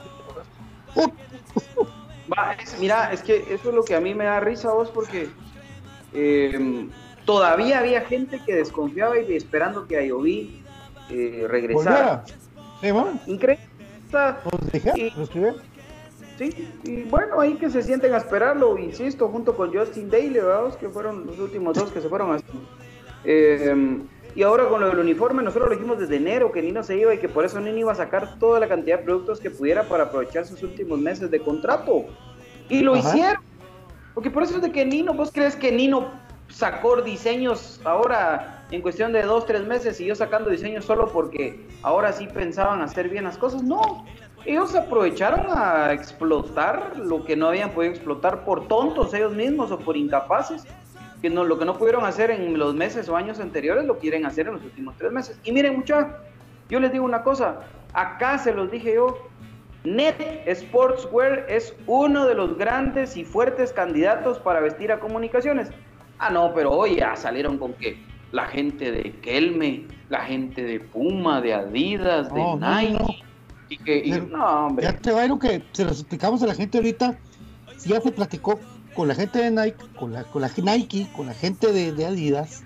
mira, 2.80 3.12
es 3.12 3.22
que 3.22 3.54
eso 3.54 3.68
es 3.68 3.74
lo 3.74 3.84
que 3.84 3.94
a 3.94 4.00
mí 4.00 4.14
me 4.14 4.24
da 4.24 4.40
risa 4.40 4.72
vos 4.72 4.90
porque 4.90 5.28
em, 6.12 6.90
todavía 7.24 7.80
había 7.80 8.02
gente 8.02 8.40
que 8.44 8.54
desconfiaba 8.54 9.18
y 9.18 9.34
esperando 9.34 9.86
que 9.86 9.96
Ayoví 9.96 10.62
eh, 11.10 11.46
regresara. 11.48 12.24
Increíble. 13.26 13.64
Pues 14.10 14.80
sí, 16.38 16.68
y 16.84 17.02
bueno, 17.02 17.38
ahí 17.38 17.54
que 17.54 17.68
se 17.70 17.82
sienten 17.82 18.14
a 18.14 18.16
esperarlo, 18.16 18.78
insisto, 18.78 19.28
junto 19.28 19.54
con 19.54 19.72
Justin 19.72 20.10
Daly, 20.10 20.40
que 20.80 20.88
fueron 20.88 21.26
los 21.26 21.38
últimos 21.38 21.76
dos 21.76 21.92
que 21.92 22.00
se 22.00 22.08
fueron 22.08 22.32
así. 22.34 22.44
Eh, 23.24 24.00
y 24.34 24.42
ahora 24.42 24.68
con 24.68 24.80
lo 24.80 24.88
del 24.88 24.98
uniforme, 24.98 25.42
nosotros 25.42 25.70
lo 25.70 25.76
dijimos 25.76 25.98
desde 25.98 26.16
enero 26.16 26.52
que 26.52 26.62
Nino 26.62 26.82
se 26.82 26.96
iba 26.96 27.12
y 27.12 27.18
que 27.18 27.28
por 27.28 27.44
eso 27.44 27.60
Nino 27.60 27.78
iba 27.78 27.92
a 27.92 27.96
sacar 27.96 28.38
toda 28.38 28.60
la 28.60 28.68
cantidad 28.68 28.98
de 28.98 29.04
productos 29.04 29.40
que 29.40 29.50
pudiera 29.50 29.84
para 29.84 30.04
aprovechar 30.04 30.46
sus 30.46 30.62
últimos 30.62 30.98
meses 30.98 31.30
de 31.30 31.40
contrato. 31.40 32.06
Y 32.68 32.80
lo 32.80 32.96
hicieron. 32.96 33.42
Porque 34.20 34.32
por 34.32 34.42
eso 34.42 34.56
es 34.56 34.60
de 34.60 34.70
que 34.70 34.84
Nino, 34.84 35.14
¿vos 35.14 35.30
crees 35.32 35.56
que 35.56 35.72
Nino 35.72 36.10
sacó 36.48 37.00
diseños 37.00 37.80
ahora 37.84 38.66
en 38.70 38.82
cuestión 38.82 39.14
de 39.14 39.22
dos, 39.22 39.46
tres 39.46 39.66
meses 39.66 39.98
y 39.98 40.04
yo 40.04 40.14
sacando 40.14 40.50
diseños 40.50 40.84
solo 40.84 41.08
porque 41.08 41.66
ahora 41.80 42.12
sí 42.12 42.26
pensaban 42.26 42.82
hacer 42.82 43.08
bien 43.08 43.24
las 43.24 43.38
cosas? 43.38 43.62
No. 43.62 44.04
Ellos 44.44 44.74
aprovecharon 44.74 45.46
a 45.48 45.94
explotar 45.94 46.98
lo 46.98 47.24
que 47.24 47.34
no 47.34 47.46
habían 47.46 47.70
podido 47.70 47.94
explotar 47.94 48.44
por 48.44 48.68
tontos 48.68 49.14
ellos 49.14 49.32
mismos 49.32 49.72
o 49.72 49.78
por 49.78 49.96
incapaces 49.96 50.66
que 51.22 51.30
no, 51.30 51.42
lo 51.42 51.58
que 51.58 51.64
no 51.64 51.78
pudieron 51.78 52.04
hacer 52.04 52.30
en 52.30 52.58
los 52.58 52.74
meses 52.74 53.08
o 53.08 53.16
años 53.16 53.40
anteriores 53.40 53.86
lo 53.86 53.96
quieren 53.96 54.26
hacer 54.26 54.48
en 54.48 54.52
los 54.52 54.62
últimos 54.62 54.96
tres 54.98 55.12
meses. 55.12 55.40
Y 55.44 55.52
miren, 55.52 55.76
muchachos, 55.76 56.12
yo 56.68 56.78
les 56.78 56.92
digo 56.92 57.06
una 57.06 57.22
cosa, 57.22 57.60
acá 57.94 58.36
se 58.36 58.52
los 58.52 58.70
dije 58.70 58.96
yo, 58.96 59.29
Net 59.84 60.16
Sportswear 60.54 61.46
es 61.48 61.74
uno 61.86 62.26
de 62.26 62.34
los 62.34 62.56
grandes 62.58 63.16
y 63.16 63.24
fuertes 63.24 63.72
candidatos 63.72 64.38
para 64.38 64.60
vestir 64.60 64.92
a 64.92 65.00
comunicaciones. 65.00 65.68
Ah, 66.18 66.30
no, 66.30 66.52
pero 66.54 66.70
hoy 66.70 66.96
ya 66.96 67.16
salieron 67.16 67.56
con 67.56 67.72
que 67.74 67.98
la 68.32 68.44
gente 68.46 68.92
de 68.92 69.12
Kelme, 69.22 69.86
la 70.10 70.20
gente 70.20 70.62
de 70.62 70.80
Puma, 70.80 71.40
de 71.40 71.54
Adidas, 71.54 72.32
de 72.32 72.40
No, 72.40 72.56
no, 72.56 72.76
Nike. 72.76 72.92
no. 72.92 73.06
Y 73.70 73.78
que, 73.78 73.98
y- 74.04 74.10
Pero 74.12 74.26
no, 74.26 74.66
hombre. 74.66 74.84
Ya 74.84 74.96
te 74.98 75.12
va 75.12 75.20
a 75.20 75.24
ir 75.24 75.30
lo 75.30 75.38
que 75.38 75.62
se 75.72 75.84
los 75.84 76.00
explicamos 76.00 76.42
a 76.42 76.46
la 76.46 76.54
gente 76.54 76.76
ahorita. 76.78 77.18
Ya 77.86 78.00
se 78.00 78.12
platicó 78.12 78.60
con 78.94 79.08
la 79.08 79.14
gente 79.14 79.38
de 79.38 79.50
Nike, 79.50 79.76
con 79.98 80.12
la, 80.12 80.24
con 80.24 80.42
la 80.42 80.50
Nike, 80.62 81.08
con 81.16 81.26
la 81.26 81.34
gente 81.34 81.72
de, 81.72 81.92
de 81.92 82.04
Adidas. 82.04 82.64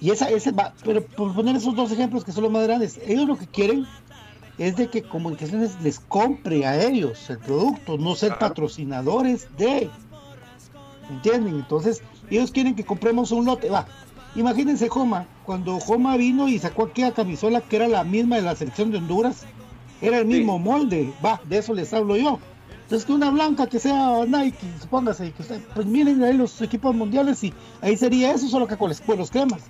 Y 0.00 0.10
esa, 0.10 0.28
ese 0.30 0.52
va, 0.52 0.74
pero 0.84 1.02
por 1.04 1.34
poner 1.34 1.56
esos 1.56 1.74
dos 1.74 1.90
ejemplos 1.92 2.24
que 2.24 2.32
son 2.32 2.44
los 2.44 2.52
más 2.52 2.64
grandes, 2.66 3.00
ellos 3.06 3.26
lo 3.26 3.36
que 3.36 3.46
quieren 3.46 3.86
es 4.66 4.76
de 4.76 4.88
que 4.88 5.02
comunicaciones 5.02 5.72
les 5.82 5.98
compre 6.00 6.64
a 6.66 6.80
ellos 6.82 7.28
el 7.30 7.38
producto, 7.38 7.96
no 7.98 8.14
ser 8.14 8.30
Claro. 8.30 8.48
patrocinadores 8.48 9.48
de. 9.56 9.90
¿Entienden? 11.10 11.56
Entonces, 11.56 12.02
ellos 12.30 12.50
quieren 12.50 12.74
que 12.74 12.84
compremos 12.84 13.32
un 13.32 13.44
lote. 13.44 13.68
Va, 13.70 13.86
imagínense 14.34 14.88
Joma, 14.88 15.26
cuando 15.44 15.78
Joma 15.80 16.16
vino 16.16 16.48
y 16.48 16.58
sacó 16.58 16.84
aquella 16.84 17.12
camisola 17.12 17.60
que 17.60 17.76
era 17.76 17.88
la 17.88 18.04
misma 18.04 18.36
de 18.36 18.42
la 18.42 18.54
selección 18.56 18.90
de 18.90 18.98
Honduras, 18.98 19.44
era 20.00 20.18
el 20.18 20.26
mismo 20.26 20.58
molde, 20.58 21.12
va, 21.24 21.40
de 21.44 21.58
eso 21.58 21.74
les 21.74 21.92
hablo 21.92 22.16
yo. 22.16 22.38
Entonces 22.82 23.06
que 23.06 23.12
una 23.12 23.30
blanca 23.30 23.66
que 23.66 23.78
sea 23.78 24.24
Nike, 24.26 24.58
supóngase, 24.80 25.32
que 25.32 25.42
usted- 25.42 25.60
pues 25.74 25.86
miren 25.86 26.22
ahí 26.22 26.36
los 26.36 26.60
equipos 26.60 26.94
mundiales 26.94 27.42
y 27.44 27.52
ahí 27.80 27.96
sería 27.96 28.32
eso, 28.32 28.48
solo 28.48 28.66
que 28.66 28.76
con 28.76 28.88
los, 28.90 29.00
con 29.00 29.18
los 29.18 29.30
cremas. 29.30 29.62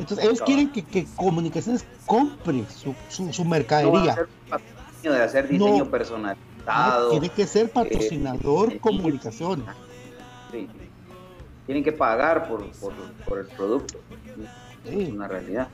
Entonces 0.00 0.24
ellos 0.26 0.42
quieren 0.42 0.70
que, 0.72 0.82
que 0.84 1.06
Comunicaciones 1.16 1.84
compre 2.06 2.64
su, 2.68 2.94
su, 3.08 3.32
su 3.32 3.44
no 3.44 3.50
va 3.50 3.56
a 3.56 3.58
mercadería. 3.58 4.14
ser 4.14 4.28
patrocinio 4.48 5.12
de 5.12 5.22
hacer 5.22 5.48
diseño 5.48 5.84
No. 5.84 5.90
personalizado. 5.90 7.04
No, 7.04 7.10
tiene 7.10 7.28
que 7.28 7.46
ser 7.46 7.70
patrocinador 7.70 8.72
eh, 8.72 8.78
comunicaciones. 8.80 9.66
Sí. 10.52 10.66
Tienen 11.66 11.84
que 11.84 11.92
pagar 11.92 12.48
por, 12.48 12.68
por, 12.72 12.92
por 13.26 13.38
el 13.38 13.46
producto. 13.46 14.00
Sí. 14.88 15.02
Es 15.02 15.08
una 15.12 15.28
realidad. 15.28 15.68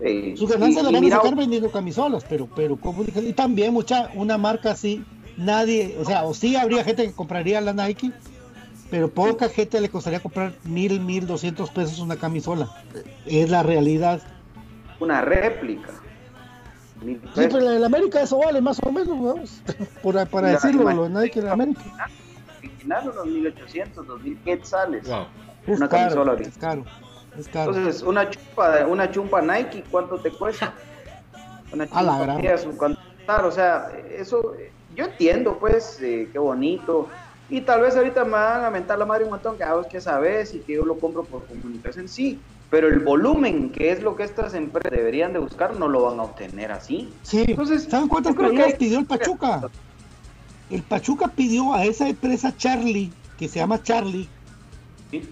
Eh, 0.00 0.34
Sus 0.36 0.50
ganancias 0.50 0.84
las 0.84 0.92
van 0.92 1.04
a 1.04 1.10
sacar 1.16 1.34
vendiendo 1.34 1.70
camisolas, 1.70 2.24
pero, 2.28 2.48
pero 2.54 2.76
comunicaciones. 2.76 3.30
Y 3.30 3.32
también 3.34 3.72
mucha, 3.72 4.10
una 4.14 4.36
marca 4.38 4.72
así, 4.72 5.04
nadie, 5.36 5.96
o 6.00 6.04
sea, 6.04 6.24
o 6.24 6.34
sí 6.34 6.54
habría 6.56 6.84
gente 6.84 7.04
que 7.06 7.12
compraría 7.12 7.60
la 7.60 7.72
Nike, 7.72 8.12
pero 8.90 9.10
poca 9.10 9.48
gente 9.48 9.80
le 9.80 9.88
costaría 9.88 10.20
comprar 10.20 10.52
mil, 10.64 11.00
mil 11.00 11.26
doscientos 11.26 11.70
pesos 11.70 11.98
una 11.98 12.16
camisola. 12.16 12.68
Es 13.24 13.50
la 13.50 13.62
realidad. 13.62 14.20
una 15.00 15.20
réplica. 15.20 15.90
Sí, 17.02 17.18
pero 17.34 17.60
la 17.60 17.78
la 17.78 17.86
América 17.86 18.22
eso 18.22 18.38
vale 18.38 18.60
más 18.60 18.80
o 18.82 18.90
menos, 18.90 19.08
vamos, 19.08 19.62
por, 20.02 20.14
para 20.28 20.46
La- 20.48 20.52
decirlo, 20.54 20.90
lo 20.90 21.08
Nike 21.08 21.40
de 21.40 21.46
la 21.46 21.52
América. 21.52 21.80
Original 22.58 23.10
unos 23.10 23.26
1800, 23.26 24.06
2000 24.06 24.38
quetzales. 24.42 25.06
Wow. 25.06 25.26
Es 25.66 25.76
Una 25.78 25.88
caro, 25.88 26.02
camisola 26.04 26.30
ahorita. 26.32 26.48
es 26.48 26.56
caro, 26.58 26.84
es 27.38 27.48
caro. 27.48 27.76
Entonces, 27.76 28.02
una 28.02 28.30
chumpa, 28.30 28.86
una 28.86 29.10
chumpa 29.10 29.42
Nike, 29.42 29.84
¿cuánto 29.90 30.16
te 30.20 30.30
cuesta? 30.30 30.72
Una 31.72 31.84
A 31.90 32.02
la 32.02 32.12
chumpa 32.12 32.22
gran. 32.24 32.38
Adidas, 32.38 32.66
¿cuánto? 32.76 33.00
Claro, 33.26 33.48
o 33.48 33.52
sea, 33.52 33.88
eso, 34.16 34.54
yo 34.94 35.04
entiendo, 35.04 35.58
pues, 35.58 36.00
eh, 36.00 36.28
qué 36.32 36.38
bonito. 36.38 37.08
Y 37.48 37.60
tal 37.60 37.80
vez 37.82 37.94
ahorita 37.96 38.24
me 38.24 38.32
van 38.32 38.64
a 38.64 38.70
mentar 38.70 38.98
la 38.98 39.06
madre 39.06 39.24
un 39.24 39.30
montón, 39.30 39.56
que 39.56 39.62
a 39.64 39.74
vos 39.74 39.86
que 39.86 40.00
sabes 40.00 40.52
y 40.54 40.60
que 40.60 40.74
yo 40.74 40.84
lo 40.84 40.98
compro 40.98 41.24
por 41.24 41.46
comunicación, 41.46 42.08
sí. 42.08 42.40
Pero 42.70 42.88
el 42.88 42.98
volumen, 42.98 43.70
que 43.70 43.92
es 43.92 44.02
lo 44.02 44.16
que 44.16 44.24
estas 44.24 44.54
empresas 44.54 44.90
deberían 44.90 45.32
de 45.32 45.38
buscar, 45.38 45.78
no 45.78 45.86
lo 45.86 46.02
van 46.02 46.18
a 46.18 46.24
obtener 46.24 46.72
así. 46.72 47.12
Sí, 47.22 47.44
Entonces, 47.46 47.84
¿saben 47.88 48.08
cuántas 48.08 48.34
playeras 48.34 48.72
que- 48.72 48.78
pidió 48.78 48.98
el 48.98 49.06
Pachuca? 49.06 49.70
El 50.68 50.82
Pachuca 50.82 51.28
pidió 51.28 51.72
a 51.74 51.84
esa 51.84 52.08
empresa 52.08 52.52
Charlie, 52.56 53.12
que 53.38 53.48
se 53.48 53.60
llama 53.60 53.80
Charlie, 53.80 54.28
Sí. 55.12 55.22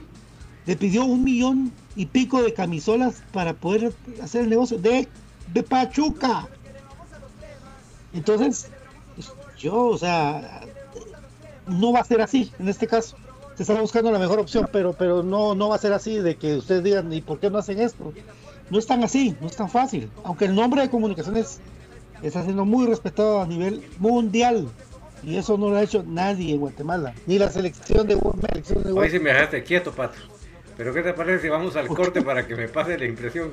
le 0.66 0.76
pidió 0.76 1.04
un 1.04 1.24
millón 1.24 1.72
y 1.96 2.06
pico 2.06 2.40
de 2.40 2.54
camisolas 2.54 3.24
para 3.32 3.52
poder 3.54 3.92
hacer 4.22 4.42
el 4.42 4.50
negocio 4.50 4.78
de, 4.78 5.08
de 5.52 5.62
Pachuca. 5.64 6.46
Entonces, 8.12 8.70
yo, 9.58 9.86
o 9.86 9.98
sea, 9.98 10.60
no 11.66 11.92
va 11.92 12.00
a 12.00 12.04
ser 12.04 12.20
así 12.20 12.52
en 12.58 12.68
este 12.68 12.86
caso. 12.86 13.16
Se 13.56 13.62
está 13.62 13.80
buscando 13.80 14.10
la 14.10 14.18
mejor 14.18 14.40
opción, 14.40 14.68
pero, 14.72 14.92
pero 14.94 15.22
no, 15.22 15.54
no 15.54 15.68
va 15.68 15.76
a 15.76 15.78
ser 15.78 15.92
así 15.92 16.16
de 16.18 16.36
que 16.36 16.56
ustedes 16.56 16.82
digan, 16.82 17.12
¿y 17.12 17.20
por 17.20 17.38
qué 17.38 17.50
no 17.50 17.58
hacen 17.58 17.80
esto? 17.80 18.12
No 18.70 18.78
es 18.78 18.86
tan 18.86 19.04
así, 19.04 19.36
no 19.40 19.46
es 19.46 19.54
tan 19.56 19.68
fácil. 19.70 20.10
Aunque 20.24 20.46
el 20.46 20.54
nombre 20.54 20.80
de 20.82 20.90
comunicaciones 20.90 21.60
está 22.22 22.42
siendo 22.42 22.64
muy 22.64 22.86
respetado 22.86 23.42
a 23.42 23.46
nivel 23.46 23.88
mundial. 23.98 24.68
Y 25.22 25.36
eso 25.36 25.56
no 25.56 25.70
lo 25.70 25.76
ha 25.76 25.82
hecho 25.82 26.04
nadie 26.06 26.52
en 26.54 26.60
Guatemala, 26.60 27.14
ni 27.26 27.38
la 27.38 27.48
selección 27.48 28.06
de, 28.06 28.16
la 28.16 28.48
selección 28.48 28.82
de 28.82 28.92
Hoy 28.92 29.08
sí 29.10 29.18
me 29.18 29.32
dejaste 29.32 29.62
quieto, 29.62 29.92
Pato. 29.92 30.18
Pero 30.76 30.92
¿qué 30.92 31.02
te 31.02 31.14
parece 31.14 31.42
si 31.42 31.48
vamos 31.48 31.76
al 31.76 31.86
corte 31.86 32.20
para 32.22 32.46
que 32.46 32.56
me 32.56 32.68
pase 32.68 32.98
la 32.98 33.04
impresión? 33.06 33.52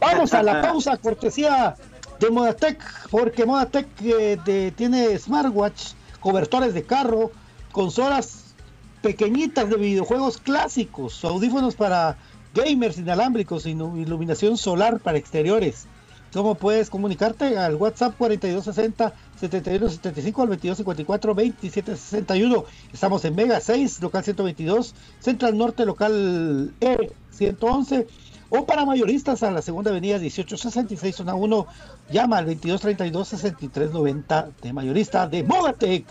Vamos 0.00 0.32
a 0.34 0.42
la 0.42 0.60
pausa, 0.62 0.96
cortesía 0.98 1.74
de 2.18 2.30
Modatec, 2.30 2.82
porque 3.10 3.46
Modatec 3.46 3.86
eh, 4.02 4.38
de- 4.44 4.70
tiene 4.72 5.18
smartwatch, 5.18 5.92
cobertores 6.20 6.74
de 6.74 6.84
carro, 6.84 7.32
consolas 7.72 8.54
pequeñitas 9.02 9.70
de 9.70 9.76
videojuegos 9.76 10.38
clásicos, 10.38 11.24
audífonos 11.24 11.74
para 11.74 12.18
gamers 12.54 12.98
inalámbricos, 12.98 13.66
iluminación 13.66 14.56
solar 14.56 15.00
para 15.00 15.18
exteriores. 15.18 15.86
¿Cómo 16.32 16.54
puedes 16.54 16.90
comunicarte? 16.90 17.58
Al 17.58 17.74
WhatsApp 17.74 18.14
4260 18.16 19.12
7175 19.40 20.42
al 20.42 20.48
2254 20.48 21.34
2761. 21.34 22.64
Estamos 22.92 23.24
en 23.24 23.34
Mega 23.34 23.58
6, 23.58 24.00
local 24.00 24.22
122, 24.22 24.94
Central 25.18 25.58
Norte, 25.58 25.84
local 25.84 26.72
E 26.80 27.12
111. 27.30 28.06
O 28.50 28.66
para 28.66 28.84
mayoristas 28.84 29.42
a 29.44 29.52
la 29.52 29.62
segunda 29.62 29.92
avenida 29.92 30.18
1866, 30.18 31.14
zona 31.14 31.36
1, 31.36 31.66
llama 32.10 32.38
al 32.38 32.48
2232-6390 32.48 34.48
de 34.60 34.72
mayorista 34.72 35.28
de 35.28 35.44
Mogatec. 35.44 36.04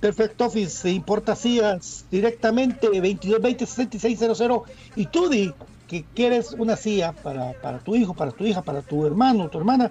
Perfect 0.00 0.40
Office 0.40 0.70
se 0.70 0.90
importa 0.90 1.36
sillas 1.36 2.06
directamente 2.10 2.88
2220-6600 2.88 4.62
y 4.96 5.04
tú 5.06 5.28
di 5.28 5.52
que 5.86 6.06
quieres 6.14 6.56
una 6.58 6.76
silla 6.76 7.12
para, 7.12 7.52
para 7.60 7.78
tu 7.78 7.94
hijo, 7.94 8.14
para 8.14 8.30
tu 8.30 8.44
hija, 8.44 8.62
para 8.62 8.80
tu 8.80 9.04
hermano, 9.06 9.50
tu 9.50 9.58
hermana 9.58 9.90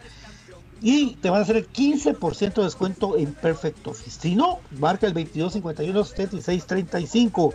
y 0.83 1.15
te 1.15 1.29
van 1.29 1.39
a 1.39 1.43
hacer 1.43 1.55
el 1.55 1.71
15% 1.71 2.55
de 2.55 2.63
descuento 2.63 3.17
en 3.17 3.33
Perfect 3.33 3.87
Office. 3.87 4.19
Si 4.19 4.35
no, 4.35 4.59
marca 4.71 5.07
el 5.07 5.13
2251-7635 5.13 7.53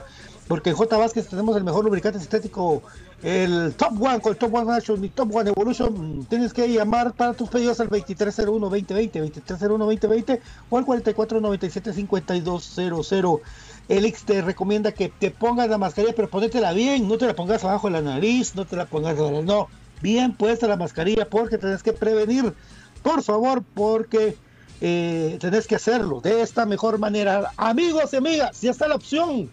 porque 0.48 0.70
en 0.70 0.76
J. 0.76 0.96
Vázquez 0.96 1.28
tenemos 1.28 1.54
el 1.56 1.62
mejor 1.62 1.84
lubricante 1.84 2.18
sintético, 2.18 2.82
el 3.22 3.74
Top 3.76 4.00
One, 4.00 4.20
con 4.20 4.32
el 4.32 4.38
Top 4.38 4.52
One 4.54 4.72
Action 4.72 5.04
y 5.04 5.10
Top 5.10 5.32
One 5.34 5.50
Evolution. 5.50 6.24
Tienes 6.24 6.54
que 6.54 6.72
llamar 6.72 7.12
para 7.12 7.34
tus 7.34 7.50
pedidos 7.50 7.78
al 7.80 7.90
2301-2020, 7.90 9.44
2301-2020 9.46 10.40
o 10.70 10.78
al 10.78 10.86
4497-5200. 10.86 13.40
El 13.88 14.06
X 14.06 14.24
te 14.24 14.42
recomienda 14.42 14.92
que 14.92 15.10
te 15.10 15.30
pongas 15.30 15.68
la 15.68 15.76
mascarilla, 15.76 16.14
pero 16.16 16.30
ponétela 16.30 16.72
bien, 16.72 17.06
no 17.06 17.18
te 17.18 17.26
la 17.26 17.34
pongas 17.34 17.62
abajo 17.64 17.88
de 17.88 17.92
la 17.94 18.02
nariz, 18.02 18.54
no 18.54 18.64
te 18.64 18.76
la 18.76 18.86
pongas, 18.86 19.18
no, 19.18 19.68
bien 20.00 20.34
puesta 20.34 20.66
la 20.66 20.76
mascarilla 20.76 21.28
porque 21.28 21.58
tenés 21.58 21.82
que 21.82 21.92
prevenir, 21.92 22.54
por 23.02 23.22
favor, 23.22 23.62
porque 23.74 24.38
eh, 24.80 25.36
tenés 25.40 25.66
que 25.66 25.74
hacerlo 25.74 26.22
de 26.22 26.40
esta 26.40 26.64
mejor 26.64 26.98
manera. 26.98 27.52
Amigos 27.56 28.14
y 28.14 28.16
amigas, 28.16 28.62
ya 28.62 28.70
está 28.70 28.88
la 28.88 28.94
opción 28.94 29.50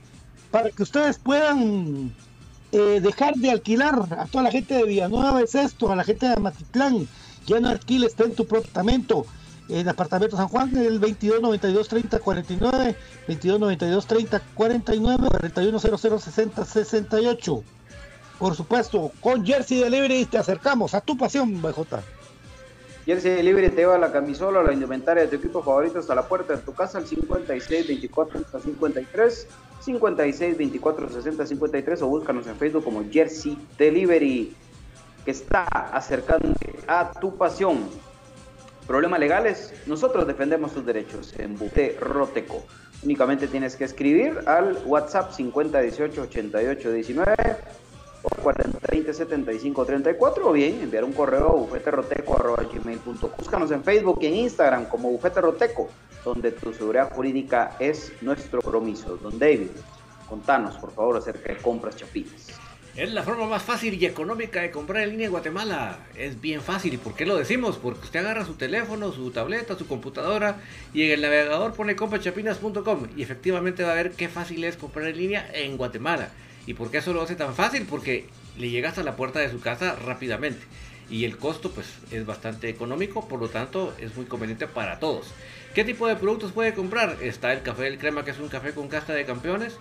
para 0.56 0.72
que 0.72 0.84
ustedes 0.84 1.18
puedan 1.18 2.16
eh, 2.72 3.02
dejar 3.02 3.36
de 3.36 3.52
alquilar 3.52 4.08
a 4.18 4.26
toda 4.26 4.46
la 4.46 4.52
gente 4.52 4.74
de 4.74 4.86
Villanueva 4.86 5.42
es 5.42 5.54
esto, 5.54 5.92
a 5.92 5.98
la 5.98 6.06
gente 6.06 6.30
de 6.30 6.38
Matitlán, 6.38 7.10
ya 7.46 7.60
no 7.60 7.68
alquiles, 7.68 8.12
está 8.12 8.24
en 8.24 8.36
tu 8.36 8.48
propio 8.48 8.70
apartamento. 8.70 9.26
En 9.68 9.90
apartamento 9.90 10.38
San 10.38 10.48
Juan, 10.48 10.74
el 10.78 11.00
22 11.00 11.42
92 11.42 11.90
30 11.90 12.20
49, 12.20 12.96
22 13.28 13.60
92 13.60 14.08
30 14.08 14.40
49, 14.54 15.28
41 15.30 15.80
00 15.80 16.20
60 16.20 16.64
68. 16.64 17.64
Por 18.40 18.56
supuesto, 18.56 19.12
con 19.20 19.46
Jersey 19.46 19.82
Delivery 19.82 20.24
te 20.24 20.38
acercamos 20.38 20.94
a 20.94 21.02
tu 21.02 21.18
pasión, 21.18 21.62
BJ. 21.62 22.00
Jersey 23.06 23.44
Libre 23.44 23.70
te 23.72 23.82
lleva 23.82 23.98
la 23.98 24.14
camisola 24.14 24.64
la 24.64 24.72
indumentaria 24.72 25.24
de 25.24 25.28
tu 25.28 25.36
equipo 25.36 25.62
favorito 25.62 26.00
hasta 26.00 26.16
la 26.16 26.30
puerta 26.30 26.56
de 26.56 26.62
tu 26.62 26.74
casa 26.74 26.98
al 26.98 27.06
56 27.06 27.88
24 27.88 28.40
53 28.64 29.48
56 29.86 30.58
24 30.58 31.10
60 31.10 31.46
53 31.46 32.02
o 32.02 32.08
búscanos 32.08 32.48
en 32.48 32.56
Facebook 32.56 32.84
como 32.84 33.04
Jersey 33.10 33.58
Delivery 33.78 34.56
que 35.24 35.32
está 35.32 35.64
acercando 35.64 36.54
a 36.88 37.12
tu 37.12 37.36
pasión. 37.38 37.78
Problemas 38.88 39.20
legales, 39.20 39.74
nosotros 39.88 40.28
defendemos 40.28 40.74
tus 40.74 40.86
derechos 40.86 41.34
en 41.40 41.58
Bute 41.58 41.98
Roteco. 42.00 42.64
Únicamente 43.04 43.48
tienes 43.48 43.76
que 43.76 43.84
escribir 43.84 44.40
al 44.48 44.78
WhatsApp 44.86 45.32
5018 45.32 46.22
88 46.22 46.92
19 48.26 48.40
o 48.40 48.44
4020 48.44 49.14
75 49.14 49.86
34 49.86 50.50
o 50.50 50.52
bien 50.52 50.82
enviar 50.82 51.04
un 51.04 51.14
correo 51.14 51.50
a 51.50 51.56
bufeteroteco.gmail.com. 51.56 53.32
Búscanos 53.38 53.72
en 53.72 53.84
Facebook 53.84 54.20
y 54.22 54.28
en 54.28 54.36
Instagram 54.36 54.86
como 54.86 55.12
Bufete 55.12 55.42
Roteco, 55.42 55.90
donde 56.24 56.52
tu 56.52 56.74
seguridad 56.74 57.12
jurídica 57.12 57.76
es 57.80 58.14
nuestro 58.22 58.62
compromiso. 58.62 59.18
Don 59.18 59.38
David, 59.38 59.70
contanos 60.28 60.78
por 60.78 60.92
favor 60.92 61.18
acerca 61.18 61.54
de 61.54 61.60
compras 61.60 61.96
chapinas. 61.96 62.60
Es 62.96 63.12
la 63.12 63.24
forma 63.24 63.46
más 63.46 63.62
fácil 63.62 64.02
y 64.02 64.06
económica 64.06 64.62
de 64.62 64.72
comprar 64.72 65.04
en 65.04 65.10
línea 65.10 65.26
en 65.26 65.32
Guatemala. 65.32 66.00
Es 66.16 66.40
bien 66.40 66.62
fácil. 66.62 66.94
¿Y 66.94 66.98
por 66.98 67.14
qué 67.14 67.26
lo 67.26 67.36
decimos? 67.36 67.78
Porque 67.78 68.06
usted 68.06 68.22
agarra 68.22 68.46
su 68.46 68.54
teléfono, 68.54 69.12
su 69.12 69.32
tableta, 69.32 69.78
su 69.78 69.86
computadora 69.86 70.62
y 70.94 71.04
en 71.04 71.12
el 71.12 71.22
navegador 71.22 71.74
pone 71.74 71.98
comprachapinas.com 71.98 73.08
y 73.18 73.22
efectivamente 73.22 73.84
va 73.84 73.92
a 73.92 73.96
ver 73.96 74.12
qué 74.12 74.30
fácil 74.30 74.64
es 74.64 74.78
comprar 74.78 75.08
en 75.08 75.18
línea 75.18 75.46
en 75.54 75.76
Guatemala. 75.76 76.30
¿Y 76.66 76.74
por 76.74 76.92
qué 76.92 76.98
eso 76.98 77.14
lo 77.14 77.22
hace 77.22 77.36
tan 77.36 77.54
fácil? 77.56 77.86
Porque 77.90 78.28
le 78.58 78.70
llega 78.70 78.90
hasta 78.90 79.04
la 79.04 79.16
puerta 79.16 79.40
de 79.40 79.52
su 79.52 79.60
casa 79.60 79.96
rápidamente. 79.96 80.64
Y 81.10 81.26
el 81.26 81.38
costo 81.38 81.72
pues 81.72 81.88
es 82.12 82.26
bastante 82.26 82.70
económico, 82.70 83.28
por 83.28 83.40
lo 83.40 83.50
tanto 83.50 83.94
es 84.00 84.16
muy 84.16 84.26
conveniente 84.26 84.68
para 84.68 85.00
todos. 85.00 85.28
¿Qué 85.76 85.84
tipo 85.84 86.08
de 86.08 86.16
productos 86.16 86.52
puede 86.52 86.74
comprar? 86.74 87.18
Está 87.22 87.54
el 87.54 87.62
café 87.62 87.84
del 87.84 88.00
crema, 88.00 88.26
que 88.26 88.32
es 88.32 88.40
un 88.40 88.48
café 88.48 88.74
con 88.74 88.88
casta 88.88 89.14
de 89.14 89.26
campeones, 89.26 89.78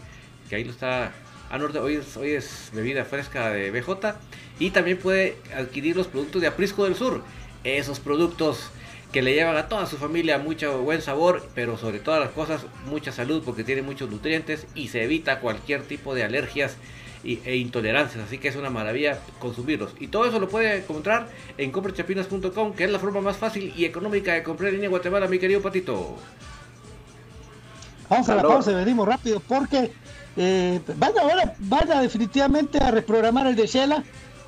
que 0.50 0.56
ahí 0.56 0.64
lo 0.64 0.72
está 0.72 1.12
a 1.50 1.58
norte, 1.58 1.78
hoy 1.78 1.94
es, 1.96 2.16
hoy 2.16 2.32
es 2.32 2.70
bebida 2.74 3.04
fresca 3.04 3.50
de 3.50 3.70
BJ. 3.70 4.16
Y 4.58 4.70
también 4.70 4.98
puede 4.98 5.36
adquirir 5.56 5.96
los 5.96 6.08
productos 6.08 6.42
de 6.42 6.48
Aprisco 6.48 6.84
del 6.84 6.94
Sur. 6.94 7.22
Esos 7.62 8.00
productos 8.00 8.70
que 9.14 9.22
le 9.22 9.32
llevan 9.32 9.56
a 9.56 9.68
toda 9.68 9.86
su 9.86 9.96
familia 9.96 10.38
mucho 10.38 10.82
buen 10.82 11.00
sabor, 11.00 11.48
pero 11.54 11.78
sobre 11.78 12.00
todas 12.00 12.18
las 12.18 12.30
cosas 12.30 12.62
mucha 12.86 13.12
salud 13.12 13.42
porque 13.44 13.62
tiene 13.62 13.80
muchos 13.80 14.10
nutrientes 14.10 14.66
y 14.74 14.88
se 14.88 15.04
evita 15.04 15.38
cualquier 15.38 15.82
tipo 15.84 16.16
de 16.16 16.24
alergias 16.24 16.76
y- 17.22 17.38
e 17.44 17.54
intolerancias. 17.54 18.24
Así 18.26 18.38
que 18.38 18.48
es 18.48 18.56
una 18.56 18.70
maravilla 18.70 19.20
consumirlos. 19.38 19.92
Y 20.00 20.08
todo 20.08 20.26
eso 20.26 20.40
lo 20.40 20.48
puede 20.48 20.78
encontrar 20.78 21.28
en 21.58 21.70
comprachapinas.com, 21.70 22.72
que 22.74 22.82
es 22.82 22.90
la 22.90 22.98
forma 22.98 23.20
más 23.20 23.36
fácil 23.36 23.72
y 23.76 23.84
económica 23.84 24.32
de 24.34 24.42
comprar 24.42 24.70
en 24.70 24.74
línea 24.74 24.86
en 24.86 24.90
Guatemala, 24.90 25.28
mi 25.28 25.38
querido 25.38 25.62
Patito. 25.62 26.16
Vamos 28.10 28.28
a 28.28 28.34
la 28.34 28.42
pausa 28.42 28.72
y 28.72 28.74
venimos 28.74 29.06
rápido 29.06 29.38
porque 29.46 29.92
eh, 30.36 30.80
van, 30.96 31.12
ahora, 31.20 31.54
van 31.60 31.92
a 31.92 32.02
definitivamente 32.02 32.78
a 32.78 32.90
reprogramar 32.90 33.46
el 33.46 33.54
de 33.54 33.66
Shela. 33.68 34.02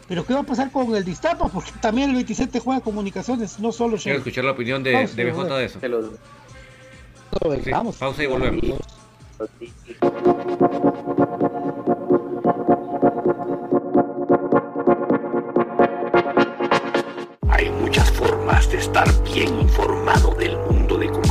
Pero 0.09 0.25
¿qué 0.25 0.35
va 0.35 0.41
a 0.41 0.45
pasar 0.45 0.71
con 0.71 0.95
el 0.95 1.05
Distapa? 1.05 1.49
Porque 1.49 1.73
también 1.81 2.11
el 2.11 2.15
27 2.17 2.61
juega 2.61 2.81
comunicaciones, 2.81 3.59
no 3.59 3.73
solo 3.73 3.97
Quiero 3.97 4.19
escuchar 4.19 4.45
la 4.45 4.53
opinión 4.53 4.83
de, 4.83 4.93
Pausa, 4.93 5.15
de 5.17 5.25
BJ 5.25 5.45
de 5.59 5.65
eso. 5.65 5.81
Se 5.81 5.89
los- 5.89 6.11
Sí, 7.63 7.71
Vamos. 7.71 7.97
pausa 7.97 8.23
y 8.23 8.27
volvemos. 8.27 8.65
Hay 17.49 17.71
muchas 17.71 18.11
formas 18.13 18.71
de 18.71 18.79
estar 18.79 19.07
bien 19.25 19.61
informado 19.61 20.35
del 20.35 20.57
mundo 20.59 20.99
de 20.99 21.07
comunicaciones 21.07 21.26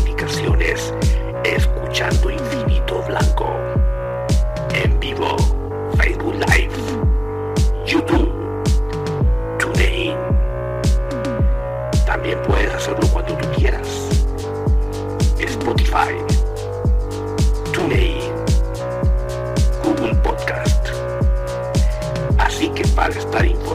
para 23.05 23.19
estar 23.19 23.45
informado, 23.45 23.74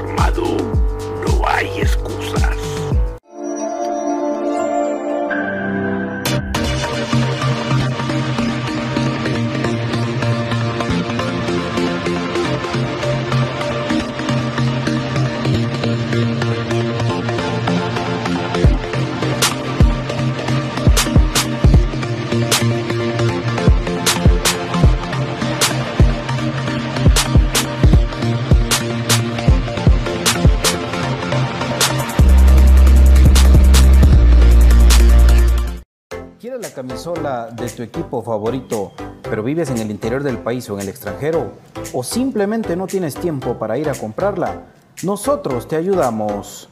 tu 37.81 37.85
equipo 37.85 38.23
favorito, 38.23 38.93
pero 39.23 39.43
vives 39.43 39.71
en 39.71 39.79
el 39.79 39.91
interior 39.91 40.23
del 40.23 40.37
país 40.37 40.69
o 40.69 40.75
en 40.75 40.83
el 40.83 40.91
extranjero? 40.91 41.53
¿O 41.95 42.03
simplemente 42.03 42.77
no 42.77 42.87
tienes 42.87 43.15
tiempo 43.15 43.59
para 43.59 43.79
ir 43.79 43.89
a 43.89 43.95
comprarla? 43.95 44.65
Nosotros 45.03 45.67
te 45.67 45.77
ayudamos. 45.77 46.69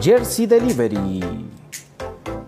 Jersey 0.00 0.46
Delivery. 0.46 1.48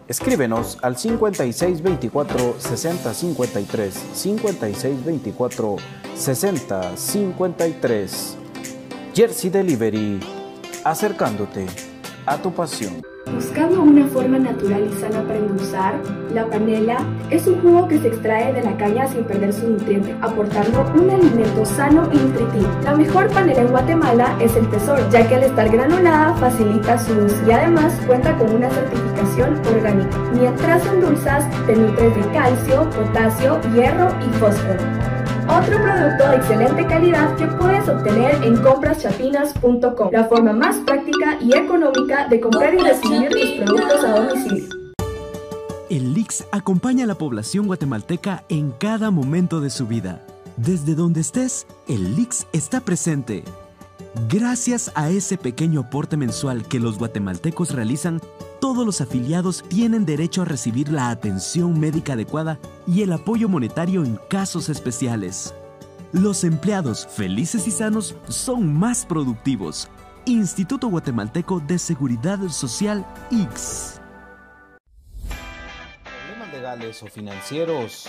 Escríbenos 0.06 0.78
al 0.82 0.96
5624 0.96 2.60
6053 2.60 3.94
5624 4.12 5.76
6053. 6.14 8.36
Jersey 9.14 9.50
Delivery, 9.50 10.20
acercándote 10.84 11.66
a 12.24 12.40
tu 12.40 12.52
pasión. 12.52 13.09
Buscando 13.26 13.82
una 13.82 14.06
forma 14.06 14.38
natural 14.38 14.88
y 14.90 14.94
sana 14.94 15.22
para 15.22 15.38
endulzar, 15.38 15.94
la 16.32 16.46
panela 16.46 16.98
es 17.30 17.46
un 17.46 17.60
jugo 17.60 17.86
que 17.86 17.98
se 17.98 18.08
extrae 18.08 18.52
de 18.52 18.62
la 18.62 18.76
caña 18.78 19.06
sin 19.08 19.24
perder 19.24 19.52
su 19.52 19.68
nutriente, 19.68 20.16
aportando 20.22 20.90
un 20.94 21.10
alimento 21.10 21.64
sano 21.64 22.08
y 22.12 22.16
nutritivo. 22.16 22.68
La 22.82 22.94
mejor 22.94 23.28
panela 23.28 23.60
en 23.60 23.68
Guatemala 23.68 24.36
es 24.40 24.56
el 24.56 24.68
Tesoro, 24.70 25.08
ya 25.10 25.28
que 25.28 25.34
al 25.34 25.44
estar 25.44 25.68
granulada 25.68 26.34
facilita 26.34 26.98
su 26.98 27.12
uso 27.12 27.36
y 27.46 27.52
además 27.52 27.92
cuenta 28.06 28.36
con 28.38 28.54
una 28.54 28.70
certificación 28.70 29.60
orgánica. 29.74 30.18
Mientras 30.32 30.86
endulzas, 30.86 31.44
te 31.66 31.76
nutres 31.76 32.16
de 32.16 32.32
calcio, 32.32 32.88
potasio, 32.90 33.60
hierro 33.74 34.08
y 34.20 34.38
fósforo. 34.38 35.19
Otro 35.50 35.82
producto 35.82 36.28
de 36.28 36.36
excelente 36.36 36.86
calidad 36.86 37.36
que 37.36 37.46
puedes 37.46 37.88
obtener 37.88 38.42
en 38.44 38.56
compraschapinas.com, 38.62 40.10
la 40.12 40.24
forma 40.24 40.52
más 40.52 40.76
práctica 40.86 41.38
y 41.40 41.56
económica 41.56 42.28
de 42.28 42.40
comprar 42.40 42.72
y 42.72 42.78
recibir 42.78 43.30
tus 43.30 43.50
productos 43.64 44.04
a 44.04 44.20
domicilio. 44.20 44.68
El 45.90 46.14
LIX 46.14 46.44
acompaña 46.52 47.02
a 47.02 47.08
la 47.08 47.16
población 47.16 47.66
guatemalteca 47.66 48.44
en 48.48 48.70
cada 48.70 49.10
momento 49.10 49.60
de 49.60 49.70
su 49.70 49.88
vida. 49.88 50.24
Desde 50.56 50.94
donde 50.94 51.20
estés, 51.20 51.66
el 51.88 52.14
LIX 52.14 52.46
está 52.52 52.80
presente. 52.80 53.42
Gracias 54.28 54.92
a 54.94 55.10
ese 55.10 55.36
pequeño 55.36 55.80
aporte 55.80 56.16
mensual 56.16 56.62
que 56.62 56.78
los 56.78 56.96
guatemaltecos 56.96 57.74
realizan, 57.74 58.20
todos 58.60 58.84
los 58.84 59.00
afiliados 59.00 59.64
tienen 59.68 60.04
derecho 60.04 60.42
a 60.42 60.44
recibir 60.44 60.92
la 60.92 61.08
atención 61.08 61.80
médica 61.80 62.12
adecuada 62.12 62.58
y 62.86 63.02
el 63.02 63.12
apoyo 63.12 63.48
monetario 63.48 64.04
en 64.04 64.18
casos 64.28 64.68
especiales. 64.68 65.54
Los 66.12 66.44
empleados 66.44 67.06
felices 67.06 67.66
y 67.66 67.70
sanos 67.70 68.14
son 68.28 68.72
más 68.72 69.06
productivos. 69.06 69.88
Instituto 70.26 70.88
Guatemalteco 70.88 71.60
de 71.60 71.78
Seguridad 71.78 72.38
Social 72.50 73.06
IX. 73.30 74.00
problemas 76.26 76.52
legales 76.52 77.02
o 77.02 77.06
financieros. 77.06 78.08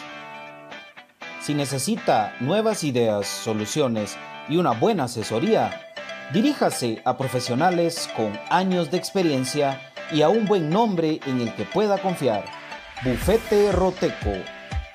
Si 1.41 1.53
necesita 1.53 2.35
nuevas 2.41 2.83
ideas, 2.83 3.25
soluciones 3.25 4.17
y 4.49 4.57
una 4.57 4.71
buena 4.71 5.05
asesoría, 5.05 5.79
diríjase 6.33 7.01
a 7.05 7.17
profesionales 7.17 8.09
con 8.17 8.37
años 8.49 8.91
de 8.91 8.97
experiencia 8.97 9.90
y 10.11 10.21
a 10.21 10.29
un 10.29 10.45
buen 10.45 10.69
nombre 10.69 11.19
en 11.25 11.41
el 11.41 11.55
que 11.55 11.65
pueda 11.65 11.97
confiar. 11.97 12.45
Bufete 13.03 13.71
Roteco. 13.71 14.33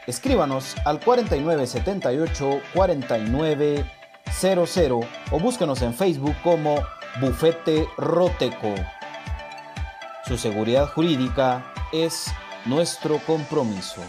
Escríbanos 0.06 0.76
al 0.84 1.00
4978 1.00 2.60
4900 2.74 5.06
o 5.30 5.40
búsquenos 5.40 5.80
en 5.82 5.94
Facebook 5.94 6.34
como 6.42 6.76
Bufete 7.20 7.86
Roteco. 7.96 8.74
Su 10.26 10.36
seguridad 10.36 10.88
jurídica 10.88 11.72
es 11.92 12.26
nuestro 12.64 13.18
compromiso. 13.26 14.02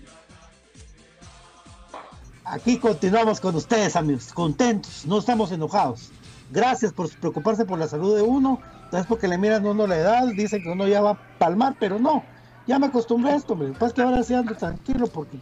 Aquí 2.52 2.80
continuamos 2.80 3.39
con 3.39 3.56
ustedes, 3.56 3.95
amigos, 3.95 4.34
contentos, 4.34 5.06
no 5.06 5.20
estamos 5.20 5.52
enojados. 5.52 6.10
Gracias 6.50 6.91
por 6.91 7.08
preocuparse 7.18 7.64
por 7.64 7.78
la 7.78 7.88
salud 7.88 8.16
de 8.16 8.24
uno. 8.24 8.60
Es 8.91 9.06
porque 9.06 9.28
le 9.28 9.38
miran 9.38 9.64
a 9.68 9.70
uno 9.70 9.86
la 9.86 9.97
edad, 9.97 10.28
dicen 10.30 10.64
que 10.64 10.70
uno 10.70 10.88
ya 10.88 11.00
va 11.00 11.12
a 11.12 11.20
palmar, 11.38 11.76
pero 11.80 12.00
no. 12.00 12.24
Ya 12.66 12.80
me 12.80 12.88
acostumbré 12.88 13.34
a 13.34 13.36
esto, 13.36 13.56
me 13.56 13.68
pasa 13.74 13.93
que 13.93 14.02
ahora 14.02 14.24
sí 14.24 14.34
ando 14.34 14.56
tranquilo 14.56 15.06
porque. 15.06 15.38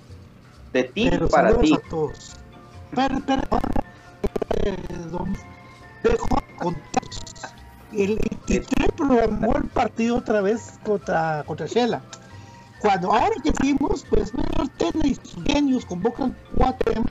De 0.73 0.83
ti 0.83 1.09
para 1.31 1.57
ti. 1.57 1.73
A 1.75 1.89
todos. 1.89 2.35
Pero, 2.93 3.21
pero, 3.25 3.41
dejó 6.03 6.27
el 7.93 8.19
23 8.47 8.91
programó 8.97 9.55
el 9.55 9.69
partido 9.69 10.17
otra 10.17 10.41
vez 10.41 10.77
contra, 10.83 11.45
contra 11.47 11.67
Shela. 11.67 12.01
Cuando 12.79 13.11
ahora 13.11 13.35
que 13.43 13.51
fuimos, 13.53 14.05
pues 14.09 14.31
Tena 14.77 15.05
y 15.05 15.15
sus 15.15 15.43
genios 15.45 15.85
convocan 15.85 16.35
cuatro 16.55 17.03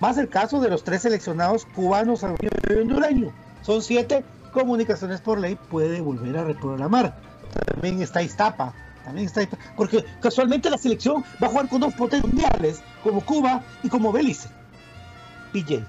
más 0.00 0.16
el 0.16 0.28
caso 0.28 0.60
de 0.60 0.70
los 0.70 0.84
tres 0.84 1.02
seleccionados 1.02 1.66
cubanos 1.66 2.24
a 2.24 2.34
hondureño. 2.70 3.32
Son 3.62 3.82
siete 3.82 4.24
comunicaciones 4.52 5.20
por 5.20 5.38
ley, 5.38 5.56
puede 5.70 6.00
volver 6.00 6.36
a 6.38 6.44
reprogramar. 6.44 7.20
También 7.72 8.00
está 8.00 8.22
Iztapa, 8.22 8.74
también 9.04 9.26
está 9.26 9.42
porque 9.76 10.04
casualmente 10.20 10.70
la 10.70 10.78
selección 10.78 11.24
va 11.42 11.48
a 11.48 11.50
jugar 11.50 11.68
con 11.68 11.80
dos 11.80 11.94
potencias 11.94 12.32
mundiales, 12.32 12.82
como 13.02 13.20
Cuba 13.20 13.62
y 13.82 13.88
como 13.88 14.12
Belice. 14.12 14.48
PJ. 15.52 15.84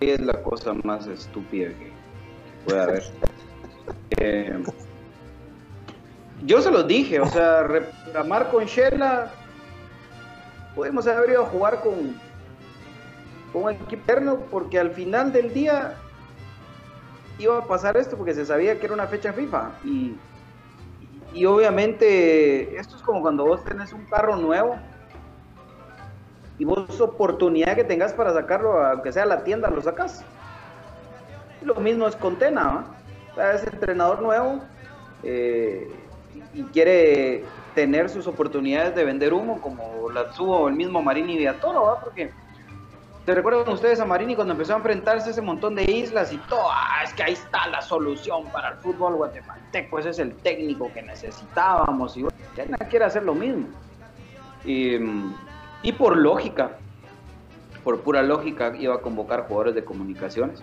Es 0.00 0.20
la 0.20 0.42
cosa 0.42 0.74
más 0.84 1.06
estúpida 1.06 1.68
que 1.70 1.92
puede 2.66 2.80
haber. 2.80 3.02
eh, 4.18 4.62
yo 6.44 6.60
se 6.62 6.70
los 6.70 6.86
dije, 6.86 7.20
o 7.20 7.26
sea, 7.26 7.62
reprogramar 7.64 8.50
con 8.50 8.64
Shella, 8.64 9.30
podemos 10.74 11.06
haber 11.06 11.30
ido 11.30 11.42
a 11.42 11.46
jugar 11.46 11.80
con, 11.80 12.16
con 13.52 13.64
un 13.64 13.70
equipo 13.70 14.46
porque 14.50 14.78
al 14.78 14.90
final 14.90 15.32
del 15.32 15.52
día 15.52 15.96
iba 17.38 17.58
a 17.58 17.64
pasar 17.64 17.96
esto, 17.96 18.16
porque 18.16 18.34
se 18.34 18.44
sabía 18.44 18.78
que 18.78 18.86
era 18.86 18.94
una 18.94 19.06
fecha 19.06 19.32
FIFA. 19.32 19.70
Y, 19.84 20.16
y, 21.32 21.44
obviamente, 21.44 22.76
esto 22.76 22.96
es 22.96 23.02
como 23.02 23.22
cuando 23.22 23.44
vos 23.44 23.64
tenés 23.64 23.92
un 23.92 24.04
carro 24.06 24.36
nuevo 24.36 24.76
y 26.58 26.64
vos 26.64 27.00
oportunidad 27.00 27.76
que 27.76 27.84
tengas 27.84 28.12
para 28.12 28.32
sacarlo, 28.32 28.84
aunque 28.84 29.12
sea 29.12 29.22
a 29.22 29.26
la 29.26 29.44
tienda, 29.44 29.70
lo 29.70 29.80
sacas. 29.80 30.24
lo 31.62 31.76
mismo 31.76 32.08
es 32.08 32.16
con 32.16 32.36
Tena, 32.36 32.86
O 33.32 33.34
sea, 33.36 33.52
es 33.52 33.66
entrenador 33.66 34.20
nuevo. 34.20 34.60
Eh, 35.22 36.07
y 36.54 36.62
quiere 36.64 37.44
tener 37.74 38.08
sus 38.08 38.26
oportunidades 38.26 38.94
de 38.94 39.04
vender 39.04 39.32
humo, 39.32 39.60
como 39.60 40.10
la 40.10 40.30
tuvo 40.30 40.68
el 40.68 40.74
mismo 40.74 41.02
Marini 41.02 41.36
Viatoro, 41.36 41.86
¿verdad? 41.86 42.00
Porque 42.02 42.32
¿te 43.24 43.34
recuerdan 43.34 43.72
ustedes 43.72 44.00
a 44.00 44.04
Marini 44.04 44.34
cuando 44.34 44.52
empezó 44.52 44.74
a 44.74 44.78
enfrentarse 44.78 45.28
a 45.28 45.30
ese 45.32 45.42
montón 45.42 45.74
de 45.74 45.84
islas 45.84 46.32
y 46.32 46.38
todo? 46.48 46.62
Ah, 46.70 47.02
es 47.04 47.12
que 47.12 47.22
ahí 47.22 47.34
está 47.34 47.66
la 47.68 47.82
solución 47.82 48.46
para 48.52 48.70
el 48.70 48.76
fútbol 48.78 49.14
guatemalteco, 49.16 49.98
ese 49.98 50.10
es 50.10 50.18
el 50.18 50.34
técnico 50.34 50.90
que 50.92 51.02
necesitábamos. 51.02 52.16
Y 52.16 52.26
Tena 52.56 52.78
quiere 52.78 53.04
hacer 53.04 53.22
lo 53.22 53.34
mismo. 53.34 53.66
Y, 54.64 54.96
y 55.82 55.92
por 55.92 56.16
lógica, 56.16 56.72
por 57.84 58.00
pura 58.00 58.22
lógica, 58.22 58.74
iba 58.76 58.96
a 58.96 58.98
convocar 58.98 59.46
jugadores 59.46 59.74
de 59.74 59.84
comunicaciones. 59.84 60.62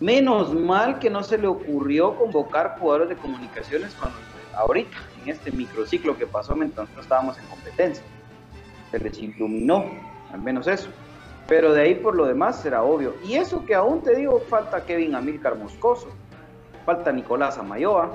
Menos 0.00 0.54
mal 0.54 0.98
que 0.98 1.10
no 1.10 1.22
se 1.22 1.38
le 1.38 1.46
ocurrió 1.46 2.16
convocar 2.16 2.76
jugadores 2.78 3.08
de 3.10 3.16
comunicaciones 3.16 3.94
cuando 3.94 4.18
ahorita, 4.58 4.96
en 5.22 5.30
este 5.30 5.52
microciclo 5.52 6.16
que 6.18 6.26
pasó 6.26 6.54
mientras 6.54 6.88
no 6.94 7.00
estábamos 7.00 7.38
en 7.38 7.46
competencia. 7.46 8.04
Se 8.90 8.98
les 8.98 9.18
iluminó, 9.18 9.84
al 10.32 10.40
menos 10.40 10.66
eso. 10.66 10.88
Pero 11.46 11.72
de 11.72 11.82
ahí 11.82 11.94
por 11.94 12.14
lo 12.14 12.26
demás 12.26 12.60
será 12.60 12.82
obvio. 12.82 13.14
Y 13.24 13.34
eso 13.34 13.64
que 13.64 13.74
aún 13.74 14.02
te 14.02 14.14
digo, 14.16 14.40
falta 14.48 14.84
Kevin 14.84 15.14
Amílcar 15.14 15.56
Moscoso, 15.56 16.08
falta 16.84 17.12
Nicolás 17.12 17.56
Amayoa, 17.56 18.10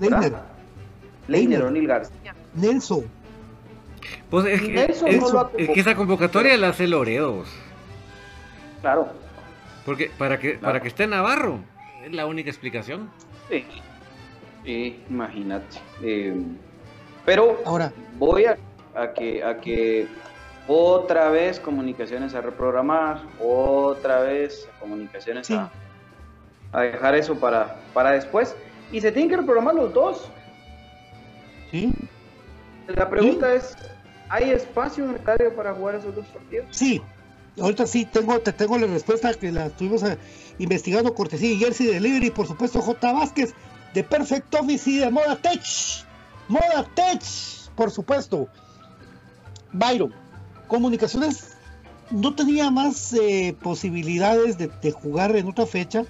Leiner, 0.00 0.34
Leiner 1.28 1.62
O'Neill 1.62 1.86
García, 1.86 2.34
Nelson. 2.54 3.04
Pues 4.28 4.46
es, 4.46 4.60
que, 4.60 4.84
es, 4.84 5.68
que 5.68 5.80
esa 5.80 5.94
convocatoria 5.94 6.56
la 6.56 6.68
hace 6.68 6.86
Loredo. 6.86 7.44
Claro. 8.80 9.08
Porque 9.84 10.10
para 10.16 10.38
que, 10.38 10.54
para 10.54 10.80
que 10.80 10.88
esté 10.88 11.06
Navarro, 11.06 11.58
es 12.04 12.12
la 12.12 12.26
única 12.26 12.50
explicación. 12.50 13.10
Sí. 13.48 13.64
Sí, 14.64 15.02
imagínate. 15.08 15.78
Eh, 16.02 16.34
pero 17.24 17.60
ahora 17.64 17.92
voy 18.18 18.44
a, 18.44 18.56
que 19.14 19.42
a 19.42 19.58
que 19.58 20.06
otra 20.66 21.30
vez 21.30 21.58
comunicaciones 21.60 22.34
a 22.34 22.40
reprogramar, 22.40 23.22
otra 23.40 24.20
vez 24.20 24.68
comunicaciones 24.78 25.50
a, 25.50 25.70
dejar 26.80 27.14
eso 27.14 27.38
para, 27.38 27.80
para 27.94 28.12
después. 28.12 28.54
Y 28.92 29.00
se 29.00 29.12
tienen 29.12 29.30
que 29.30 29.36
reprogramar 29.36 29.74
los 29.74 29.92
dos. 29.92 30.28
Sí. 31.70 31.92
La 32.88 33.08
pregunta 33.08 33.54
es, 33.54 33.76
¿hay 34.28 34.50
espacio 34.50 35.04
en 35.04 35.10
el 35.10 35.22
calendario 35.22 35.54
para 35.54 35.74
jugar 35.74 35.96
esos 35.96 36.14
dos 36.14 36.26
partidos? 36.26 36.66
Sí. 36.70 37.00
Ahorita 37.60 37.86
sí 37.86 38.04
tengo, 38.04 38.38
te 38.40 38.52
tengo 38.52 38.78
la 38.78 38.86
respuesta 38.86 39.32
que 39.34 39.52
la 39.52 39.66
estuvimos 39.66 40.02
eh, 40.02 40.16
investigando 40.58 41.14
cortesía 41.14 41.56
Jersey 41.58 41.88
Delivery, 41.88 42.30
por 42.30 42.46
supuesto 42.46 42.80
J. 42.80 43.12
Vázquez 43.12 43.54
de 43.94 44.04
Perfect 44.04 44.54
Office 44.54 44.90
de 44.90 45.10
Moda 45.10 45.36
Tech. 45.36 45.62
Moda 46.48 46.84
Tech, 46.94 47.22
por 47.74 47.90
supuesto. 47.90 48.48
Byron, 49.72 50.12
comunicaciones 50.68 51.56
no 52.10 52.34
tenía 52.34 52.70
más 52.70 53.12
eh, 53.12 53.56
posibilidades 53.62 54.58
de, 54.58 54.90
jugar 54.90 55.36
en 55.36 55.48
otra 55.48 55.66
fecha 55.66 56.04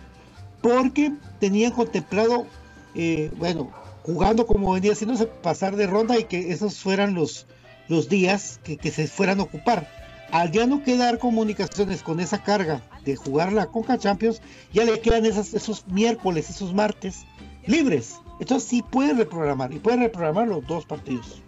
porque 0.62 1.12
tenían 1.38 1.72
contemplado, 1.72 2.46
eh, 2.94 3.30
bueno, 3.36 3.70
jugando 4.02 4.46
como 4.46 4.72
venía 4.72 4.92
haciéndose, 4.92 5.26
pasar 5.26 5.76
de 5.76 5.86
ronda 5.86 6.18
y 6.18 6.24
que 6.24 6.52
esos 6.52 6.78
fueran 6.78 7.14
los, 7.14 7.46
los 7.88 8.08
días 8.08 8.60
que, 8.62 8.90
se 8.90 9.06
fueran 9.06 9.40
a 9.40 9.44
ocupar. 9.44 9.88
Al 10.30 10.52
ya 10.52 10.66
no 10.66 10.82
quedar 10.84 11.18
comunicaciones 11.18 12.02
con 12.02 12.20
esa 12.20 12.42
carga 12.42 12.82
de 13.04 13.16
jugar 13.16 13.52
la 13.52 13.66
Conca 13.66 13.98
Champions, 13.98 14.40
ya 14.72 14.84
le 14.84 15.00
quedan 15.00 15.26
esos 15.26 15.86
miércoles, 15.88 16.50
esos 16.50 16.72
martes, 16.72 17.24
libres. 17.66 18.20
Entonces 18.38 18.68
sí 18.68 18.82
puede 18.82 19.14
reprogramar 19.14 19.72
y 19.72 19.78
puede 19.78 19.98
reprogramar 19.98 20.48
los 20.48 20.66
dos 20.66 20.86
partidos. 20.86 21.42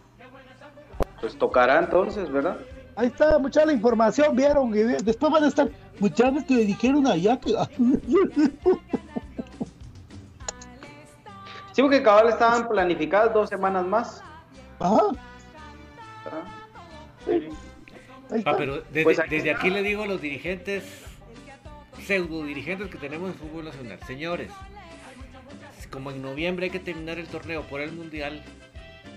Pues 1.20 1.36
tocará 1.38 1.78
entonces, 1.78 2.30
¿verdad? 2.30 2.58
Ahí 2.96 3.06
está, 3.06 3.38
mucha 3.38 3.64
la 3.64 3.72
información, 3.72 4.36
vieron, 4.36 4.70
después 4.70 5.32
van 5.32 5.44
a 5.44 5.48
estar 5.48 5.70
muchachos 5.98 6.44
que 6.44 6.56
dijeron 6.56 7.06
allá 7.06 7.40
que... 7.40 7.54
sí, 11.72 11.80
porque 11.80 12.02
cabal 12.02 12.28
estaban 12.28 12.68
planificadas 12.68 13.32
dos 13.32 13.48
semanas 13.48 13.86
más. 13.86 14.22
Ajá. 14.78 15.00
Ah, 18.44 18.54
pero 18.56 18.82
desde, 18.82 19.04
pues 19.04 19.20
desde 19.28 19.50
aquí 19.50 19.70
le 19.70 19.82
digo 19.82 20.02
a 20.02 20.06
los 20.06 20.20
dirigentes, 20.20 20.84
pseudo 22.04 22.44
dirigentes 22.44 22.88
que 22.88 22.98
tenemos 22.98 23.30
en 23.30 23.36
fútbol 23.36 23.66
nacional, 23.66 23.98
señores, 24.06 24.50
como 25.92 26.10
en 26.10 26.22
noviembre 26.22 26.64
hay 26.64 26.70
que 26.70 26.80
terminar 26.80 27.18
el 27.18 27.28
torneo 27.28 27.62
por 27.68 27.80
el 27.80 27.92
mundial 27.92 28.42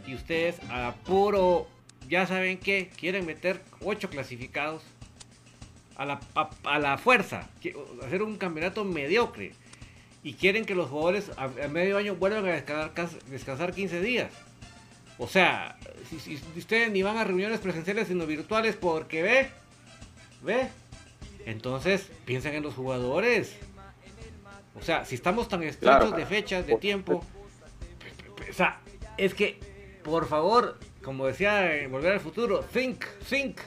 y 0.05 0.13
ustedes 0.13 0.57
a 0.69 0.93
puro, 1.05 1.67
ya 2.07 2.27
saben 2.27 2.59
que 2.59 2.89
quieren 2.95 3.25
meter 3.25 3.61
ocho 3.81 4.09
clasificados, 4.09 4.83
a 5.95 6.05
la, 6.05 6.19
a, 6.35 6.49
a 6.65 6.79
la 6.79 6.97
fuerza, 6.97 7.49
hacer 8.05 8.21
un 8.21 8.37
campeonato 8.37 8.83
mediocre. 8.83 9.53
Y 10.23 10.33
quieren 10.33 10.65
que 10.65 10.75
los 10.75 10.89
jugadores 10.89 11.31
a, 11.37 11.47
medio 11.67 11.97
año 11.97 12.15
vuelvan 12.15 12.45
a 12.47 12.51
descansar, 12.51 13.23
descansar 13.25 13.73
15 13.73 14.01
días. 14.01 14.31
O 15.17 15.27
sea, 15.27 15.77
si, 16.09 16.39
ustedes 16.57 16.91
ni 16.91 17.03
van 17.03 17.17
a 17.17 17.23
reuniones 17.23 17.59
presenciales 17.59 18.07
sino 18.07 18.25
virtuales 18.25 18.75
porque 18.75 19.21
ve, 19.21 19.49
ve. 20.43 20.67
Entonces, 21.45 22.09
piensen 22.25 22.55
en 22.55 22.63
los 22.63 22.73
jugadores. 22.73 23.55
O 24.75 24.81
sea, 24.81 25.05
si 25.05 25.15
estamos 25.15 25.47
tan 25.47 25.63
estrechos 25.63 25.97
Claro. 25.99 26.15
de 26.17 26.25
fechas, 26.25 26.67
de 26.67 26.75
tiempo, 26.77 27.23
o 28.49 28.53
sea, 28.53 28.79
es 29.17 29.33
que, 29.33 29.59
por 30.03 30.27
favor, 30.27 30.77
como 31.03 31.25
decía 31.27 31.75
en 31.77 31.91
Volver 31.91 32.13
al 32.13 32.19
Futuro, 32.19 32.61
think, 32.73 33.03
think. 33.29 33.59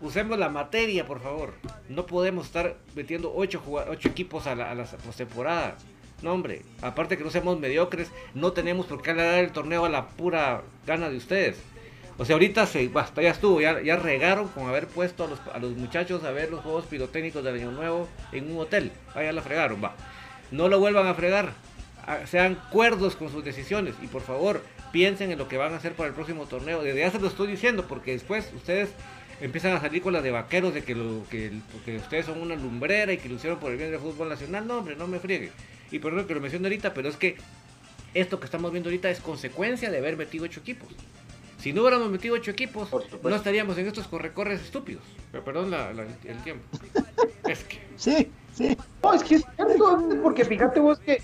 Usemos 0.00 0.36
la 0.38 0.48
materia, 0.48 1.06
por 1.06 1.20
favor. 1.20 1.54
No 1.88 2.06
podemos 2.06 2.46
estar 2.46 2.76
metiendo 2.96 3.32
ocho, 3.34 3.62
ocho 3.88 4.08
equipos 4.08 4.46
a 4.48 4.54
la, 4.56 4.70
a 4.70 4.74
la 4.74 4.84
postemporada. 4.84 5.76
No, 6.22 6.32
hombre. 6.32 6.62
Aparte 6.80 7.16
que 7.16 7.22
no 7.24 7.30
seamos 7.30 7.58
mediocres, 7.60 8.10
no 8.34 8.52
tenemos 8.52 8.86
por 8.86 9.00
qué 9.02 9.14
dar 9.14 9.34
el 9.44 9.52
torneo 9.52 9.84
a 9.84 9.88
la 9.88 10.08
pura 10.08 10.62
gana 10.86 11.08
de 11.08 11.16
ustedes. 11.18 11.58
O 12.18 12.24
sea, 12.24 12.34
ahorita 12.34 12.66
se, 12.66 12.88
basta, 12.88 13.22
ya 13.22 13.30
estuvo, 13.30 13.60
ya, 13.60 13.96
regaron 13.96 14.48
con 14.48 14.68
haber 14.68 14.86
puesto 14.86 15.24
a 15.24 15.28
los, 15.28 15.40
a 15.52 15.58
los 15.58 15.72
muchachos 15.76 16.24
a 16.24 16.30
ver 16.30 16.50
los 16.50 16.60
juegos 16.60 16.84
pirotécnicos 16.86 17.42
del 17.42 17.54
Año 17.56 17.72
Nuevo 17.72 18.08
en 18.32 18.50
un 18.50 18.58
hotel. 18.58 18.92
Ya 19.14 19.32
la 19.32 19.42
fregaron, 19.42 19.82
va. 19.82 19.94
No 20.50 20.68
lo 20.68 20.78
vuelvan 20.78 21.06
a 21.06 21.14
fregar. 21.14 21.52
Ah, 22.06 22.20
Sean 22.26 22.58
cuerdos 22.70 23.16
con 23.16 23.30
sus 23.30 23.44
decisiones 23.44 23.94
y 24.02 24.08
por 24.08 24.22
favor 24.22 24.62
piensen 24.92 25.30
en 25.30 25.38
lo 25.38 25.48
que 25.48 25.56
van 25.56 25.72
a 25.72 25.76
hacer 25.76 25.94
para 25.94 26.08
el 26.08 26.14
próximo 26.14 26.46
torneo. 26.46 26.82
Desde 26.82 27.00
ya 27.00 27.10
se 27.10 27.18
lo 27.18 27.28
estoy 27.28 27.48
diciendo 27.48 27.86
porque 27.88 28.12
después 28.12 28.52
ustedes 28.54 28.90
empiezan 29.40 29.72
a 29.72 29.80
salir 29.80 30.02
con 30.02 30.12
las 30.12 30.22
de 30.22 30.30
vaqueros 30.30 30.74
de 30.74 30.84
que, 30.84 30.94
lo, 30.94 31.24
que, 31.28 31.50
ustedes 31.96 32.26
son 32.26 32.40
una 32.40 32.54
lumbrera 32.54 33.12
y 33.12 33.18
que 33.18 33.28
lo 33.28 33.36
hicieron 33.36 33.58
por 33.58 33.72
el 33.72 33.78
bien 33.78 33.90
del 33.90 34.00
fútbol 34.00 34.28
nacional. 34.28 34.66
No, 34.66 34.78
hombre, 34.78 34.94
no 34.94 35.06
me 35.06 35.18
friegue. 35.18 35.50
Y 35.90 35.98
perdón 35.98 36.26
que 36.26 36.34
lo 36.34 36.40
mencione 36.40 36.66
ahorita, 36.66 36.94
pero 36.94 37.08
es 37.08 37.16
que 37.16 37.36
esto 38.14 38.38
que 38.38 38.44
estamos 38.44 38.70
viendo 38.70 38.88
ahorita 38.88 39.10
es 39.10 39.20
consecuencia 39.20 39.90
de 39.90 39.98
haber 39.98 40.16
metido 40.16 40.44
ocho 40.44 40.60
equipos. 40.60 40.88
Si 41.62 41.72
no 41.72 41.82
hubiéramos 41.82 42.10
metido 42.10 42.34
ocho 42.34 42.50
equipos, 42.50 42.88
no 43.22 43.36
estaríamos 43.36 43.78
en 43.78 43.86
estos 43.86 44.08
correcorres 44.08 44.60
estúpidos. 44.62 45.04
Pero 45.30 45.44
perdón 45.44 45.70
la- 45.70 45.92
la- 45.92 46.02
el 46.02 46.42
tiempo. 46.42 46.64
es 47.48 47.62
que. 47.62 47.80
Sí, 47.96 48.32
sí. 48.52 48.76
No, 49.00 49.14
es 49.14 49.22
que 49.22 49.36
es 49.36 49.44
cierto, 49.54 50.00
porque 50.24 50.44
fíjate 50.44 50.80
vos 50.80 50.98
que, 50.98 51.22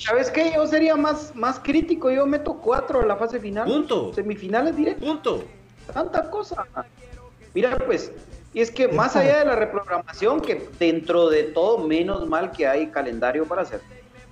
¿sabes 0.00 0.30
qué? 0.30 0.52
Yo 0.54 0.66
sería 0.66 0.96
más, 0.96 1.36
más 1.36 1.58
crítico, 1.60 2.10
yo 2.10 2.24
meto 2.26 2.54
cuatro 2.54 3.02
en 3.02 3.08
la 3.08 3.16
fase 3.16 3.38
final. 3.38 3.66
Punto. 3.66 4.14
Semifinales 4.14 4.74
directas, 4.74 5.04
Punto. 5.06 5.44
tanta 5.92 6.30
cosa. 6.30 6.64
Mira, 7.52 7.76
pues, 7.84 8.10
y 8.54 8.60
es 8.62 8.70
que 8.70 8.88
más 8.88 9.14
allá 9.14 9.40
de 9.40 9.44
la 9.44 9.56
reprogramación, 9.56 10.40
que 10.40 10.70
dentro 10.78 11.28
de 11.28 11.42
todo, 11.44 11.86
menos 11.86 12.26
mal 12.26 12.50
que 12.50 12.66
hay 12.66 12.86
calendario 12.86 13.44
para 13.44 13.60
hacer. 13.60 13.82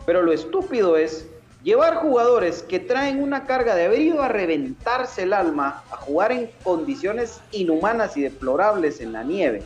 Pero 0.07 0.23
lo 0.23 0.33
estúpido 0.33 0.97
es 0.97 1.27
llevar 1.65 1.97
jugadores 1.97 2.63
que 2.63 2.79
traen 2.79 3.21
una 3.21 3.47
carga 3.47 3.75
de 3.75 3.87
haber 3.87 4.01
ido 4.01 4.23
a 4.23 4.29
reventarse 4.29 5.25
el 5.25 5.33
alma, 5.33 5.83
a 5.91 5.97
jugar 5.97 6.31
en 6.31 6.51
condiciones 6.63 7.41
inhumanas 7.51 8.17
y 8.17 8.23
deplorables 8.23 9.01
en 9.01 9.13
la 9.13 9.25
nieve 9.25 9.65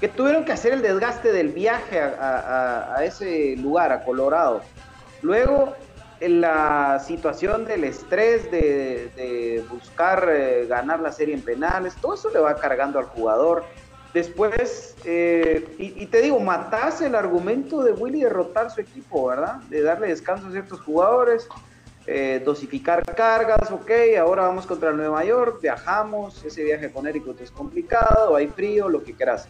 que 0.00 0.08
tuvieron 0.08 0.44
que 0.44 0.52
hacer 0.52 0.72
el 0.72 0.82
desgaste 0.82 1.30
del 1.30 1.48
viaje 1.48 2.00
a, 2.00 3.04
ese 3.04 3.54
lugar, 3.58 3.92
a 3.92 4.02
Colorado. 4.02 4.62
Luego, 5.20 5.74
en 6.20 6.40
la 6.40 7.02
situación 7.06 7.66
del 7.66 7.84
estrés 7.84 8.50
de, 8.50 9.10
de 9.14 9.64
buscar 9.70 10.26
eh, 10.30 10.66
ganar 10.66 11.00
la 11.00 11.12
serie 11.12 11.34
en 11.34 11.42
penales, 11.42 11.94
todo 12.00 12.14
eso 12.14 12.30
le 12.30 12.40
va 12.40 12.56
cargando 12.56 12.98
al 12.98 13.04
jugador. 13.06 13.64
Después, 14.12 14.96
eh, 15.04 15.76
y, 15.78 16.06
te 16.06 16.20
digo, 16.20 16.40
matás 16.40 17.00
el 17.00 17.14
argumento 17.14 17.82
de 17.82 17.92
Willy 17.92 18.22
derrotar 18.22 18.70
su 18.70 18.80
equipo, 18.80 19.28
¿verdad? 19.28 19.56
De 19.68 19.82
darle 19.82 20.08
descanso 20.08 20.48
a 20.48 20.50
ciertos 20.50 20.80
jugadores, 20.80 21.46
eh, 22.06 22.42
dosificar 22.44 23.04
cargas, 23.14 23.70
ok, 23.70 23.90
ahora 24.18 24.42
vamos 24.42 24.66
contra 24.66 24.90
Nueva 24.90 25.24
York, 25.24 25.60
viajamos, 25.62 26.44
ese 26.44 26.64
viaje 26.64 26.90
con 26.90 27.06
Eric 27.06 27.24
es 27.40 27.52
complicado, 27.52 28.34
hay 28.34 28.48
frío, 28.48 28.88
lo 28.88 29.04
que 29.04 29.12
quieras 29.12 29.46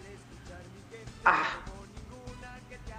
ah, 1.25 1.45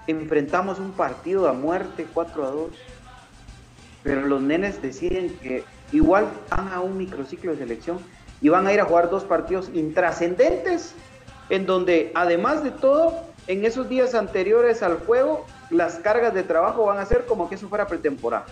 enfrentamos 0.08 0.80
un 0.80 0.92
partido 0.92 1.48
a 1.48 1.54
muerte 1.54 2.08
4 2.12 2.46
a 2.46 2.50
2, 2.50 2.72
pero 4.04 4.22
los 4.22 4.42
nenes 4.42 4.82
deciden 4.82 5.38
que 5.40 5.64
igual 5.92 6.28
van 6.50 6.70
a 6.70 6.82
un 6.82 6.98
microciclo 6.98 7.52
de 7.52 7.60
selección 7.60 8.00
y 8.42 8.50
van 8.50 8.66
a 8.66 8.74
ir 8.74 8.82
a 8.82 8.86
jugar 8.86 9.10
dos 9.10 9.24
partidos 9.24 9.70
intrascendentes, 9.74 10.96
en 11.52 11.66
donde 11.66 12.14
además 12.16 12.64
de 12.64 12.72
todo, 12.72 13.14
en 13.48 13.66
esos 13.66 13.90
días 13.90 14.16
anteriores 14.16 14.82
al 14.82 15.00
juego, 15.00 15.46
las 15.70 15.96
cargas 15.96 16.34
de 16.34 16.44
trabajo 16.44 16.86
van 16.86 16.98
a 16.98 17.06
ser 17.06 17.26
como 17.26 17.50
que 17.50 17.56
eso 17.56 17.68
fuera 17.68 17.88
pretemporada. 17.88 18.46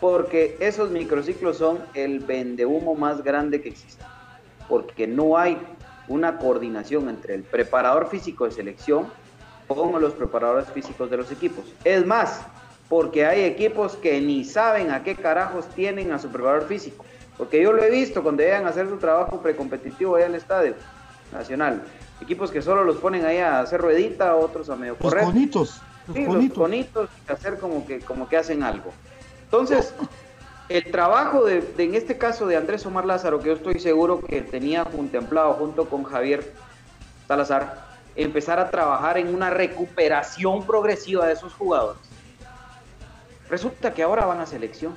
Porque 0.00 0.56
esos 0.58 0.90
microciclos 0.90 1.58
son 1.58 1.80
el 1.92 2.20
vendehumo 2.20 2.94
más 2.94 3.22
grande 3.22 3.60
que 3.60 3.68
existe. 3.68 4.02
Porque 4.70 5.06
no 5.06 5.36
hay 5.36 5.58
una 6.08 6.38
coordinación 6.38 7.10
entre 7.10 7.34
el 7.34 7.42
preparador 7.42 8.08
físico 8.08 8.46
de 8.46 8.52
selección 8.52 9.06
con 9.68 10.00
los 10.00 10.14
preparadores 10.14 10.68
físicos 10.70 11.10
de 11.10 11.18
los 11.18 11.30
equipos. 11.30 11.66
Es 11.84 12.06
más, 12.06 12.40
porque 12.88 13.26
hay 13.26 13.42
equipos 13.42 13.96
que 13.96 14.18
ni 14.22 14.44
saben 14.44 14.92
a 14.92 15.02
qué 15.02 15.14
carajos 15.14 15.66
tienen 15.74 16.10
a 16.12 16.18
su 16.18 16.30
preparador 16.30 16.68
físico. 16.68 17.04
Porque 17.36 17.60
yo 17.60 17.74
lo 17.74 17.82
he 17.82 17.90
visto 17.90 18.22
cuando 18.22 18.42
llegan 18.42 18.64
a 18.64 18.70
hacer 18.70 18.88
su 18.88 18.96
trabajo 18.96 19.42
precompetitivo 19.42 20.16
allá 20.16 20.26
el 20.26 20.36
estadio 20.36 20.74
nacional. 21.30 21.82
Equipos 22.24 22.50
que 22.50 22.62
solo 22.62 22.84
los 22.84 22.96
ponen 22.96 23.24
ahí 23.26 23.38
a 23.38 23.60
hacer 23.60 23.80
ruedita, 23.80 24.34
otros 24.36 24.70
a 24.70 24.76
medio 24.76 24.94
Los 24.94 25.02
correr. 25.02 25.24
conitos. 25.24 25.80
Los 26.06 26.16
Sí, 26.16 26.24
los 26.24 26.34
conitos. 26.34 26.58
conitos, 26.58 27.10
hacer 27.28 27.58
como 27.58 27.86
que, 27.86 28.00
como 28.00 28.28
que 28.28 28.36
hacen 28.36 28.62
algo. 28.62 28.92
Entonces, 29.44 29.94
el 30.68 30.90
trabajo 30.90 31.44
de, 31.44 31.60
de, 31.60 31.84
en 31.84 31.94
este 31.94 32.16
caso 32.18 32.46
de 32.46 32.56
Andrés 32.56 32.84
Omar 32.86 33.04
Lázaro, 33.04 33.40
que 33.40 33.46
yo 33.48 33.52
estoy 33.54 33.78
seguro 33.78 34.20
que 34.20 34.40
tenía 34.42 34.84
contemplado 34.84 35.52
junto 35.54 35.86
con 35.88 36.02
Javier 36.04 36.52
Salazar, 37.28 37.84
empezar 38.16 38.58
a 38.58 38.70
trabajar 38.70 39.18
en 39.18 39.34
una 39.34 39.50
recuperación 39.50 40.66
progresiva 40.66 41.26
de 41.26 41.34
esos 41.34 41.52
jugadores. 41.52 42.00
Resulta 43.50 43.92
que 43.92 44.02
ahora 44.02 44.24
van 44.24 44.40
a 44.40 44.46
selección. 44.46 44.94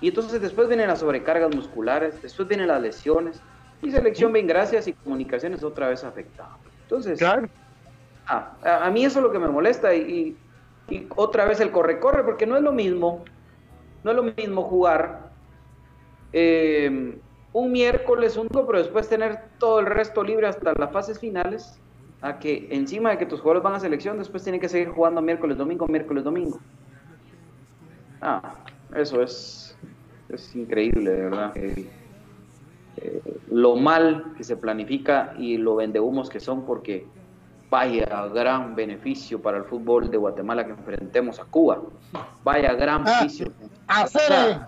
Y 0.00 0.08
entonces 0.08 0.40
después 0.40 0.68
vienen 0.68 0.86
las 0.88 1.00
sobrecargas 1.00 1.52
musculares, 1.54 2.20
después 2.22 2.46
vienen 2.46 2.68
las 2.68 2.80
lesiones, 2.80 3.40
y 3.80 3.90
selección 3.90 4.32
bien 4.32 4.46
gracias 4.46 4.88
y 4.88 4.94
comunicaciones 4.94 5.62
otra 5.62 5.88
vez 5.88 6.04
afectada. 6.04 6.50
Entonces, 6.82 7.18
Claro. 7.18 7.48
Ah, 8.26 8.58
a, 8.62 8.86
a 8.86 8.90
mí 8.90 9.04
eso 9.04 9.18
es 9.20 9.22
lo 9.24 9.32
que 9.32 9.38
me 9.38 9.48
molesta 9.48 9.94
y, 9.94 10.02
y- 10.02 10.42
y 10.90 11.08
otra 11.16 11.44
vez 11.44 11.60
el 11.60 11.70
corre-corre, 11.70 12.24
porque 12.24 12.46
no 12.46 12.56
es 12.56 12.62
lo 12.62 12.72
mismo, 12.72 13.24
no 14.02 14.10
es 14.10 14.16
lo 14.16 14.22
mismo 14.22 14.62
jugar 14.64 15.32
eh, 16.32 17.20
un 17.52 17.72
miércoles, 17.72 18.36
un 18.36 18.46
domingo, 18.48 18.66
pero 18.66 18.78
después 18.78 19.08
tener 19.08 19.52
todo 19.58 19.80
el 19.80 19.86
resto 19.86 20.22
libre 20.22 20.46
hasta 20.46 20.72
las 20.78 20.92
fases 20.92 21.18
finales, 21.18 21.82
a 22.20 22.38
que 22.38 22.68
encima 22.70 23.10
de 23.10 23.18
que 23.18 23.26
tus 23.26 23.40
jugadores 23.40 23.62
van 23.62 23.74
a 23.74 23.80
selección, 23.80 24.18
después 24.18 24.42
tienen 24.42 24.60
que 24.60 24.68
seguir 24.68 24.88
jugando 24.90 25.22
miércoles, 25.22 25.56
domingo, 25.56 25.86
miércoles, 25.88 26.24
domingo. 26.24 26.64
Ah, 28.20 28.64
eso 28.94 29.22
es, 29.22 29.78
es 30.28 30.54
increíble, 30.54 31.10
de 31.10 31.22
verdad. 31.22 31.52
Eh, 31.56 31.92
eh, 33.00 33.22
lo 33.50 33.76
mal 33.76 34.34
que 34.36 34.44
se 34.44 34.56
planifica 34.56 35.34
y 35.38 35.56
lo 35.56 35.76
vendehumos 35.76 36.28
que 36.28 36.40
son, 36.40 36.64
porque 36.64 37.06
vaya 37.70 38.26
gran 38.34 38.74
beneficio 38.74 39.40
para 39.40 39.58
el 39.58 39.64
fútbol 39.64 40.10
de 40.10 40.16
Guatemala 40.16 40.64
que 40.64 40.72
enfrentemos 40.72 41.38
a 41.38 41.44
Cuba. 41.44 41.82
Vaya 42.42 42.72
gran 42.74 43.02
Ah, 43.06 43.18
beneficio. 43.20 43.52
Hacer, 43.86 44.60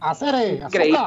hacer, 0.00 0.62
Increíble. 0.62 0.98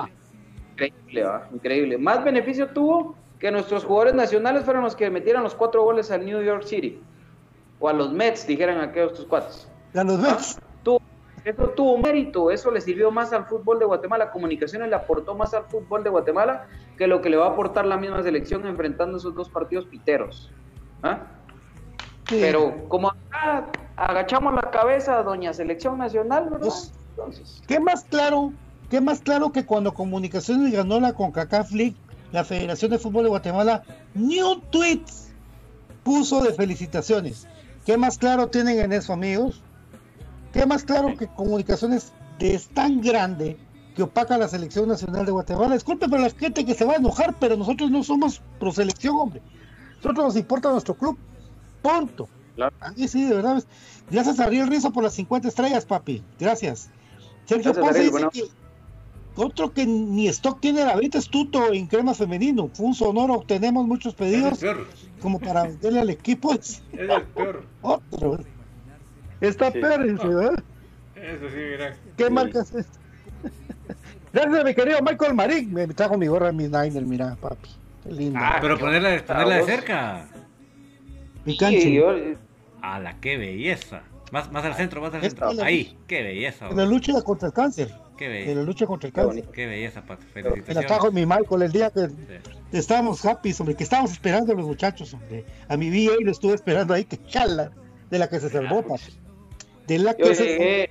Increíble, 0.71 1.25
increíble. 1.53 1.97
Más 1.97 2.23
beneficio 2.23 2.67
tuvo 2.69 3.15
que 3.39 3.51
nuestros 3.51 3.83
jugadores 3.83 4.15
nacionales 4.15 4.63
fueron 4.63 4.83
los 4.83 4.95
que 4.95 5.09
metieran 5.09 5.43
los 5.43 5.55
cuatro 5.55 5.83
goles 5.83 6.11
al 6.11 6.25
New 6.25 6.41
York 6.41 6.63
City. 6.63 6.99
O 7.79 7.89
a 7.89 7.93
los 7.93 8.11
Mets, 8.11 8.47
dijeran 8.47 8.79
aquellos 8.79 9.13
tus 9.13 9.25
cuates. 9.25 9.67
Ya 9.93 10.03
los 10.03 10.21
ves. 10.21 10.59
Eso 11.43 11.69
tuvo 11.69 11.97
mérito, 11.97 12.51
eso 12.51 12.71
le 12.71 12.81
sirvió 12.81 13.11
más 13.11 13.31
al 13.31 13.45
fútbol 13.45 13.79
de 13.79 13.85
Guatemala. 13.85 14.31
Comunicaciones 14.31 14.89
le 14.89 14.95
aportó 14.95 15.35
más 15.35 15.53
al 15.53 15.65
fútbol 15.65 16.03
de 16.03 16.09
Guatemala 16.09 16.67
que 16.97 17.07
lo 17.07 17.21
que 17.21 17.29
le 17.29 17.37
va 17.37 17.47
a 17.47 17.49
aportar 17.51 17.85
la 17.85 17.97
misma 17.97 18.21
selección 18.23 18.65
enfrentando 18.67 19.17
esos 19.17 19.33
dos 19.33 19.49
partidos 19.49 19.85
piteros. 19.85 20.51
¿Ah? 21.03 21.19
Sí. 22.27 22.39
Pero 22.41 22.87
como 22.89 23.09
acá 23.09 23.67
agachamos 23.95 24.53
la 24.53 24.69
cabeza, 24.71 25.23
doña 25.23 25.53
selección 25.53 25.97
nacional, 25.97 26.49
¿verdad? 26.49 26.67
Pues, 26.67 26.93
Entonces, 27.11 27.63
¿Qué 27.67 27.79
más 27.79 28.03
claro? 28.03 28.51
¿Qué 28.89 29.01
más 29.01 29.19
claro 29.19 29.51
que 29.51 29.65
cuando 29.65 29.93
Comunicaciones 29.93 30.71
ganó 30.71 30.99
la 30.99 31.13
CONCACAF 31.13 31.71
League, 31.71 31.95
la 32.31 32.43
Federación 32.43 32.91
de 32.91 32.99
Fútbol 32.99 33.23
de 33.23 33.29
Guatemala, 33.29 33.83
ni 34.13 34.41
un 34.41 34.61
tweet 34.61 35.03
puso 36.03 36.41
de 36.41 36.53
felicitaciones? 36.53 37.47
¿Qué 37.85 37.97
más 37.97 38.17
claro 38.17 38.47
tienen 38.47 38.79
en 38.79 38.93
eso, 38.93 39.13
amigos? 39.13 39.61
¿Qué 40.53 40.65
más 40.65 40.83
claro 40.83 41.15
que 41.17 41.27
Comunicaciones 41.27 42.11
es 42.39 42.67
tan 42.69 43.01
grande 43.01 43.57
que 43.95 44.03
opaca 44.03 44.35
a 44.35 44.37
la 44.37 44.47
selección 44.47 44.87
nacional 44.87 45.25
de 45.25 45.31
Guatemala. 45.31 45.73
Disculpe 45.73 46.07
para 46.07 46.21
la 46.21 46.29
gente 46.29 46.63
que 46.63 46.75
se 46.75 46.85
va 46.85 46.93
a 46.93 46.97
enojar, 46.97 47.35
pero 47.39 47.57
nosotros 47.57 47.89
no 47.89 48.03
somos 48.03 48.41
pro 48.59 48.71
selección, 48.71 49.15
hombre. 49.15 49.41
Nosotros 49.97 50.25
nos 50.25 50.35
importa 50.35 50.69
nuestro 50.71 50.93
club. 50.93 51.17
Punto. 51.81 52.29
Claro. 52.55 52.75
Ahí 52.79 53.07
sí, 53.07 53.25
de 53.25 53.35
verdad. 53.35 53.63
Gracias 54.11 54.39
a 54.39 54.45
Ariel 54.45 54.67
Rizo 54.67 54.91
por 54.91 55.03
las 55.03 55.13
50 55.13 55.47
estrellas, 55.47 55.85
papi. 55.85 56.23
Gracias. 56.39 56.89
Sergio 57.45 57.73
Gracias, 57.73 57.77
Ponce 57.85 57.99
Ariel, 57.99 58.05
dice 58.05 58.11
bueno. 58.11 58.29
que 58.31 58.67
otro 59.41 59.71
que 59.73 59.85
ni 59.85 60.27
stock 60.27 60.59
tiene 60.59 60.81
David 60.81 61.15
es 61.15 61.27
Tuto 61.29 61.71
en 61.73 61.87
crema 61.87 62.13
femenino. 62.13 62.69
Fue 62.73 62.85
un 62.85 62.93
sonoro, 62.95 63.43
tenemos 63.47 63.87
muchos 63.87 64.13
pedidos 64.13 64.59
peor. 64.59 64.85
como 65.21 65.39
para 65.39 65.63
venderle 65.63 66.01
al 66.01 66.09
equipo. 66.11 66.53
Es 66.53 66.83
Es 66.93 66.99
el 66.99 67.23
peor. 67.35 67.63
otro. 67.81 68.39
Está 69.41 69.71
Sí. 69.71 69.79
peor, 69.79 70.05
ese, 70.05 70.27
¿verdad? 70.27 70.63
Eso 71.15 71.49
sí, 71.49 71.55
mira. 71.71 71.95
¿Qué 72.15 72.25
Sí. 72.25 72.31
marca 72.31 72.61
es 72.61 72.73
esta? 72.75 72.99
Gracias, 74.33 74.65
mi 74.65 74.73
querido 74.75 75.01
Michael 75.01 75.33
Marín. 75.33 75.73
Me 75.73 75.87
trajo 75.87 76.17
mi 76.17 76.27
gorra, 76.27 76.51
mi 76.51 76.63
Niner, 76.67 77.03
mira, 77.03 77.35
papi. 77.39 77.69
Qué 78.03 78.11
lindo. 78.13 78.39
Ah, 78.41 78.57
pero 78.61 78.77
ponerla, 78.77 79.23
ponerla 79.25 79.55
de 79.57 79.63
cerca. 79.63 80.25
mi 81.45 81.57
cancha. 81.57 81.79
Sí, 81.81 81.93
yo- 81.93 82.13
A 82.81 82.99
la 82.99 83.19
qué 83.19 83.37
belleza. 83.37 84.03
Más, 84.31 84.51
más 84.51 84.63
al 84.65 84.75
centro, 84.75 85.01
más 85.01 85.13
al 85.13 85.21
centro. 85.21 85.51
la- 85.53 85.65
Ahí, 85.65 85.97
qué 86.07 86.21
belleza. 86.21 86.67
En 86.69 86.77
la 86.77 86.85
lucha 86.85 87.13
contra 87.21 87.47
el 87.47 87.53
cáncer. 87.53 87.93
Qué 88.17 88.25
En 88.25 88.31
belleza. 88.31 88.55
la 88.59 88.63
lucha 88.63 88.85
contra 88.85 89.07
el 89.07 89.13
cáncer. 89.13 89.45
Qué 89.53 89.65
belleza, 89.65 90.01
Pato. 90.01 90.23
Me 90.35 90.41
la 90.43 90.49
Felicitaciones. 90.49 90.87
trajo 90.87 91.11
mi 91.11 91.25
Michael 91.25 91.61
el 91.63 91.71
día 91.71 91.89
que 91.89 92.07
Sí. 92.09 92.15
estábamos 92.73 93.25
happy, 93.25 93.53
hombre, 93.59 93.75
que 93.75 93.83
estábamos 93.83 94.11
esperando 94.11 94.51
a 94.53 94.55
los 94.55 94.65
muchachos, 94.67 95.13
hombre. 95.13 95.45
A 95.67 95.77
mi 95.77 95.89
VA 95.89 96.15
lo 96.21 96.31
estuve 96.31 96.53
esperando 96.53 96.93
ahí, 96.93 97.05
que 97.05 97.17
chala, 97.25 97.71
de 98.09 98.19
la 98.19 98.27
que 98.29 98.39
se 98.39 98.49
salvó, 98.49 98.81
papi. 98.83 99.17
De 99.87 99.99
la 99.99 100.11
yo 100.17 100.25
que 100.25 100.35
se 100.35 100.45
llegué, 100.45 100.89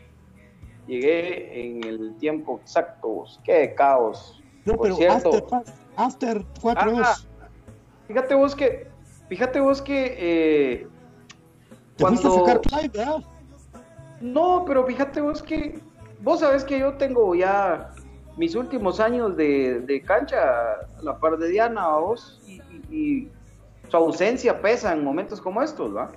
llegué 0.86 1.66
en 1.66 1.84
el 1.84 2.16
tiempo 2.18 2.59
exacto. 2.62 3.24
Qué 3.44 3.74
caos. 3.74 4.42
No, 4.64 4.74
Por 4.74 4.82
pero 4.84 4.97
cierto. 4.97 5.30
after, 5.36 5.74
after 5.97 6.44
4 6.61 6.92
Ah, 7.05 7.14
Fíjate 8.09 8.34
vos 8.34 8.55
que, 8.55 8.88
fíjate 9.28 9.61
vos 9.61 9.82
que, 9.82 10.14
eh, 10.18 10.88
Te 11.97 12.05
a 12.05 12.09
cuando- 12.09 12.30
sacar 12.47 12.61
Clive, 12.61 12.88
¿verdad? 12.99 13.16
no, 14.20 14.64
pero 14.66 14.86
fíjate 14.86 15.20
vos 15.20 15.42
que, 15.42 15.80
vos 16.20 16.40
sabés 16.40 16.64
que 16.64 16.78
yo 16.78 16.94
tengo 16.94 17.34
ya 17.34 17.90
mis 18.36 18.55
últimos 18.55 19.01
años 19.01 19.36
de, 19.36 19.80
de 19.80 20.03
cancha 20.03 20.38
a 20.38 21.03
la 21.03 21.18
par 21.18 21.36
de 21.36 21.49
Diana, 21.49 21.97
vos, 21.97 22.40
y, 22.47 22.55
y- 22.61 22.82
y 22.90 23.32
su 23.90 23.97
ausencia 23.97 24.61
pesa 24.61 24.92
en 24.92 25.03
momentos 25.05 25.40
como 25.40 25.62
estos, 25.62 25.94
¿va? 25.94 26.12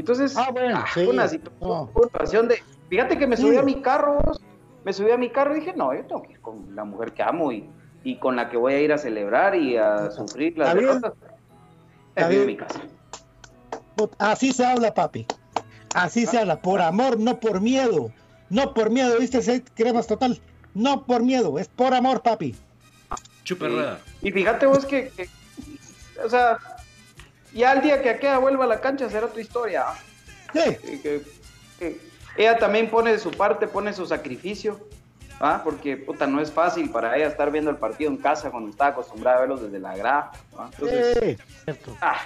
Entonces, 0.00 0.36
Ah, 0.36 0.50
bueno, 0.52 0.82
sí. 0.94 1.04
fue 1.04 1.08
una 1.08 1.26
No. 1.60 1.90
situación 2.02 2.48
de, 2.48 2.62
fíjate 2.88 3.18
que 3.18 3.26
me 3.26 3.36
Sí. 3.36 3.42
subí 3.42 3.56
a 3.56 3.62
mi 3.62 3.80
carro, 3.82 4.20
vos, 4.24 4.40
me 4.84 4.92
subí 4.92 5.10
a 5.10 5.16
mi 5.16 5.30
carro 5.30 5.56
y 5.56 5.60
dije, 5.60 5.74
no, 5.76 5.94
yo 5.94 6.04
tengo 6.06 6.22
que 6.22 6.32
ir 6.32 6.40
con 6.40 6.74
la 6.74 6.84
mujer 6.84 7.12
que 7.12 7.22
amo 7.22 7.50
y, 7.52 7.68
y 8.04 8.18
con 8.18 8.36
la 8.36 8.48
que 8.48 8.56
voy 8.56 8.74
a 8.74 8.80
ir 8.80 8.92
a 8.92 8.98
celebrar 8.98 9.54
y 9.56 9.76
a 9.76 10.10
sufrir 10.10 10.56
las 10.56 10.74
derrotas. 10.74 11.12
Bien. 12.28 12.46
mi 12.46 12.56
casa. 12.56 12.80
Así 14.18 14.52
se 14.52 14.64
habla, 14.64 14.92
papi. 14.94 15.26
Así 15.94 16.26
se 16.26 16.38
habla, 16.38 16.60
por 16.60 16.80
amor, 16.80 17.18
no 17.18 17.38
por 17.40 17.60
miedo. 17.60 18.10
No 18.50 18.74
por 18.74 18.90
miedo, 18.90 19.18
¿viste? 19.18 19.38
ese 19.38 19.62
Cremas 19.74 20.06
total. 20.06 20.40
No 20.74 21.04
por 21.04 21.22
miedo, 21.22 21.58
es 21.58 21.68
por 21.68 21.94
amor, 21.94 22.22
papi. 22.22 22.54
Sí. 23.44 23.54
rueda. 23.54 23.98
Y 24.22 24.30
fíjate 24.30 24.66
vos 24.66 24.84
que, 24.84 25.10
que- 25.16 25.28
o 26.24 26.28
sea, 26.28 26.58
ya 27.52 27.72
el 27.72 27.82
día 27.82 28.02
que 28.02 28.10
aquella 28.10 28.38
vuelva 28.38 28.64
a 28.64 28.68
la 28.68 28.80
cancha 28.80 29.08
será 29.10 29.26
otra 29.26 29.40
historia. 29.40 29.84
Sí, 30.52 30.60
Que- 30.76 31.00
que- 31.00 31.22
que 31.78 32.00
ella 32.36 32.58
también 32.58 32.88
pone 32.90 33.12
de 33.12 33.18
su 33.18 33.30
parte, 33.30 33.66
pone 33.68 33.92
su 33.92 34.06
sacrificio, 34.06 34.80
¿ah? 35.40 35.60
porque 35.64 35.96
puta, 35.96 36.26
no 36.26 36.40
es 36.40 36.50
fácil 36.52 36.90
para 36.90 37.16
ella 37.16 37.26
estar 37.26 37.50
viendo 37.50 37.70
el 37.70 37.76
partido 37.76 38.10
en 38.10 38.16
casa 38.16 38.50
cuando 38.50 38.70
está 38.70 38.88
acostumbrada 38.88 39.38
a 39.38 39.40
verlos 39.40 39.62
desde 39.62 39.78
la 39.78 39.96
grada. 39.96 40.30
¿ah? 40.56 40.70
Entonces, 40.72 41.18
sí, 41.20 41.36
cierto. 41.64 41.96
ah, 42.00 42.16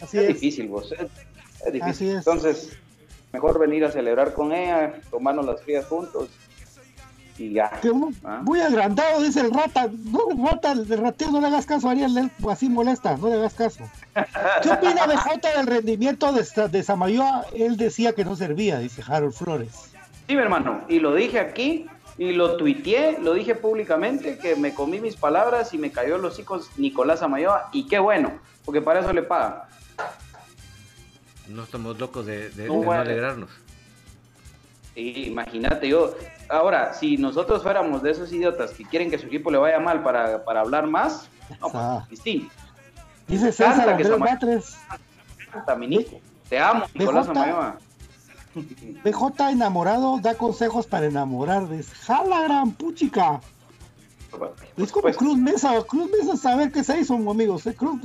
Así 0.00 0.18
es, 0.18 0.22
es. 0.24 0.28
difícil, 0.28 0.68
vos. 0.68 0.92
Es, 0.92 1.00
es 1.66 1.72
difícil. 1.72 1.82
Así 1.82 2.08
es. 2.10 2.16
Entonces, 2.18 2.78
mejor 3.32 3.58
venir 3.58 3.84
a 3.84 3.90
celebrar 3.90 4.32
con 4.34 4.52
ella, 4.52 5.00
tomarnos 5.10 5.44
las 5.46 5.62
frías 5.62 5.86
juntos 5.86 6.28
y. 6.41 6.41
Que 7.80 7.90
uno 7.90 8.12
¿ah? 8.24 8.40
muy 8.44 8.60
agrandado, 8.60 9.22
dice 9.22 9.40
el 9.40 9.52
rata. 9.52 9.88
No, 10.04 10.30
el 10.30 10.44
rata, 10.44 10.72
el 10.72 10.86
rateo, 10.86 11.30
no 11.30 11.40
le 11.40 11.48
hagas 11.48 11.66
caso 11.66 11.88
a 11.88 11.92
Ariel, 11.92 12.16
él 12.16 12.30
así 12.48 12.68
molesta, 12.68 13.16
no 13.16 13.28
le 13.28 13.34
hagas 13.34 13.54
caso. 13.54 13.88
¿Qué 14.62 14.70
opina 14.70 15.06
BJ 15.06 15.56
del 15.56 15.66
rendimiento 15.66 16.32
de, 16.32 16.44
de 16.68 16.82
Samayoa? 16.82 17.46
Él 17.54 17.76
decía 17.76 18.12
que 18.14 18.24
no 18.24 18.36
servía, 18.36 18.78
dice 18.78 19.02
Harold 19.06 19.34
Flores. 19.34 19.90
Sí, 20.28 20.34
mi 20.36 20.42
hermano, 20.42 20.82
y 20.88 21.00
lo 21.00 21.14
dije 21.14 21.40
aquí, 21.40 21.86
y 22.18 22.32
lo 22.32 22.56
tuiteé, 22.56 23.18
lo 23.20 23.34
dije 23.34 23.54
públicamente, 23.54 24.38
que 24.38 24.54
me 24.54 24.74
comí 24.74 25.00
mis 25.00 25.16
palabras 25.16 25.74
y 25.74 25.78
me 25.78 25.90
cayó 25.90 26.18
los 26.18 26.38
hijos 26.38 26.70
Nicolás 26.76 27.22
Amayoa, 27.22 27.70
y 27.72 27.86
qué 27.88 27.98
bueno, 27.98 28.38
porque 28.64 28.80
para 28.80 29.00
eso 29.00 29.12
le 29.12 29.22
pagan. 29.22 29.62
No 31.48 31.64
estamos 31.64 31.98
locos 31.98 32.24
de, 32.26 32.50
de- 32.50 32.68
No, 32.68 32.80
de 32.80 32.86
no 32.86 32.92
alegrarnos. 32.92 33.50
Sí, 34.94 35.24
imagínate, 35.26 35.88
yo, 35.88 36.14
ahora, 36.48 36.92
si 36.94 37.16
nosotros 37.16 37.62
fuéramos 37.62 38.02
de 38.02 38.10
esos 38.10 38.32
idiotas 38.32 38.72
que 38.72 38.84
quieren 38.84 39.10
que 39.10 39.18
su 39.18 39.26
equipo 39.26 39.50
le 39.50 39.58
vaya 39.58 39.78
mal 39.78 40.02
para, 40.02 40.44
para 40.44 40.60
hablar 40.60 40.86
más, 40.86 41.28
no, 41.60 41.68
pues, 41.68 42.08
distinto. 42.08 42.52
Dice 43.28 43.52
César 43.52 43.88
Andrés 43.88 44.18
Batres. 44.18 44.76
Canta. 45.50 45.76
Te 46.48 46.58
amo, 46.58 46.86
Nicolás 46.94 47.28
BJ. 47.28 47.40
Amayoa. 47.40 47.76
BJ 49.04 49.50
enamorado 49.50 50.18
da 50.20 50.34
consejos 50.34 50.86
para 50.86 51.06
enamorar. 51.06 51.66
Jala 52.06 52.42
gran 52.42 52.72
puchica. 52.72 53.40
Es 54.76 54.90
como 54.90 55.02
Pues, 55.02 55.16
Cruz 55.16 55.36
Mesa. 55.36 55.82
Cruz 55.86 56.10
Mesa 56.10 56.36
saber 56.36 56.72
qué 56.72 56.82
se 56.82 57.00
hizo, 57.00 57.14
amigos. 57.14 57.66
eh, 57.66 57.74
Cruz, 57.74 58.00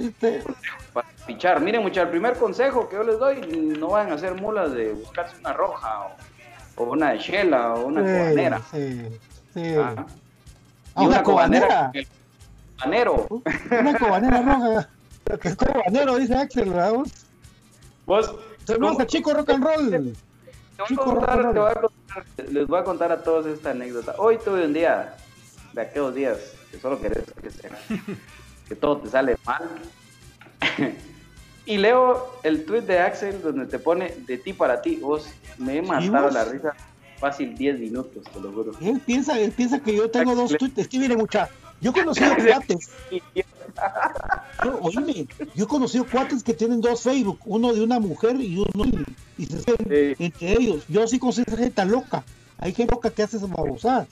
para 0.94 1.08
pichar. 1.26 1.62
Miren, 1.62 1.82
muchachos, 1.82 2.06
el 2.06 2.12
primer 2.12 2.38
consejo 2.38 2.90
que 2.90 2.96
yo 2.98 3.04
les 3.04 3.18
doy, 3.18 3.42
no 3.80 3.90
vayan 3.90 4.12
a 4.12 4.16
hacer 4.16 4.36
mulas 4.36 4.74
de 4.74 4.94
buscarse 4.94 5.38
una 5.40 5.54
roja 5.54 6.02
o, 6.06 6.12
o 6.78 6.84
una 6.86 7.12
de 7.12 7.20
chela 7.20 7.74
o 7.74 7.88
una 7.88 8.02
sí, 8.02 8.08
cubanera. 8.08 8.62
sí, 8.72 9.02
sí. 9.54 9.76
Ah. 9.78 10.06
Ah, 10.96 11.04
Y 11.04 11.06
una 11.08 11.24
cobanera. 11.24 11.92
el 11.94 12.08
cubanero. 12.78 13.28
Una 13.72 14.00
cobanera 14.00 14.42
roja. 14.42 14.90
Que 15.42 15.48
es 15.50 15.56
cobanero, 15.56 16.16
dice 16.18 16.36
Axel, 16.36 16.70
¿verdad? 16.70 16.94
Vos, 18.06 18.34
Saludos 18.66 18.92
¿cómo- 18.94 19.02
a 19.02 19.06
Chico 19.08 19.34
Rock 19.34 19.50
and 19.50 19.64
Roll. 19.64 19.90
te 19.90 19.98
voy 19.98 20.96
contar, 20.96 21.38
rock 21.44 21.46
and 21.46 21.54
te 21.54 21.60
voy 21.60 21.72
a 21.72 21.74
contar- 21.76 22.26
les 22.52 22.68
voy 22.68 22.80
a 22.80 22.84
contar 22.84 23.12
a 23.12 23.24
todos 23.24 23.46
esta 23.48 23.72
anécdota. 23.72 24.16
Hoy 24.18 24.38
tuve 24.38 24.66
un 24.66 24.74
día 24.74 25.16
de 25.74 25.82
aquellos 25.82 26.16
días 26.16 26.38
que 26.72 26.80
solo 26.80 27.00
querés 27.02 27.24
que, 27.42 27.50
sea, 27.52 27.72
que 28.68 28.76
todo 28.76 28.98
te 29.00 29.10
sale 29.10 29.38
mal. 29.46 29.64
y 31.68 31.78
leo 31.78 32.34
el 32.44 32.66
tweet 32.66 32.82
de 32.82 33.00
Axel 33.00 33.42
donde 33.42 33.66
te 33.68 33.78
pone 33.80 34.14
de 34.26 34.38
ti 34.38 34.54
para 34.54 34.82
ti. 34.82 34.96
Vos 34.98 35.28
me 35.58 35.78
he 35.78 35.82
matado 35.82 36.24
vos? 36.26 36.34
la 36.34 36.46
risa 36.46 36.74
fácil 37.20 37.56
10 37.58 37.80
minutos, 37.80 38.24
te 38.34 38.40
lo 38.40 38.52
juro. 38.52 38.72
Él 38.82 39.00
piensa, 39.06 39.40
él 39.40 39.52
piensa 39.52 39.80
que 39.80 39.96
yo 39.96 40.10
tengo 40.10 40.34
dos 40.36 40.56
tweets. 40.58 40.78
Es 40.80 40.88
que 40.88 40.98
mire, 41.00 41.16
mucha. 41.16 41.50
Yo 41.82 41.92
he 41.92 41.94
conocido 41.94 42.32
cuates. 42.48 42.90
Yo, 44.64 44.80
oíme, 44.82 45.28
yo 45.56 45.66
he 45.66 45.68
conocido 45.68 46.06
cuates 46.06 46.44
que 46.44 46.54
tienen 46.54 46.82
dos 46.82 47.02
Facebook, 47.04 47.40
uno 47.46 47.74
de 47.74 47.82
una 47.84 48.00
mujer 48.00 48.36
y 48.42 48.58
uno 48.58 48.86
y 49.38 49.46
se 49.46 49.60
Sí. 49.60 50.16
entre 50.24 50.54
ellos. 50.54 50.84
Yo 50.88 51.08
sí 51.08 51.20
considero 51.20 51.58
gente 51.58 51.86
loca. 51.86 52.24
Hay 52.58 52.74
gente 52.74 52.94
loca 52.94 53.10
que 53.12 53.22
hace 53.24 53.38
esas 53.38 53.50
babosadas. 53.50 54.08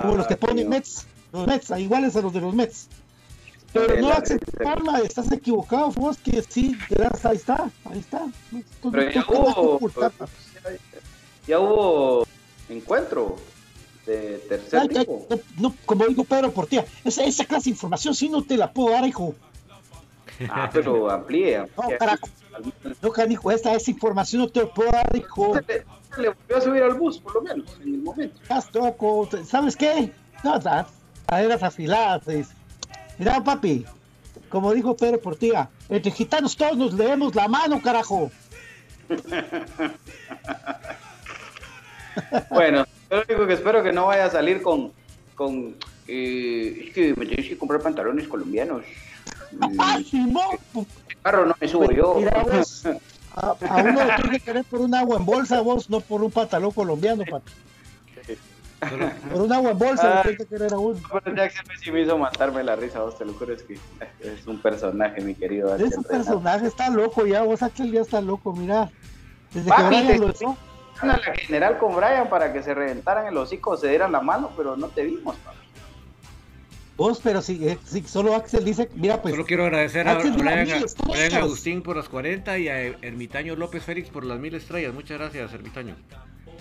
Como 0.00 0.16
los 0.16 0.26
que 0.26 0.34
Ah, 0.34 0.38
ponen. 0.38 0.68
Mets, 0.68 1.06
los 1.32 1.46
Mets, 1.46 1.70
iguales 1.78 2.14
a 2.16 2.20
los 2.20 2.32
de 2.32 2.40
los 2.40 2.54
Mets. 2.54 2.88
Pero 3.72 3.96
no 4.00 4.08
la- 4.08 4.14
aceptarla, 4.16 4.98
estás 5.00 5.30
equivocado, 5.32 5.90
vos 5.92 6.18
que 6.18 6.42
sí, 6.42 6.76
gracias, 6.88 7.24
ahí 7.26 7.36
está, 7.36 7.70
ahí 7.84 7.98
está. 8.00 8.26
Tú- 8.82 8.90
Pero 8.90 9.10
ya 9.10 9.24
hubo, 9.28 9.74
ocultar. 9.76 10.12
ya 11.46 11.60
hubo 11.60 12.26
encuentro 12.68 13.36
de 14.06 14.38
tercer 14.48 14.80
Ay, 14.80 15.06
no, 15.28 15.38
no, 15.58 15.74
como 15.86 16.06
dijo 16.06 16.24
Pedro 16.24 16.50
Portilla, 16.50 16.84
esa, 17.04 17.22
esa 17.24 17.44
clase 17.44 17.64
de 17.64 17.70
información 17.70 18.14
sí 18.14 18.28
no 18.28 18.42
te 18.42 18.56
la 18.56 18.72
puedo 18.72 18.90
dar, 18.90 19.06
hijo. 19.06 19.34
Ah, 20.48 20.70
pero 20.72 21.10
amplíe. 21.10 21.58
No, 21.58 21.64
amplíe. 21.82 21.98
carajo. 21.98 22.26
No, 23.02 23.10
canijo, 23.10 23.50
esta, 23.50 23.74
esa 23.74 23.90
información 23.90 24.42
no 24.42 24.48
te 24.48 24.60
la 24.62 24.72
puedo 24.74 24.90
dar, 24.90 25.14
hijo. 25.14 25.54
Se 25.54 25.84
le, 26.22 26.28
volvió 26.30 26.56
a 26.56 26.60
subir 26.60 26.82
al 26.82 26.94
bus, 26.94 27.18
por 27.18 27.34
lo 27.34 27.42
menos, 27.42 27.70
en 27.82 27.94
el 27.94 28.00
momento. 28.02 28.40
Estás 28.42 28.74
loco. 28.74 29.28
¿Sabes 29.46 29.76
qué? 29.76 30.12
No, 30.42 30.58
da- 30.58 30.88
caderas 31.26 31.62
afiladas. 31.62 32.26
es. 32.28 32.48
Mira, 33.20 33.44
papi, 33.44 33.84
como 34.48 34.72
dijo 34.72 34.96
Pedro 34.96 35.20
Portilla, 35.20 35.68
entre 35.90 36.10
gitanos 36.10 36.56
todos 36.56 36.74
nos 36.78 36.94
leemos 36.94 37.34
la 37.34 37.48
mano, 37.48 37.80
carajo. 37.82 38.30
Bueno, 42.50 42.84
yo 43.08 43.16
lo 43.16 43.22
único 43.22 43.46
que 43.46 43.54
espero 43.54 43.82
que 43.82 43.92
no 43.92 44.06
vaya 44.06 44.26
a 44.26 44.30
salir 44.30 44.62
con. 44.62 44.92
con 45.36 45.76
eh, 46.08 46.86
es 46.86 46.92
que 46.92 47.14
me 47.16 47.24
tienes 47.24 47.48
que 47.48 47.56
comprar 47.56 47.80
pantalones 47.80 48.26
colombianos. 48.26 48.82
¡Ah, 49.78 49.98
Simón! 50.04 50.58
el 50.74 51.16
carro 51.22 51.46
no 51.46 51.54
me 51.58 51.68
subo 51.68 51.90
yo. 51.92 52.16
Mira, 52.16 52.42
vos, 52.42 52.84
a, 53.36 53.56
a 53.68 53.76
uno 53.76 54.04
lo 54.04 54.16
tienes 54.16 54.38
que 54.38 54.40
querer 54.40 54.64
por 54.64 54.80
un 54.80 54.94
agua 54.94 55.18
en 55.18 55.24
bolsa, 55.24 55.60
vos, 55.60 55.88
no 55.88 56.00
por 56.00 56.22
un 56.22 56.30
pantalón 56.30 56.72
colombiano, 56.72 57.24
papi. 57.24 57.52
Por 59.30 59.42
un 59.42 59.52
agua 59.52 59.70
en 59.72 59.78
bolsa, 59.78 60.20
Ah. 60.20 60.22
pensé 60.24 60.46
que 60.46 60.54
era 60.54 60.78
uno. 60.78 60.98
Pero 61.24 61.36
Jackson 61.36 61.64
sí 61.82 61.90
me 61.92 62.02
hizo 62.02 62.16
matarme 62.16 62.62
la 62.64 62.76
risa, 62.76 63.00
vos 63.00 63.16
te 63.18 63.24
lo 63.24 63.34
juro, 63.34 63.52
es 63.52 63.62
que 63.62 63.74
es 63.74 64.46
un 64.46 64.58
personaje, 64.60 65.20
mi 65.20 65.34
querido. 65.34 65.72
Axel 65.72 65.90
Renato. 65.90 66.08
personaje 66.08 66.66
está 66.66 66.88
loco 66.90 67.26
ya, 67.26 67.42
vos 67.42 67.62
Axel 67.62 67.92
ya 67.92 68.00
está 68.00 68.20
loco, 68.20 68.52
mira. 68.54 68.90
Desde 69.52 69.66
que 69.66 69.70
Papi, 69.70 69.84
Brian 69.86 70.06
te- 70.06 70.18
lo 70.18 70.30
echó. 70.30 70.56
a 71.00 71.06
la 71.06 71.18
general 71.18 71.78
con 71.78 71.94
Brian 71.96 72.28
para 72.28 72.52
que 72.52 72.62
se 72.62 72.72
reventaran 72.74 73.26
el 73.26 73.36
hocico, 73.36 73.76
se 73.76 73.88
dieran 73.88 74.12
la 74.12 74.20
mano, 74.20 74.50
pero 74.56 74.76
no 74.76 74.88
te 74.88 75.04
vimos, 75.04 75.36
papi. 75.36 75.56
Vos, 76.96 77.20
pero 77.22 77.40
si, 77.40 77.66
eh, 77.66 77.78
si 77.84 78.02
solo 78.02 78.34
Axel 78.34 78.62
dice, 78.64 78.90
mira 78.94 79.22
pues, 79.22 79.32
Solo 79.34 79.46
quiero 79.46 79.64
agradecer 79.64 80.06
a 80.06 80.16
Brian, 80.16 80.68
a-. 80.70 81.10
Brian 81.10 81.34
Agustín 81.42 81.82
por 81.82 81.96
las 81.96 82.08
40 82.10 82.58
y 82.58 82.68
a 82.68 82.78
Ermitaño 82.82 83.56
López 83.56 83.82
Félix 83.82 84.10
por 84.10 84.24
las 84.24 84.38
mil 84.38 84.54
estrellas. 84.54 84.92
Muchas 84.92 85.18
gracias, 85.18 85.52
Ermitaño. 85.54 85.96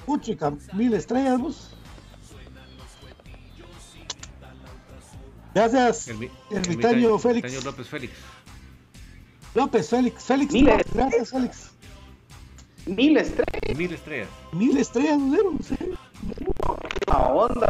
puchica, 0.05 0.53
mil 0.73 0.93
estrellas 0.93 1.39
vos. 1.39 1.75
Gracias, 5.53 6.07
Ermi- 6.09 6.29
Ermitaño 6.51 7.17
Félix. 7.19 7.45
Ermitaño 7.45 7.71
López 7.71 7.87
Félix. 7.87 8.13
López, 9.55 9.89
Félix, 9.89 10.23
Félix, 10.23 10.53
Mil 10.53 10.65
López, 10.65 10.85
gracias 10.93 11.29
Félix. 11.31 11.71
Mil 12.85 13.17
estrellas, 13.17 13.77
Mil 13.77 13.93
estrellas. 13.93 14.27
Mil 14.53 14.77
estrellas 14.77 15.17
dieron, 15.31 15.59
sí. 15.63 15.75
la 17.07 17.17
onda. 17.27 17.67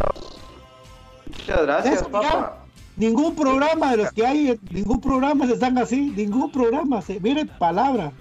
Muchas 1.28 1.62
gracias, 1.62 2.04
papá. 2.04 2.66
Ningún 2.98 3.34
programa 3.34 3.92
de 3.92 3.98
los 3.98 4.12
que 4.12 4.26
hay, 4.26 4.60
ningún 4.72 5.00
programa 5.00 5.46
les 5.46 5.60
dan 5.60 5.78
así, 5.78 6.12
ningún 6.16 6.52
programa, 6.52 7.02
se, 7.02 7.18
miren 7.22 7.48
palabra, 7.48 8.12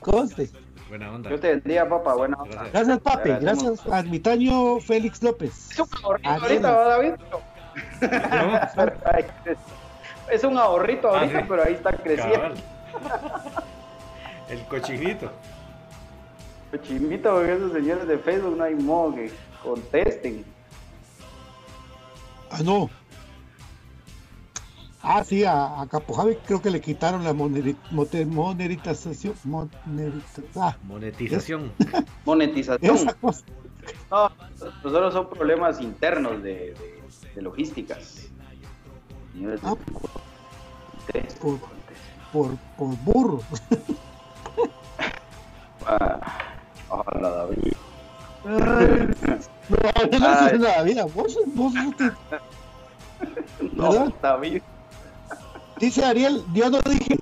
conste. 0.00 0.50
Buena 0.88 1.12
onda. 1.12 1.30
Yo 1.30 1.38
te 1.38 1.48
bendiga, 1.54 1.88
papá, 1.88 2.14
buena 2.14 2.36
onda. 2.36 2.64
Gracias. 2.72 2.98
Papi, 3.00 3.30
gracias, 3.40 3.80
Ermitaño 3.86 4.80
Félix 4.80 5.22
López. 5.22 5.70
Es 5.70 5.78
un 5.78 5.86
Ah, 6.24 6.34
ahorita, 6.40 6.48
sí. 6.48 6.58
¿va, 6.74 6.84
David? 6.88 7.12
Es 10.30 10.42
un 10.44 10.56
ahorrito 10.58 11.08
Ah, 11.14 11.20
ahorita, 11.20 11.40
sí. 11.40 11.46
pero 11.48 11.64
ahí 11.64 11.74
está 11.74 11.92
creciendo. 11.92 12.34
Cabal. 12.34 12.54
El 14.48 14.64
cochinito. 14.66 15.30
Chimito, 16.82 17.32
porque 17.34 17.52
esos 17.54 17.72
señores 17.72 18.08
de 18.08 18.18
Facebook 18.18 18.56
no 18.56 18.64
hay 18.64 18.74
modo 18.74 19.14
que 19.14 19.30
contesten. 19.62 20.44
Ah, 22.50 22.58
no. 22.64 22.90
Ah, 25.02 25.22
sí, 25.22 25.44
a, 25.44 25.82
a 25.82 25.86
creo 26.46 26.60
que 26.62 26.70
le 26.70 26.80
quitaron 26.80 27.22
la 27.22 27.32
monetización. 27.32 27.84
monerita- 29.44 30.42
ah, 30.56 30.76
Monetización. 30.84 31.70
Monetización. 32.24 32.96
esa 32.96 33.12
cosa. 33.14 33.44
No, 34.10 34.30
nosotros 34.82 35.12
son 35.12 35.28
problemas 35.28 35.80
internos 35.80 36.42
de, 36.42 36.74
de- 36.74 36.93
de 37.34 37.42
logísticas. 37.42 38.28
Ah. 39.62 39.74
Por-. 41.40 41.60
Por, 42.32 42.56
por 42.76 42.96
burro. 42.98 43.40
Ah, 45.86 46.18
David. 47.20 47.72
No, 48.44 48.58
no, 48.58 48.66
no 49.68 49.76
Ay. 49.94 50.24
haces 50.24 50.60
nada, 50.60 50.82
mira, 50.84 51.04
vos, 51.04 51.36
vos, 51.54 51.72
vos 51.74 51.96
te- 51.96 52.12
No, 53.74 53.90
¿Verdad? 53.90 54.12
David. 54.22 54.62
Dice 55.78 56.04
Ariel, 56.04 56.42
yo 56.54 56.70
no 56.70 56.80
dije 56.82 57.18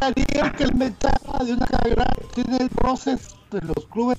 Ariel 0.00 0.52
que 0.56 0.64
el 0.64 0.74
mensaje 0.74 1.44
de 1.44 1.52
una 1.52 1.66
carrera 1.66 2.06
tiene 2.34 2.68
roces 2.76 3.36
de 3.50 3.60
los 3.60 3.86
clubes 3.86 4.18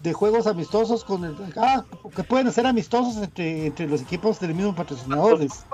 de 0.00 0.12
juegos 0.12 0.46
amistosos 0.46 1.04
con 1.04 1.24
el 1.24 1.36
ah, 1.56 1.84
que 2.14 2.24
pueden 2.24 2.52
ser 2.52 2.66
amistosos 2.66 3.16
entre, 3.22 3.66
entre 3.66 3.88
los 3.88 4.02
equipos 4.02 4.38
del 4.40 4.54
mismo 4.54 4.74
patrocinadores. 4.74 5.66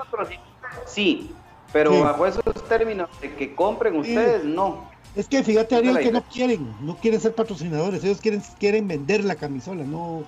Sí, 0.87 1.35
pero 1.71 1.91
Sí. 1.91 1.99
bajo 2.01 2.25
esos 2.25 2.43
términos 2.67 3.09
de 3.21 3.35
que 3.35 3.55
compren 3.55 3.97
ustedes, 3.97 4.43
no. 4.43 4.89
Es 5.15 5.27
que 5.29 5.43
fíjate 5.43 5.75
Ariel 5.75 5.99
que 5.99 6.11
no 6.11 6.21
quieren, 6.23 6.67
no 6.81 6.95
quieren 6.97 7.21
ser 7.21 7.33
patrocinadores, 7.35 8.03
ellos 8.03 8.19
quieren, 8.19 8.41
quieren 8.59 8.87
vender 8.87 9.23
la 9.23 9.35
camisola, 9.35 9.83
no 9.83 10.23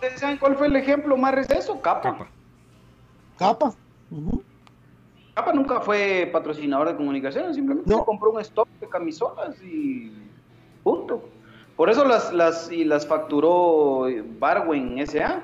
¿Ustedes 0.00 0.20
saben 0.20 0.38
cuál 0.38 0.56
fue 0.56 0.68
el 0.68 0.76
ejemplo 0.76 1.16
más 1.16 1.34
receso? 1.34 1.80
Capa. 1.80 2.16
Capa. 2.16 2.32
capa. 3.36 3.76
Capa 5.34 5.52
nunca 5.52 5.80
fue 5.80 6.28
patrocinador 6.32 6.88
de 6.88 6.96
comunicaciones, 6.96 7.56
simplemente 7.56 7.90
No. 7.90 8.04
compró 8.04 8.30
un 8.30 8.40
stock 8.40 8.68
de 8.80 8.88
camisolas 8.88 9.56
y 9.62 10.30
punto. 10.82 11.28
Por 11.78 11.88
eso 11.90 12.04
las, 12.04 12.32
las, 12.32 12.72
y 12.72 12.84
las 12.84 13.06
facturó 13.06 14.06
Barwin 14.40 14.98
S.A., 14.98 15.40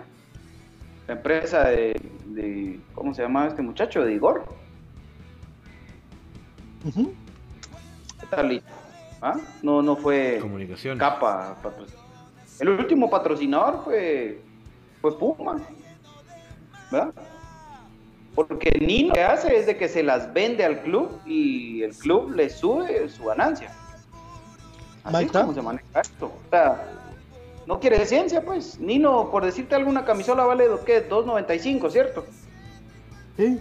la 1.07 1.15
empresa 1.15 1.69
de, 1.69 1.95
de- 2.27 2.81
¿cómo 2.93 3.15
se 3.15 3.23
llamaba 3.23 3.47
este 3.47 3.63
muchacho? 3.63 4.03
De 4.05 4.15
Igor. 4.15 4.45
Ujú. 6.85 7.13
¿Qué 8.19 8.27
tal? 8.27 8.63
¿Ah? 9.23 9.37
No, 9.63 9.81
no 9.81 9.95
fue 9.95 10.39
Comunicación. 10.41 10.99
Capa. 10.99 11.57
patro- 11.63 11.87
El 12.59 12.69
último 12.71 13.09
patrocinador 13.09 13.85
fue, 13.85 14.41
fue 15.01 15.17
Puma. 15.17 15.61
¿Verdad? 16.91 17.15
Porque 18.35 18.73
Nino 18.81 19.11
lo 19.11 19.15
que 19.15 19.23
hace 19.23 19.57
es 19.57 19.67
de 19.67 19.77
que 19.77 19.89
se 19.89 20.03
las 20.03 20.33
vende 20.35 20.65
al 20.65 20.81
club 20.83 21.21
y 21.25 21.85
el 21.85 21.95
club 21.95 22.33
le 22.35 22.51
sube 22.51 23.09
su 23.09 23.25
ganancia. 23.27 23.71
Así 25.05 25.17
Ahí 25.17 25.25
es 25.25 25.27
está. 25.29 25.43
como 25.43 25.55
se 25.55 25.63
maneja 25.63 26.01
esto. 26.01 26.27
O 26.27 26.51
sea, 26.51 26.83
no 27.67 27.79
quiere 27.81 28.05
ciencia, 28.07 28.43
pues. 28.43 28.79
Nino, 28.81 29.31
por 29.31 29.45
decirte 29.45 29.75
alguna 29.75 30.05
camisola, 30.05 30.45
vale 30.45 30.67
¿qué? 30.85 31.09
2.95, 31.09 31.91
¿cierto? 31.91 32.25
Sí. 33.37 33.61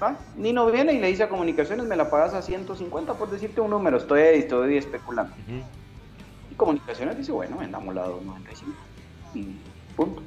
¿Ah? 0.00 0.16
Nino 0.36 0.66
viene 0.66 0.92
y 0.92 0.98
le 0.98 1.06
dice 1.08 1.22
a 1.22 1.28
comunicaciones, 1.28 1.86
me 1.86 1.96
la 1.96 2.10
pagas 2.10 2.34
a 2.34 2.42
150 2.42 3.14
por 3.14 3.30
decirte 3.30 3.60
un 3.60 3.70
número. 3.70 3.96
Estoy, 3.96 4.20
estoy 4.22 4.76
especulando. 4.76 5.32
Ujú. 5.46 5.62
Y 6.50 6.54
comunicaciones 6.56 7.16
dice, 7.16 7.32
bueno, 7.32 7.56
vendamos 7.58 7.94
la 7.94 8.02
295. 8.06 8.72
Y 9.34 9.56
punto. 9.96 10.22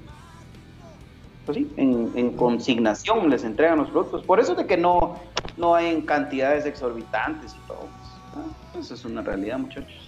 Pues 1.46 1.58
sí, 1.58 1.72
en, 1.78 2.12
en 2.16 2.32
consignación 2.36 3.30
les 3.30 3.44
entregan 3.44 3.78
los 3.78 3.90
productos. 3.90 4.24
Por 4.26 4.40
eso 4.40 4.56
de 4.56 4.66
que 4.66 4.76
no, 4.78 5.16
no 5.58 5.76
hay 5.76 5.88
en 5.88 6.02
cantidades 6.02 6.66
exorbitantes 6.66 7.54
y 7.54 7.68
todo. 7.68 7.80
pues, 7.80 8.10
ah, 8.36 8.78
Eso 8.80 8.94
es 8.96 9.06
una 9.06 9.22
realidad, 9.22 9.58
muchachos. 9.60 10.07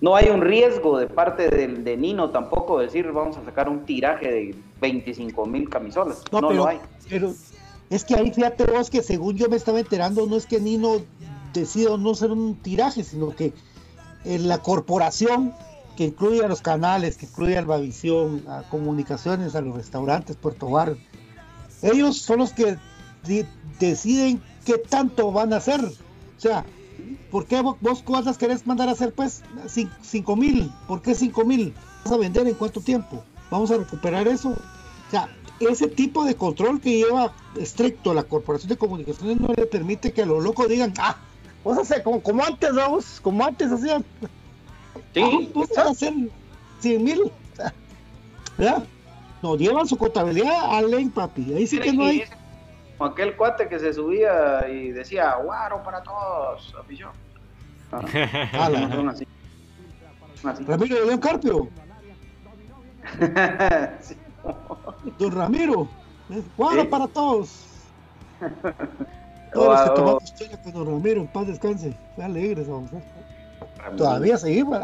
No 0.00 0.14
hay 0.14 0.28
un 0.28 0.40
riesgo 0.40 0.98
de 0.98 1.08
parte 1.08 1.48
del, 1.48 1.82
de 1.82 1.96
Nino 1.96 2.30
tampoco 2.30 2.78
decir, 2.78 3.10
vamos 3.10 3.36
a 3.36 3.44
sacar 3.44 3.68
un 3.68 3.84
tiraje 3.84 4.30
de 4.30 4.54
25 4.80 5.46
mil 5.46 5.68
camisolas. 5.68 6.22
No, 6.30 6.40
pero, 6.40 6.52
lo 6.52 6.66
hay. 6.66 6.78
pero 7.08 7.32
es 7.90 8.04
que 8.04 8.14
ahí 8.14 8.30
fíjate 8.30 8.64
vos 8.64 8.90
que 8.90 9.02
según 9.02 9.36
yo 9.36 9.48
me 9.48 9.56
estaba 9.56 9.80
enterando, 9.80 10.26
no 10.26 10.36
es 10.36 10.46
que 10.46 10.60
Nino 10.60 11.02
decida 11.52 11.96
no 11.96 12.14
ser 12.14 12.30
un 12.30 12.56
tiraje, 12.56 13.02
sino 13.02 13.34
que 13.34 13.52
eh, 14.24 14.38
la 14.38 14.58
corporación 14.58 15.52
que 15.96 16.04
incluye 16.04 16.44
a 16.44 16.48
los 16.48 16.62
canales, 16.62 17.16
que 17.16 17.26
incluye 17.26 17.56
a 17.56 17.58
Albavisión, 17.58 18.44
a 18.46 18.62
comunicaciones, 18.70 19.56
a 19.56 19.60
los 19.60 19.74
restaurantes, 19.74 20.36
Puerto 20.36 20.68
Bar, 20.70 20.96
ellos 21.82 22.18
son 22.18 22.38
los 22.38 22.52
que 22.52 22.76
deciden 23.80 24.40
qué 24.64 24.78
tanto 24.78 25.32
van 25.32 25.52
a 25.52 25.56
hacer. 25.56 25.80
O 25.80 26.40
sea, 26.40 26.64
¿por 27.30 27.46
qué 27.46 27.60
vo- 27.62 27.76
vos 27.80 28.02
cuántas 28.02 28.38
querés 28.38 28.66
mandar 28.66 28.88
a 28.88 28.92
hacer? 28.92 29.12
Pues 29.12 29.42
Cin- 29.66 29.90
cinco 30.02 30.36
mil. 30.36 30.70
¿Por 30.86 31.02
qué 31.02 31.14
cinco 31.14 31.44
mil? 31.44 31.74
¿Vas 32.04 32.12
a 32.12 32.16
vender 32.16 32.46
en 32.46 32.54
cuánto 32.54 32.80
tiempo? 32.80 33.22
¿Vamos 33.50 33.70
a 33.70 33.76
recuperar 33.78 34.28
eso? 34.28 34.50
O 34.50 35.10
sea, 35.10 35.28
ese 35.60 35.88
tipo 35.88 36.24
de 36.24 36.34
control 36.36 36.80
que 36.80 36.98
lleva 36.98 37.32
estricto 37.58 38.14
la 38.14 38.24
Corporación 38.24 38.68
de 38.68 38.76
Comunicaciones 38.76 39.40
no 39.40 39.48
le 39.56 39.66
permite 39.66 40.12
que 40.12 40.22
a 40.22 40.26
los 40.26 40.42
locos 40.42 40.68
digan, 40.68 40.92
ah, 40.98 41.16
vos 41.64 41.78
haces 41.78 42.02
como, 42.02 42.22
como 42.22 42.44
antes, 42.44 42.74
vamos, 42.74 43.20
como 43.22 43.44
antes 43.44 43.70
hacían. 43.72 44.04
Sí, 45.14 45.20
Ah, 45.22 45.38
vos 45.54 45.68
vas 45.70 45.78
a 45.86 45.90
hacer 45.90 46.14
100 46.80 47.02
mil. 47.04 47.22
¿verdad? 48.56 48.84
No, 49.42 49.56
llevan 49.56 49.86
su 49.86 49.96
contabilidad 49.96 50.74
a 50.76 50.82
ley, 50.82 51.06
papi. 51.06 51.54
Ahí 51.54 51.66
sí 51.66 51.78
que 51.78 51.92
no 51.92 52.04
hay. 52.04 52.22
Como 52.98 53.10
aquel 53.12 53.36
cuate 53.36 53.68
que 53.68 53.78
se 53.78 53.94
subía 53.94 54.68
y 54.68 54.90
decía, 54.90 55.34
guaro 55.36 55.82
para 55.84 56.02
todos, 56.02 56.74
afición. 56.80 57.10
Ah, 57.92 58.02
Ah, 58.54 58.68
la- 58.68 58.88
son 58.90 59.08
así. 59.08 59.26
Son 60.42 60.50
así. 60.50 60.64
Ramiro 60.64 60.96
de 60.96 61.06
León 61.06 61.20
Carpio, 61.20 61.68
Sí. 64.00 64.16
don 65.18 65.32
Ramiro, 65.32 65.88
guaro 66.56 66.82
Sí. 66.82 66.88
para 66.88 67.06
todos. 67.06 67.64
Todos 69.52 69.68
los 69.80 69.88
que 69.88 69.96
tomamos 69.96 70.34
chela 70.34 70.60
con 70.62 70.72
don 70.72 70.86
Ramiro, 70.86 71.20
en 71.22 71.26
paz 71.28 71.46
descanse. 71.46 71.96
Fue 72.14 72.24
alegre, 72.24 72.62
vamos. 72.64 72.92
¿eh? 72.92 73.02
Todavía 73.96 74.36
seguimos. 74.36 74.78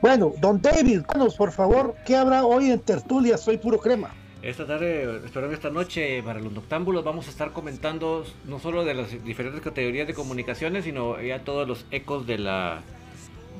Bueno, 0.00 0.32
don 0.40 0.60
David, 0.60 1.02
cuéntanos 1.06 1.36
por 1.36 1.52
favor, 1.52 1.94
¿qué 2.04 2.16
habrá 2.16 2.44
hoy 2.44 2.70
en 2.72 2.80
Tertulia? 2.80 3.38
Soy 3.38 3.56
puro 3.56 3.78
crema. 3.78 4.10
Esta 4.42 4.66
tarde, 4.66 5.20
espero 5.24 5.48
que 5.48 5.54
esta 5.54 5.70
noche, 5.70 6.20
para 6.24 6.40
los 6.40 6.52
noctámbulos, 6.52 7.04
vamos 7.04 7.28
a 7.28 7.30
estar 7.30 7.52
comentando 7.52 8.24
no 8.44 8.58
solo 8.58 8.84
de 8.84 8.94
las 8.94 9.24
diferentes 9.24 9.60
categorías 9.60 10.08
de 10.08 10.14
comunicaciones, 10.14 10.82
sino 10.84 11.20
ya 11.20 11.44
todos 11.44 11.68
los 11.68 11.86
ecos 11.90 12.26
de 12.26 12.38
la 12.38 12.80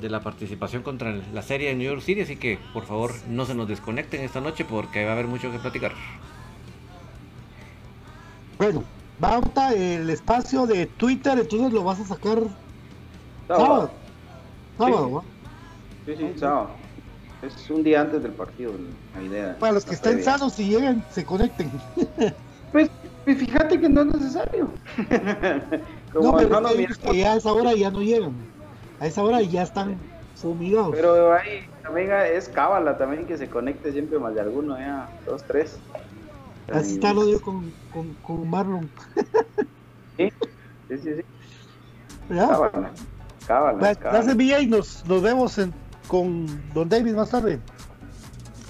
de 0.01 0.09
la 0.09 0.19
participación 0.19 0.83
contra 0.83 1.13
la 1.33 1.41
serie 1.41 1.69
de 1.69 1.75
New 1.75 1.89
York 1.89 2.01
City, 2.01 2.21
así 2.21 2.35
que 2.35 2.59
por 2.73 2.83
favor 2.85 3.11
no 3.29 3.45
se 3.45 3.55
nos 3.55 3.69
desconecten 3.69 4.21
esta 4.21 4.41
noche 4.41 4.65
porque 4.65 5.05
va 5.05 5.11
a 5.11 5.13
haber 5.13 5.27
mucho 5.27 5.49
que 5.51 5.59
platicar. 5.59 5.93
Bueno, 8.57 8.83
Bauta, 9.19 9.73
el 9.73 10.09
espacio 10.09 10.65
de 10.65 10.87
Twitter, 10.87 11.39
entonces 11.39 11.71
lo 11.71 11.83
vas 11.85 12.01
a 12.01 12.05
sacar 12.05 12.39
Sábado. 13.47 13.91
sábado, 14.77 15.07
Sí. 15.07 15.13
¿va? 15.13 15.23
Sí, 16.05 16.21
sí, 16.33 16.39
sábado. 16.39 16.69
Es 17.45 17.69
un 17.69 17.83
día 17.83 18.01
antes 18.01 18.23
del 18.23 18.31
partido, 18.31 18.71
la 19.15 19.21
idea. 19.21 19.57
Para 19.59 19.73
los 19.73 19.83
que 19.83 19.95
estén 19.95 20.13
previa. 20.13 20.31
sanos 20.31 20.57
y 20.59 20.69
lleguen, 20.69 21.03
se 21.11 21.25
conecten. 21.25 21.69
Pues, 22.71 22.89
pues 23.25 23.37
fíjate 23.37 23.79
que 23.79 23.89
no 23.89 24.01
es 24.01 24.07
necesario. 24.07 24.69
Como 26.13 26.31
no, 26.31 26.37
pero 26.37 26.61
no 26.61 26.69
es 26.69 26.97
que 26.97 27.17
ya 27.17 27.33
a 27.33 27.35
esa 27.35 27.51
hora 27.51 27.73
ya 27.73 27.91
no 27.91 28.01
llegan. 28.01 28.33
A 28.99 29.07
esa 29.07 29.23
hora 29.23 29.41
ya 29.41 29.63
están 29.63 29.97
fumigados. 30.35 30.95
Pero 30.95 31.33
ahí 31.33 31.67
también 31.81 32.11
es 32.11 32.47
cábala 32.49 32.97
también 32.97 33.25
que 33.25 33.37
se 33.37 33.49
conecte 33.49 33.91
siempre 33.91 34.19
más 34.19 34.33
de 34.33 34.41
alguno, 34.41 34.77
ya, 34.79 35.09
dos, 35.25 35.43
tres. 35.43 35.77
Así 36.71 36.93
está 36.95 37.13
lo 37.13 37.29
yo 37.29 37.41
con, 37.41 37.71
con, 37.91 38.13
con 38.21 38.49
Marlon. 38.49 38.89
Sí, 40.17 40.31
sí, 40.87 40.97
sí. 40.97 41.15
sí. 41.15 41.23
Cábala. 42.29 42.91
Cábala. 43.47 43.95
Cábala. 43.95 43.97
Gracias, 43.99 44.37
Villa, 44.37 44.59
y 44.59 44.67
nos, 44.67 45.03
nos 45.07 45.21
vemos 45.23 45.57
en- 45.57 45.73
con 46.07 46.45
Don 46.73 46.89
David 46.89 47.13
más 47.13 47.29
tarde. 47.29 47.59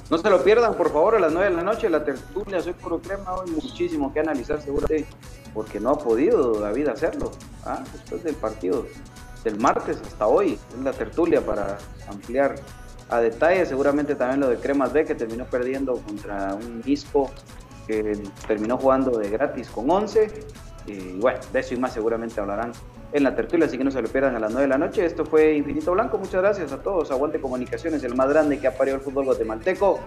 No 0.10 0.18
se 0.18 0.30
lo 0.30 0.44
pierdan, 0.44 0.76
por 0.76 0.92
favor, 0.92 1.16
a 1.16 1.20
las 1.20 1.32
9 1.32 1.50
de 1.50 1.56
la 1.56 1.64
noche, 1.64 1.90
la 1.90 2.04
tertulia, 2.04 2.62
soy 2.62 2.74
puro 2.74 3.00
crema, 3.00 3.34
hoy 3.34 3.50
muchísimo 3.50 4.14
que 4.14 4.20
analizar 4.20 4.62
seguramente, 4.62 5.08
porque 5.54 5.80
no 5.80 5.92
ha 5.92 5.98
podido 5.98 6.60
David 6.60 6.90
hacerlo, 6.90 7.32
¿ah? 7.66 7.84
después 7.92 8.24
del 8.24 8.36
partido, 8.36 8.86
del 9.44 9.58
martes 9.60 9.98
hasta 10.06 10.28
hoy, 10.28 10.60
es 10.70 10.84
la 10.84 10.92
tertulia 10.92 11.44
para 11.44 11.78
ampliar 12.08 12.56
a 13.10 13.20
detalle, 13.22 13.66
seguramente 13.66 14.16
también 14.16 14.42
lo 14.42 14.50
de 14.50 14.58
Cremas 14.58 14.94
B, 14.94 15.06
que 15.06 15.16
terminó 15.16 15.46
perdiendo 15.46 15.94
contra 15.94 16.54
un 16.54 16.82
disco 16.82 17.32
que 17.88 18.22
terminó 18.46 18.78
jugando 18.78 19.18
de 19.18 19.30
gratis 19.30 19.70
con 19.70 19.90
11, 19.90 20.32
y 20.86 21.18
bueno, 21.20 21.40
de 21.52 21.60
eso 21.60 21.74
y 21.74 21.78
más 21.78 21.94
seguramente 21.94 22.40
hablarán 22.40 22.74
en 23.14 23.24
la 23.24 23.36
tertulia, 23.36 23.68
así 23.68 23.78
que 23.78 23.84
no 23.84 23.92
se 23.92 24.02
lo 24.02 24.10
pierdan 24.10 24.36
a 24.36 24.40
las 24.40 24.52
9 24.52 24.64
de 24.64 24.68
la 24.68 24.78
noche. 24.78 25.06
Esto 25.06 25.24
fue 25.24 25.54
Infinito 25.54 25.92
Blanco, 25.92 26.18
muchas 26.18 26.42
gracias 26.42 26.72
a 26.72 26.82
todos. 26.82 27.12
Aguante 27.12 27.40
Comunicaciones, 27.40 28.04
el 28.04 28.16
más 28.16 28.28
grande 28.28 28.60
que 28.60 28.68
ha 28.68 28.76
parido 28.76 28.98
el 28.98 29.04
fútbol 29.04 29.26
guatemalteco. 29.26 30.00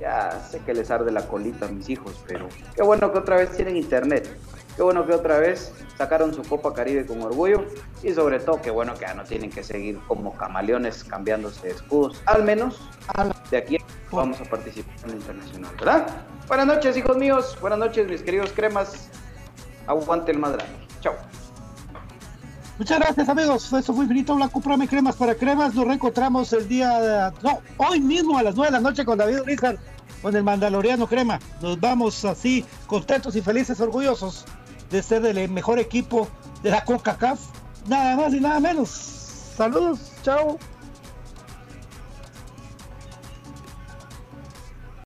Ya 0.00 0.32
sé 0.50 0.58
que 0.60 0.74
les 0.74 0.90
arde 0.90 1.12
la 1.12 1.26
colita 1.28 1.66
a 1.66 1.68
mis 1.68 1.88
hijos, 1.88 2.20
pero 2.26 2.48
qué 2.74 2.82
bueno 2.82 3.12
que 3.12 3.18
otra 3.18 3.36
vez 3.36 3.52
tienen 3.52 3.76
internet. 3.76 4.28
Qué 4.76 4.82
bueno 4.82 5.06
que 5.06 5.12
otra 5.12 5.38
vez 5.38 5.72
sacaron 5.96 6.34
su 6.34 6.42
Copa 6.42 6.74
Caribe 6.74 7.06
con 7.06 7.22
orgullo. 7.22 7.64
Y 8.02 8.12
sobre 8.12 8.40
todo, 8.40 8.60
qué 8.60 8.72
bueno 8.72 8.94
que 8.94 9.02
ya 9.02 9.14
no 9.14 9.22
tienen 9.22 9.50
que 9.50 9.62
seguir 9.62 10.00
como 10.08 10.36
camaleones 10.36 11.04
cambiándose 11.04 11.68
de 11.68 11.74
escudos. 11.74 12.20
Al 12.26 12.42
menos 12.42 12.80
de 13.50 13.56
aquí 13.56 13.78
vamos 14.10 14.40
a 14.40 14.44
participar 14.44 14.94
en 15.04 15.10
el 15.10 15.16
internacional, 15.16 15.70
¿verdad? 15.76 16.06
Buenas 16.48 16.66
noches, 16.66 16.96
hijos 16.96 17.16
míos. 17.16 17.56
Buenas 17.60 17.78
noches, 17.78 18.08
mis 18.08 18.22
queridos 18.22 18.52
cremas. 18.52 19.08
Aguante 19.86 20.32
el 20.32 20.38
grande. 20.38 20.64
Chao. 21.00 21.14
Muchas 22.76 22.98
gracias, 22.98 23.28
amigos. 23.28 23.72
Esto 23.72 23.94
fue 23.94 24.02
Infinito 24.02 24.34
Blanco, 24.34 24.60
Prame 24.60 24.88
Cremas 24.88 25.14
para 25.14 25.36
Cremas. 25.36 25.74
Nos 25.74 25.86
reencontramos 25.86 26.52
el 26.52 26.66
día. 26.66 27.32
No, 27.40 27.60
hoy 27.76 28.00
mismo 28.00 28.36
a 28.36 28.42
las 28.42 28.56
9 28.56 28.72
de 28.72 28.78
la 28.78 28.80
noche 28.80 29.04
con 29.04 29.16
David 29.16 29.42
Urizar, 29.42 29.78
con 30.20 30.34
el 30.34 30.42
Mandaloriano 30.42 31.06
Crema. 31.06 31.38
Nos 31.62 31.78
vamos 31.78 32.24
así, 32.24 32.64
contentos 32.88 33.36
y 33.36 33.42
felices, 33.42 33.80
orgullosos 33.80 34.44
de 34.90 35.02
ser 35.04 35.24
el 35.24 35.48
mejor 35.50 35.78
equipo 35.78 36.28
de 36.64 36.70
la 36.70 36.84
CONCACAF. 36.84 37.38
Nada 37.86 38.16
más 38.16 38.34
y 38.34 38.40
nada 38.40 38.58
menos. 38.58 38.88
Saludos, 39.56 40.00
chao. 40.24 40.58